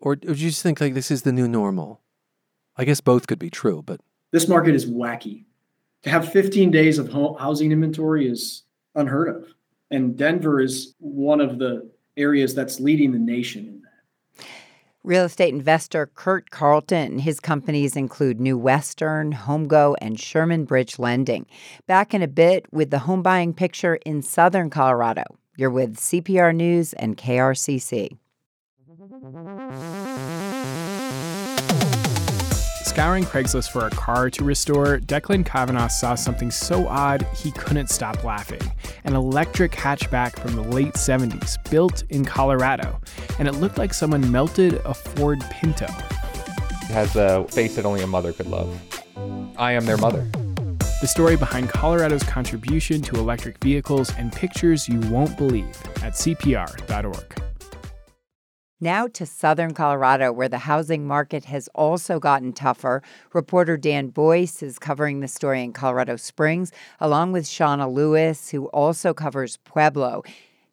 or, 0.03 0.13
or 0.13 0.17
do 0.17 0.29
you 0.33 0.51
just 0.51 0.63
think 0.63 0.83
like 0.83 0.93
this 0.93 1.11
is 1.11 1.23
the 1.23 1.33
new 1.33 1.49
normal? 1.49 2.03
I 2.77 2.85
guess 2.85 3.01
both 3.01 3.27
could 3.27 3.39
be 3.39 3.51
true, 3.51 3.83
but 3.85 4.01
this 4.31 4.49
market 4.49 4.75
is 4.75 4.87
wacky. 4.87 5.45
To 6.03 6.11
have 6.11 6.33
15 6.33 6.71
days 6.71 6.99
of 6.99 7.13
housing 7.13 7.73
inventory 7.73 8.29
is 8.29 8.63
unheard 8.95 9.29
of, 9.29 9.55
and 9.91 10.17
Denver 10.17 10.61
is 10.61 10.95
one 10.99 11.41
of 11.41 11.59
the 11.59 11.91
areas 12.17 12.55
that's 12.55 12.81
leading 12.81 13.13
the 13.13 13.19
nation 13.19 13.67
in 13.67 13.83
that. 13.83 14.47
Real 15.03 15.25
estate 15.25 15.55
investor 15.55 16.11
Kurt 16.15 16.51
Carlton 16.51 17.13
and 17.13 17.21
his 17.23 17.41
companies 17.41 17.97
include 17.97 18.39
New 18.39 18.59
Western, 18.59 19.33
HomeGo, 19.33 19.95
and 20.01 20.21
Sherman 20.21 20.65
Bridge 20.67 20.99
Lending. 20.99 21.47
Back 21.87 22.13
in 22.13 22.23
a 22.23 22.29
bit 22.29 22.67
with 22.71 22.91
the 22.91 22.99
home 23.01 23.23
buying 23.23 23.55
picture 23.55 23.97
in 24.05 24.21
southern 24.21 24.69
Colorado. 24.69 25.25
You're 25.57 25.71
with 25.71 25.97
CPR 25.97 26.55
News 26.55 26.93
and 26.95 27.17
KRCC. 27.17 28.19
Scouring 33.01 33.25
Craigslist 33.25 33.71
for 33.71 33.87
a 33.87 33.91
car 33.91 34.29
to 34.29 34.45
restore, 34.45 34.99
Declan 34.99 35.47
Kavanaugh 35.47 35.89
saw 35.89 36.15
something 36.15 36.51
so 36.51 36.87
odd 36.87 37.27
he 37.35 37.51
couldn't 37.53 37.89
stop 37.89 38.25
laughing. 38.25 38.61
An 39.05 39.17
electric 39.17 39.73
hatchback 39.73 40.39
from 40.39 40.55
the 40.55 40.61
late 40.61 40.93
70s, 40.93 41.57
built 41.71 42.03
in 42.11 42.27
Colorado, 42.27 43.01
and 43.39 43.49
it 43.49 43.53
looked 43.53 43.79
like 43.79 43.95
someone 43.95 44.31
melted 44.31 44.83
a 44.85 44.93
Ford 44.93 45.41
Pinto. 45.51 45.87
It 45.87 46.91
has 46.91 47.17
a 47.17 47.47
face 47.49 47.75
that 47.77 47.87
only 47.87 48.03
a 48.03 48.07
mother 48.07 48.35
could 48.35 48.49
love. 48.49 48.79
I 49.57 49.73
am 49.73 49.87
their 49.87 49.97
mother. 49.97 50.29
The 51.01 51.09
story 51.09 51.37
behind 51.37 51.71
Colorado's 51.71 52.25
contribution 52.25 53.01
to 53.01 53.17
electric 53.17 53.57
vehicles 53.65 54.15
and 54.19 54.31
pictures 54.31 54.87
you 54.91 55.01
won't 55.09 55.39
believe 55.39 55.75
at 56.03 56.13
CPR.org. 56.13 57.50
Now 58.83 59.09
to 59.09 59.27
southern 59.27 59.75
Colorado, 59.75 60.33
where 60.33 60.49
the 60.49 60.57
housing 60.57 61.07
market 61.07 61.45
has 61.45 61.69
also 61.75 62.19
gotten 62.19 62.55
tougher. 62.55 63.03
Reporter 63.35 63.77
Dan 63.77 64.09
Boyce 64.09 64.63
is 64.63 64.79
covering 64.79 65.21
the 65.21 65.29
story 65.29 65.63
in 65.63 65.75
Colorado 65.75 66.17
Springs, 66.17 66.73
along 66.99 67.33
with 67.33 67.45
Shauna 67.45 67.93
Lewis, 67.93 68.49
who 68.49 68.69
also 68.69 69.13
covers 69.13 69.59
Pueblo. 69.59 70.23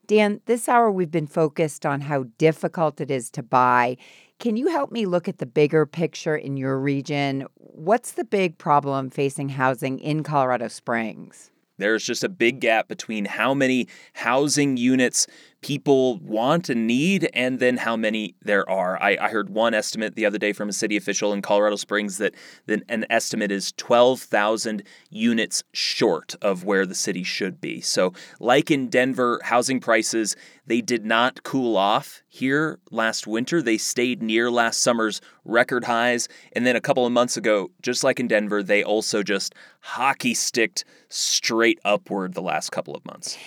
Dan, 0.06 0.40
this 0.46 0.70
hour 0.70 0.90
we've 0.90 1.12
been 1.12 1.28
focused 1.28 1.86
on 1.86 2.00
how 2.00 2.24
difficult 2.38 3.02
it 3.02 3.12
is 3.12 3.30
to 3.32 3.44
buy. 3.44 3.98
Can 4.40 4.56
you 4.56 4.70
help 4.70 4.90
me 4.90 5.06
look 5.06 5.28
at 5.28 5.40
the 5.40 5.46
bigger 5.46 5.86
picture 5.86 6.38
in 6.38 6.56
your 6.56 6.80
region? 6.80 7.46
What's 7.56 8.14
the 8.14 8.24
big 8.24 8.58
problem 8.58 9.10
facing 9.10 9.50
housing 9.50 10.00
in 10.00 10.24
Colorado 10.24 10.70
Springs? 10.70 11.52
There's 11.78 12.04
just 12.04 12.24
a 12.24 12.30
big 12.30 12.60
gap 12.60 12.88
between 12.88 13.26
how 13.26 13.54
many 13.54 13.88
housing 14.14 14.78
units 14.78 15.28
people 15.62 16.18
want 16.20 16.70
and 16.70 16.88
need, 16.88 17.30
and 17.34 17.60
then 17.60 17.78
how 17.78 17.96
many 17.96 18.36
there 18.42 18.70
are. 18.70 19.02
I, 19.02 19.18
I 19.20 19.30
heard 19.30 19.50
one 19.50 19.74
estimate 19.74 20.16
the 20.16 20.26
other 20.26 20.38
day 20.38 20.54
from 20.54 20.70
a 20.70 20.74
city 20.74 20.98
official 20.98 21.34
in 21.34 21.42
Colorado 21.42 21.76
Springs 21.76 22.18
that, 22.18 22.36
that 22.68 22.84
an 22.90 23.06
estimate 23.10 23.52
is 23.52 23.72
12,000 23.74 24.84
units 25.10 25.64
short 25.74 26.36
of 26.42 26.64
where 26.64 26.86
the 26.86 26.96
city 26.96 27.24
should 27.24 27.60
be. 27.60 27.82
So, 27.82 28.14
like 28.40 28.72
in 28.72 28.88
Denver, 28.90 29.40
housing 29.44 29.80
prices 29.80 30.36
they 30.68 30.82
did 30.82 31.06
not 31.06 31.44
cool 31.44 31.78
off 31.78 32.22
here 32.28 32.80
last 32.92 33.26
winter. 33.26 33.62
They 33.62 33.78
stayed 33.78 34.22
near 34.22 34.52
last 34.52 34.82
summer's 34.82 35.22
record 35.46 35.86
highs. 35.86 36.28
And 36.52 36.68
then 36.68 36.76
a 36.76 36.82
couple 36.82 37.06
of 37.06 37.14
months 37.14 37.38
ago, 37.38 37.72
just 37.82 38.04
like 38.04 38.20
in 38.20 38.28
Denver, 38.28 38.62
they 38.62 38.84
also 38.84 39.24
just 39.24 39.56
hockey 39.80 40.34
sticked 40.34 40.84
straight 41.08 41.80
upward 41.86 42.34
the 42.34 42.42
last 42.42 42.72
couple 42.72 42.94
of 42.94 43.06
months. 43.06 43.38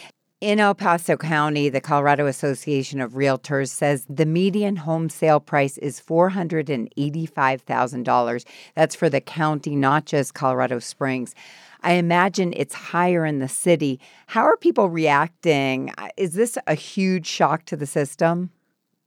In 0.40 0.58
El 0.58 0.74
Paso 0.74 1.16
County, 1.18 1.68
the 1.68 1.82
Colorado 1.82 2.26
Association 2.26 2.98
of 2.98 3.12
Realtors 3.12 3.68
says 3.68 4.06
the 4.08 4.24
median 4.24 4.76
home 4.76 5.10
sale 5.10 5.38
price 5.38 5.76
is 5.76 6.00
$485,000. 6.00 8.44
That's 8.74 8.94
for 8.94 9.10
the 9.10 9.20
county, 9.20 9.76
not 9.76 10.06
just 10.06 10.32
Colorado 10.32 10.78
Springs. 10.78 11.34
I 11.82 11.92
imagine 11.92 12.54
it's 12.56 12.72
higher 12.72 13.26
in 13.26 13.40
the 13.40 13.48
city. 13.48 14.00
How 14.28 14.44
are 14.44 14.56
people 14.56 14.88
reacting? 14.88 15.92
Uh, 15.98 16.08
is 16.16 16.32
this 16.32 16.56
a 16.66 16.74
huge 16.74 17.26
shock 17.26 17.66
to 17.66 17.76
the 17.76 17.84
system? 17.84 18.48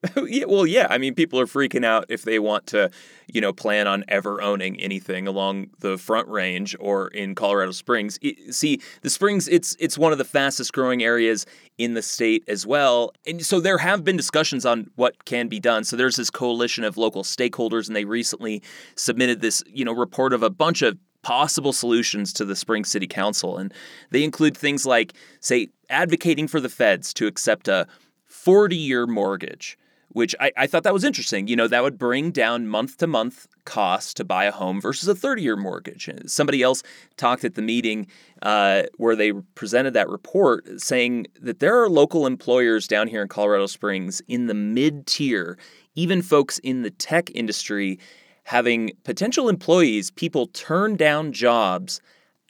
yeah, 0.28 0.46
well, 0.46 0.66
yeah. 0.66 0.88
I 0.90 0.98
mean, 0.98 1.16
people 1.16 1.40
are 1.40 1.46
freaking 1.46 1.86
out 1.86 2.06
if 2.10 2.24
they 2.24 2.40
want 2.40 2.68
to, 2.68 2.90
you 3.28 3.40
know, 3.40 3.54
plan 3.54 3.88
on 3.88 4.04
ever 4.08 4.42
owning 4.42 4.80
anything 4.80 5.28
along 5.28 5.68
the 5.80 5.98
Front 5.98 6.28
Range 6.28 6.76
or 6.80 7.08
in 7.10 7.36
Colorado 7.36 7.72
Springs. 7.72 8.20
see, 8.50 8.82
the 9.02 9.10
Springs, 9.10 9.48
it's 9.48 9.78
it's 9.80 9.98
one 9.98 10.12
of 10.12 10.18
the 10.18 10.26
fastest 10.26 10.74
growing 10.74 11.04
areas 11.04 11.46
in 11.78 11.94
the 11.94 12.02
state 12.02 12.44
as 12.48 12.68
well, 12.68 13.14
and 13.26 13.46
so 13.46 13.60
there 13.60 13.78
have 13.78 14.04
been 14.04 14.18
discussions 14.18 14.66
on 14.66 14.90
what 14.96 15.26
can 15.26 15.48
be 15.48 15.60
done. 15.60 15.84
So 15.84 15.96
there's 15.96 16.18
this 16.18 16.30
coalition 16.30 16.84
of 16.84 16.98
local 16.98 17.24
stakeholders, 17.24 17.88
and 17.88 17.96
they 17.96 18.06
recently 18.06 18.62
submitted 18.96 19.42
this, 19.42 19.64
you 19.68 19.86
know, 19.86 19.94
report 19.94 20.34
of 20.34 20.44
a 20.44 20.50
bunch 20.50 20.82
of 20.82 20.98
possible 21.22 21.72
solutions 21.72 22.34
to 22.34 22.44
the 22.44 22.56
Springs 22.56 22.90
City 22.90 23.08
Council, 23.08 23.58
and 23.58 23.74
they 24.12 24.24
include 24.24 24.58
things 24.58 24.86
like, 24.86 25.14
say, 25.40 25.70
advocating 25.90 26.50
for 26.50 26.60
the 26.60 26.68
feds 26.68 27.14
to 27.14 27.28
accept 27.28 27.70
a 27.70 27.88
40 28.26 28.76
year 28.76 29.08
mortgage 29.08 29.78
which 30.14 30.34
I, 30.40 30.52
I 30.56 30.68
thought 30.68 30.84
that 30.84 30.94
was 30.94 31.04
interesting. 31.04 31.48
You 31.48 31.56
know, 31.56 31.68
that 31.68 31.84
would 31.84 31.98
bring 31.98 32.32
down 32.32 32.68
month 32.68 32.98
to 32.98 33.08
month 33.08 33.48
costs 33.66 34.14
to 34.16 34.24
buy 34.24 34.46
a 34.46 34.52
home 34.52 34.82
versus 34.82 35.08
a 35.08 35.16
30 35.16 35.42
year 35.42 35.58
mortgage. 35.58 36.10
Somebody 36.26 36.62
else 36.62 36.84
talked 37.18 37.44
at 37.44 37.56
the 37.56 37.62
meeting 37.62 38.08
uh, 38.42 38.84
where 38.98 39.16
they 39.16 39.34
presented 39.56 39.94
that 39.94 40.10
report 40.10 40.82
saying 40.82 41.28
that 41.42 41.60
there 41.60 41.82
are 41.82 41.90
local 41.90 42.26
employers 42.26 42.88
down 42.88 43.08
here 43.08 43.22
in 43.22 43.28
Colorado 43.28 43.68
Springs 43.68 44.22
in 44.28 44.48
the 44.48 44.54
mid 44.54 45.06
tier, 45.08 45.58
even 45.96 46.22
folks 46.22 46.58
in 46.60 46.82
the 46.82 46.92
tech 46.92 47.30
industry 47.36 48.00
having 48.44 48.92
potential 49.04 49.50
employees, 49.50 50.12
people 50.12 50.48
turn 50.48 50.96
down 50.96 51.32
jobs 51.32 52.02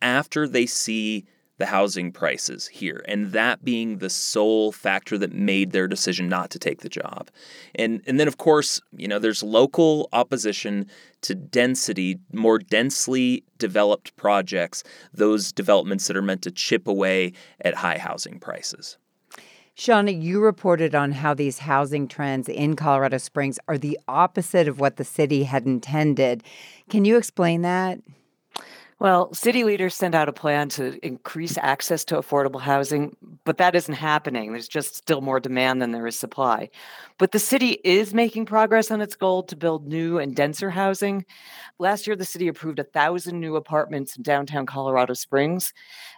after 0.01 0.47
they 0.47 0.66
see 0.66 1.26
the 1.64 1.68
housing 1.68 2.11
prices 2.11 2.68
here, 2.68 3.05
and 3.07 3.32
that 3.32 3.64
being 3.64 3.99
the 3.99 4.09
sole 4.09 4.74
factor 4.74 5.18
that 5.18 5.32
made 5.32 5.72
their 5.72 5.88
decision 5.88 6.28
not 6.28 6.49
to 6.49 6.59
take 6.59 6.82
the 6.82 6.89
job. 6.89 7.30
And 7.76 8.01
and 8.05 8.20
then 8.20 8.28
of 8.28 8.36
course, 8.36 8.82
you 8.97 9.07
know, 9.07 9.18
there's 9.18 9.41
local 9.41 10.09
opposition 10.11 10.89
to 11.22 11.34
density, 11.34 12.20
more 12.34 12.59
densely 12.59 13.45
developed 13.59 14.14
projects, 14.18 14.84
those 15.14 15.53
developments 15.53 16.07
that 16.07 16.18
are 16.18 16.22
meant 16.22 16.41
to 16.41 16.51
chip 16.51 16.86
away 16.86 17.32
at 17.61 17.76
high 17.76 17.97
housing 17.97 18.41
prices. 18.41 18.97
Shauna, 19.78 20.22
you 20.22 20.41
reported 20.41 20.93
on 20.93 21.14
how 21.14 21.34
these 21.34 21.59
housing 21.59 22.09
trends 22.09 22.49
in 22.49 22.76
Colorado 22.76 23.20
Springs 23.20 23.57
are 23.70 23.78
the 23.78 23.97
opposite 24.09 24.68
of 24.68 24.82
what 24.82 24.97
the 24.97 25.05
city 25.05 25.43
had 25.43 25.66
intended. 25.66 26.43
Can 26.89 27.05
you 27.05 27.16
explain 27.16 27.61
that? 27.61 27.99
Well, 29.00 29.34
city 29.34 29.64
leaders 29.64 29.96
sent 29.96 30.16
out 30.16 30.30
a 30.30 30.34
plan 30.34 30.70
to 30.70 30.98
increase 31.06 31.58
access 31.58 32.06
to 32.06 32.16
affordable 32.16 32.62
housing, 32.62 33.16
but 33.44 33.58
that 33.58 33.76
isn't 33.76 33.94
happening. 33.94 34.52
There's 34.52 34.68
just 34.68 34.96
still 34.96 35.22
more 35.22 35.39
demand 35.39 35.82
than 35.82 35.91
there 35.91 36.08
is 36.08 36.18
supply. 36.18 36.70
But 37.18 37.32
the 37.32 37.39
city 37.39 37.80
is 37.84 38.14
making 38.14 38.46
progress 38.46 38.91
on 38.91 39.02
its 39.02 39.16
goal 39.16 39.44
to 39.44 39.56
build 39.56 39.88
new 39.88 40.20
and 40.20 40.36
denser 40.36 40.70
housing. 40.70 41.26
Last 41.80 42.08
year, 42.08 42.16
the 42.16 42.26
city 42.26 42.48
approved 42.48 42.80
a 42.80 42.84
thousand 42.84 43.39
new 43.39 43.56
apartments 43.56 44.16
in 44.16 44.24
downtown 44.24 44.66
Colorado 44.66 45.14
Springs, 45.14 45.74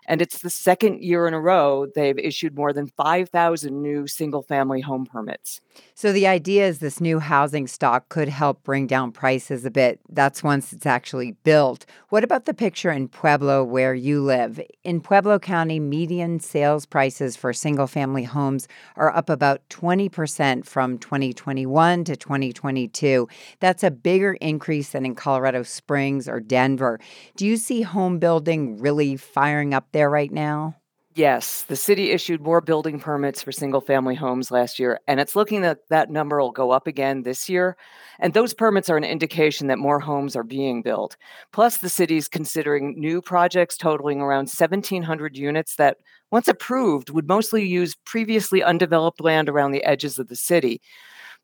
and 0.08 0.22
it's 0.22 0.40
the 0.40 0.50
second 0.50 1.02
year 1.02 1.28
in 1.28 1.34
a 1.34 1.40
row 1.40 1.88
they've 1.96 2.18
issued 2.18 2.56
more 2.56 2.74
than 2.74 2.88
5,000 2.88 3.82
new 3.82 4.08
single 4.08 4.44
family 4.44 4.82
home 4.82 5.06
permits. 5.06 5.62
So 5.94 6.12
the 6.12 6.28
idea 6.28 6.68
is 6.68 6.80
this 6.80 7.02
new 7.02 7.20
housing 7.20 7.68
stock 7.68 8.10
could 8.10 8.30
help 8.30 8.64
bring 8.64 8.88
down 8.88 9.12
prices 9.12 9.66
a 9.66 9.72
bit. 9.72 10.00
That's 10.10 10.44
once 10.44 10.74
it's 10.74 10.86
actually 10.86 11.34
built. 11.44 11.86
What 12.10 12.24
about 12.24 12.46
the 12.46 12.54
picture 12.54 12.92
in 12.92 13.08
Pueblo 13.08 13.64
where 13.64 13.94
you 13.94 14.22
live? 14.22 14.60
In 14.84 15.02
Pueblo 15.02 15.40
County, 15.40 15.80
median 15.80 16.40
sales 16.40 16.86
prices 16.86 17.36
for 17.36 17.54
single 17.54 17.88
family 17.88 18.24
homes 18.24 18.68
are 18.96 19.16
up 19.16 19.30
about 19.30 19.68
20% 19.70 20.66
from 20.66 20.98
2021 20.98 22.04
to 22.06 22.16
2022. 22.16 23.28
That's 23.60 23.84
a 23.84 23.92
bigger 23.92 24.34
increase 24.36 24.90
than 24.90 25.06
in 25.06 25.16
Colorado 25.16 25.64
Springs 25.64 26.28
or 26.28 26.40
Denver. 26.40 27.00
Do 27.36 27.46
you 27.46 27.58
see 27.58 27.82
home 27.82 28.20
building 28.20 28.78
really 28.78 29.18
firing 29.18 29.74
up 29.74 29.92
there 29.96 30.10
right 30.10 30.32
now? 30.32 30.76
Yes, 31.16 31.62
the 31.62 31.78
city 31.78 32.12
issued 32.12 32.42
more 32.42 32.60
building 32.60 33.00
permits 33.00 33.42
for 33.42 33.54
single 33.54 33.80
family 33.80 34.16
homes 34.16 34.52
last 34.52 34.78
year, 34.78 35.00
and 35.08 35.22
it's 35.22 35.34
looking 35.34 35.62
that 35.62 35.78
that 35.90 36.10
number 36.10 36.42
will 36.42 36.52
go 36.52 36.72
up 36.72 36.86
again 36.86 37.24
this 37.24 37.48
year. 37.48 37.78
And 38.20 38.34
those 38.34 38.54
permits 38.54 38.90
are 38.90 38.98
an 38.98 39.06
indication 39.06 39.68
that 39.68 39.80
more 39.80 40.02
homes 40.02 40.36
are 40.36 40.44
being 40.44 40.82
built. 40.82 41.16
Plus, 41.54 41.78
the 41.78 41.88
city's 41.88 42.28
considering 42.28 43.00
new 43.00 43.22
projects 43.22 43.78
totaling 43.78 44.20
around 44.20 44.50
1,700 44.50 45.38
units 45.38 45.78
that, 45.78 46.00
once 46.32 46.50
approved, 46.50 47.10
would 47.12 47.30
mostly 47.30 47.66
use 47.66 47.96
previously 48.04 48.62
undeveloped 48.62 49.22
land 49.22 49.48
around 49.48 49.72
the 49.72 49.86
edges 49.86 50.20
of 50.20 50.28
the 50.28 50.36
city. 50.36 50.82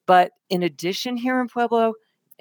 But 0.06 0.34
in 0.50 0.62
addition, 0.62 1.16
here 1.16 1.40
in 1.40 1.48
Pueblo, 1.48 1.94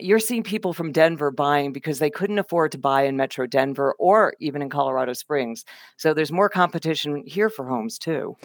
you're 0.03 0.18
seeing 0.18 0.42
people 0.42 0.72
from 0.72 0.92
Denver 0.92 1.30
buying 1.30 1.72
because 1.72 1.98
they 1.98 2.11
couldn't 2.11 2.38
afford 2.38 2.72
to 2.72 2.78
buy 2.78 3.03
in 3.03 3.16
Metro 3.16 3.46
Denver 3.46 3.94
or 3.98 4.34
even 4.40 4.62
in 4.62 4.70
Colorado 4.70 5.12
Springs. 5.12 5.64
So 5.96 6.14
there's 6.14 6.32
more 6.32 6.48
competition 6.48 7.22
here 7.26 7.51
for 7.51 7.66
homes 7.66 7.98
too. 7.98 8.36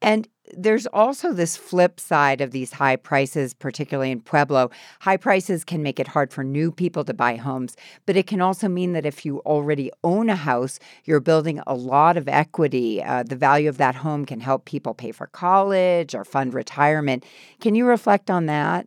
And 0.00 0.28
there's 0.56 0.86
also 0.86 1.32
this 1.32 1.56
flip 1.56 1.98
side 1.98 2.40
of 2.40 2.52
these 2.52 2.72
high 2.72 2.96
prices, 2.96 3.52
particularly 3.52 4.10
in 4.10 4.20
Pueblo. 4.20 4.70
High 5.00 5.16
prices 5.16 5.64
can 5.64 5.82
make 5.82 5.98
it 5.98 6.08
hard 6.08 6.32
for 6.32 6.44
new 6.44 6.70
people 6.70 7.04
to 7.04 7.12
buy 7.12 7.36
homes, 7.36 7.76
but 8.06 8.16
it 8.16 8.26
can 8.26 8.40
also 8.40 8.68
mean 8.68 8.92
that 8.92 9.04
if 9.04 9.26
you 9.26 9.40
already 9.40 9.90
own 10.04 10.30
a 10.30 10.36
house, 10.36 10.78
you're 11.04 11.20
building 11.20 11.60
a 11.66 11.74
lot 11.74 12.16
of 12.16 12.28
equity. 12.28 13.02
Uh, 13.02 13.24
the 13.24 13.36
value 13.36 13.68
of 13.68 13.78
that 13.78 13.96
home 13.96 14.24
can 14.24 14.40
help 14.40 14.64
people 14.64 14.94
pay 14.94 15.12
for 15.12 15.26
college 15.26 16.14
or 16.14 16.24
fund 16.24 16.54
retirement. 16.54 17.24
Can 17.60 17.74
you 17.74 17.84
reflect 17.84 18.30
on 18.30 18.46
that? 18.46 18.86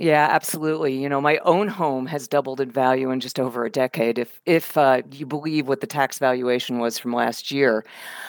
Yeah, 0.00 0.28
absolutely. 0.30 0.94
You 0.94 1.08
know, 1.08 1.20
my 1.20 1.38
own 1.38 1.66
home 1.66 2.06
has 2.06 2.28
doubled 2.28 2.60
in 2.60 2.70
value 2.70 3.10
in 3.10 3.18
just 3.18 3.40
over 3.40 3.64
a 3.64 3.70
decade, 3.70 4.16
if 4.18 4.40
if 4.46 4.76
uh, 4.76 5.02
you 5.10 5.26
believe 5.26 5.66
what 5.66 5.80
the 5.80 5.88
tax 5.88 6.20
valuation 6.20 6.78
was 6.78 6.98
from 6.98 7.12
last 7.12 7.50
year. 7.50 7.84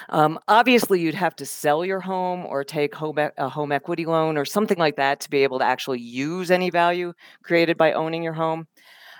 Um, 0.09 0.39
obviously, 0.47 1.01
you'd 1.01 1.15
have 1.15 1.35
to 1.37 1.45
sell 1.45 1.85
your 1.85 1.99
home 1.99 2.45
or 2.47 2.63
take 2.63 2.95
home 2.95 3.19
a 3.37 3.49
home 3.49 3.71
equity 3.71 4.05
loan 4.05 4.37
or 4.37 4.45
something 4.45 4.77
like 4.79 4.95
that 4.97 5.19
to 5.21 5.29
be 5.29 5.43
able 5.43 5.59
to 5.59 5.65
actually 5.65 5.99
use 6.01 6.51
any 6.51 6.71
value 6.71 7.13
created 7.43 7.77
by 7.77 7.93
owning 7.93 8.23
your 8.23 8.33
home. 8.33 8.67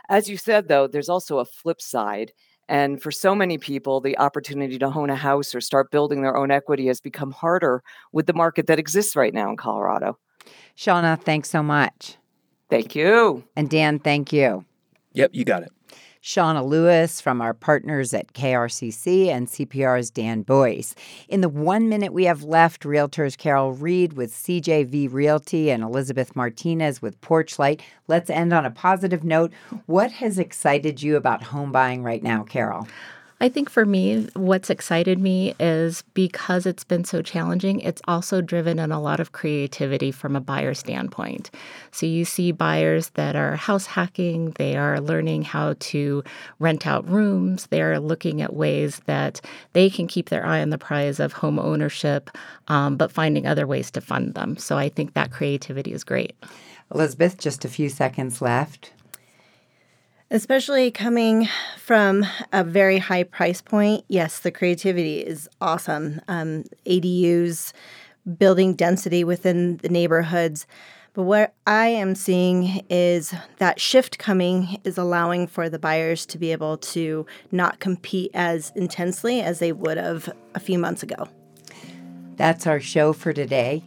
As 0.09 0.29
you 0.29 0.37
said, 0.37 0.67
though, 0.69 0.87
there's 0.87 1.09
also 1.09 1.39
a 1.39 1.45
flip 1.45 1.81
side. 1.81 2.33
And 2.69 3.01
for 3.01 3.11
so 3.11 3.35
many 3.35 3.57
people, 3.59 4.01
the 4.01 4.17
opportunity 4.19 4.79
to 4.79 4.87
own 4.87 5.09
a 5.09 5.17
house 5.17 5.55
or 5.55 5.61
start 5.61 5.91
building 5.91 6.21
their 6.23 6.37
own 6.37 6.51
equity 6.51 6.87
has 6.87 7.01
become 7.01 7.31
harder 7.31 7.83
with 8.13 8.27
the 8.27 8.33
market 8.33 8.67
that 8.67 8.79
exists 8.79 9.15
right 9.15 9.33
now 9.33 9.49
in 9.51 9.57
Colorado. 9.57 10.19
Shauna, 10.77 11.21
thanks 11.21 11.49
so 11.49 11.63
much. 11.63 12.18
Thank 12.69 12.95
you. 12.95 13.43
And 13.55 13.69
Dan, 13.69 13.99
thank 13.99 14.31
you. 14.31 14.65
Yep, 15.13 15.31
you 15.33 15.43
got 15.43 15.63
it. 15.63 15.71
Shauna 16.21 16.65
Lewis 16.65 17.21
from 17.21 17.41
our 17.41 17.53
partners 17.53 18.13
at 18.13 18.33
KRCC 18.33 19.27
and 19.27 19.47
CPR's 19.47 20.11
Dan 20.11 20.41
Boyce. 20.41 20.93
In 21.29 21.39
the 21.39 21.47
one 21.47 21.87
minute 21.87 22.11
we 22.11 22.25
have 22.25 22.43
left, 22.43 22.83
realtors 22.83 23.37
Carol 23.37 23.71
Reed 23.71 24.13
with 24.13 24.33
CJV 24.33 25.11
Realty 25.13 25.71
and 25.71 25.81
Elizabeth 25.81 26.35
Martinez 26.35 27.01
with 27.01 27.19
Porchlight. 27.21 27.79
Let's 28.07 28.29
end 28.29 28.51
on 28.51 28.65
a 28.65 28.71
positive 28.71 29.23
note. 29.23 29.53
What 29.85 30.11
has 30.11 30.37
excited 30.37 31.01
you 31.01 31.15
about 31.15 31.41
home 31.41 31.71
buying 31.71 32.03
right 32.03 32.21
now, 32.21 32.43
Carol? 32.43 32.85
I 33.41 33.47
think 33.47 33.69
for 33.69 33.85
me, 33.85 34.27
what's 34.33 34.69
excited 34.69 35.17
me 35.17 35.53
is 35.61 36.03
because 36.13 36.65
it's 36.65 36.83
been 36.83 37.05
so 37.05 37.21
challenging, 37.21 37.79
it's 37.79 38.01
also 38.05 38.41
driven 38.41 38.79
in 38.79 38.91
a 38.91 38.99
lot 38.99 39.21
of 39.21 39.31
creativity 39.31 40.11
from 40.11 40.35
a 40.35 40.41
buyer 40.41 40.73
standpoint. 40.73 41.49
So 41.91 42.05
you 42.05 42.25
see 42.25 42.51
buyers 42.51 43.11
that 43.11 43.37
are 43.37 43.55
house 43.55 43.85
hacking, 43.85 44.51
they 44.57 44.75
are 44.75 44.99
learning 44.99 45.43
how 45.43 45.75
to 45.79 46.21
rent 46.59 46.85
out 46.85 47.09
rooms, 47.09 47.67
they're 47.67 48.01
looking 48.01 48.41
at 48.41 48.53
ways 48.53 48.99
that 49.05 49.39
they 49.71 49.89
can 49.89 50.07
keep 50.07 50.27
their 50.27 50.45
eye 50.45 50.61
on 50.61 50.69
the 50.69 50.77
prize 50.77 51.21
of 51.21 51.31
home 51.31 51.59
ownership, 51.59 52.29
um, 52.67 52.97
but 52.97 53.09
finding 53.09 53.47
other 53.47 53.65
ways 53.65 53.89
to 53.91 54.01
fund 54.01 54.33
them. 54.33 54.57
So 54.57 54.77
I 54.77 54.89
think 54.89 55.13
that 55.13 55.31
creativity 55.31 55.93
is 55.93 56.03
great. 56.03 56.35
Elizabeth, 56.93 57.37
just 57.37 57.63
a 57.63 57.69
few 57.69 57.87
seconds 57.87 58.41
left. 58.41 58.91
Especially 60.31 60.91
coming 60.91 61.47
from 61.77 62.23
a 62.53 62.63
very 62.63 62.99
high 62.99 63.23
price 63.23 63.61
point, 63.61 64.05
yes, 64.09 64.39
the 64.39 64.51
creativity 64.51 65.21
is 65.21 65.49
awesome. 65.59 66.21
Um, 66.27 66.65
ADUs, 66.85 67.73
building 68.37 68.75
density 68.75 69.23
within 69.23 69.77
the 69.77 69.89
neighborhoods. 69.89 70.67
But 71.13 71.23
what 71.23 71.55
I 71.65 71.87
am 71.87 72.13
seeing 72.13 72.85
is 72.91 73.33
that 73.57 73.81
shift 73.81 74.19
coming 74.19 74.79
is 74.83 74.99
allowing 74.99 75.47
for 75.47 75.67
the 75.67 75.79
buyers 75.79 76.27
to 76.27 76.37
be 76.37 76.51
able 76.51 76.77
to 76.77 77.25
not 77.51 77.79
compete 77.79 78.29
as 78.35 78.71
intensely 78.75 79.41
as 79.41 79.57
they 79.57 79.71
would 79.71 79.97
have 79.97 80.29
a 80.53 80.59
few 80.59 80.77
months 80.77 81.01
ago. 81.01 81.27
That's 82.35 82.67
our 82.67 82.79
show 82.79 83.13
for 83.13 83.33
today. 83.33 83.83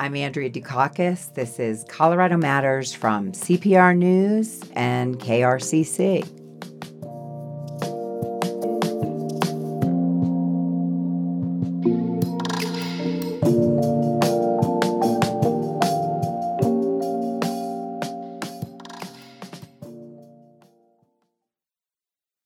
I'm 0.00 0.14
Andrea 0.14 0.48
Dukakis. 0.48 1.34
This 1.34 1.58
is 1.58 1.84
Colorado 1.88 2.36
Matters 2.36 2.94
from 2.94 3.32
CPR 3.32 3.96
News 3.96 4.62
and 4.76 5.18
KRCC. 5.18 6.37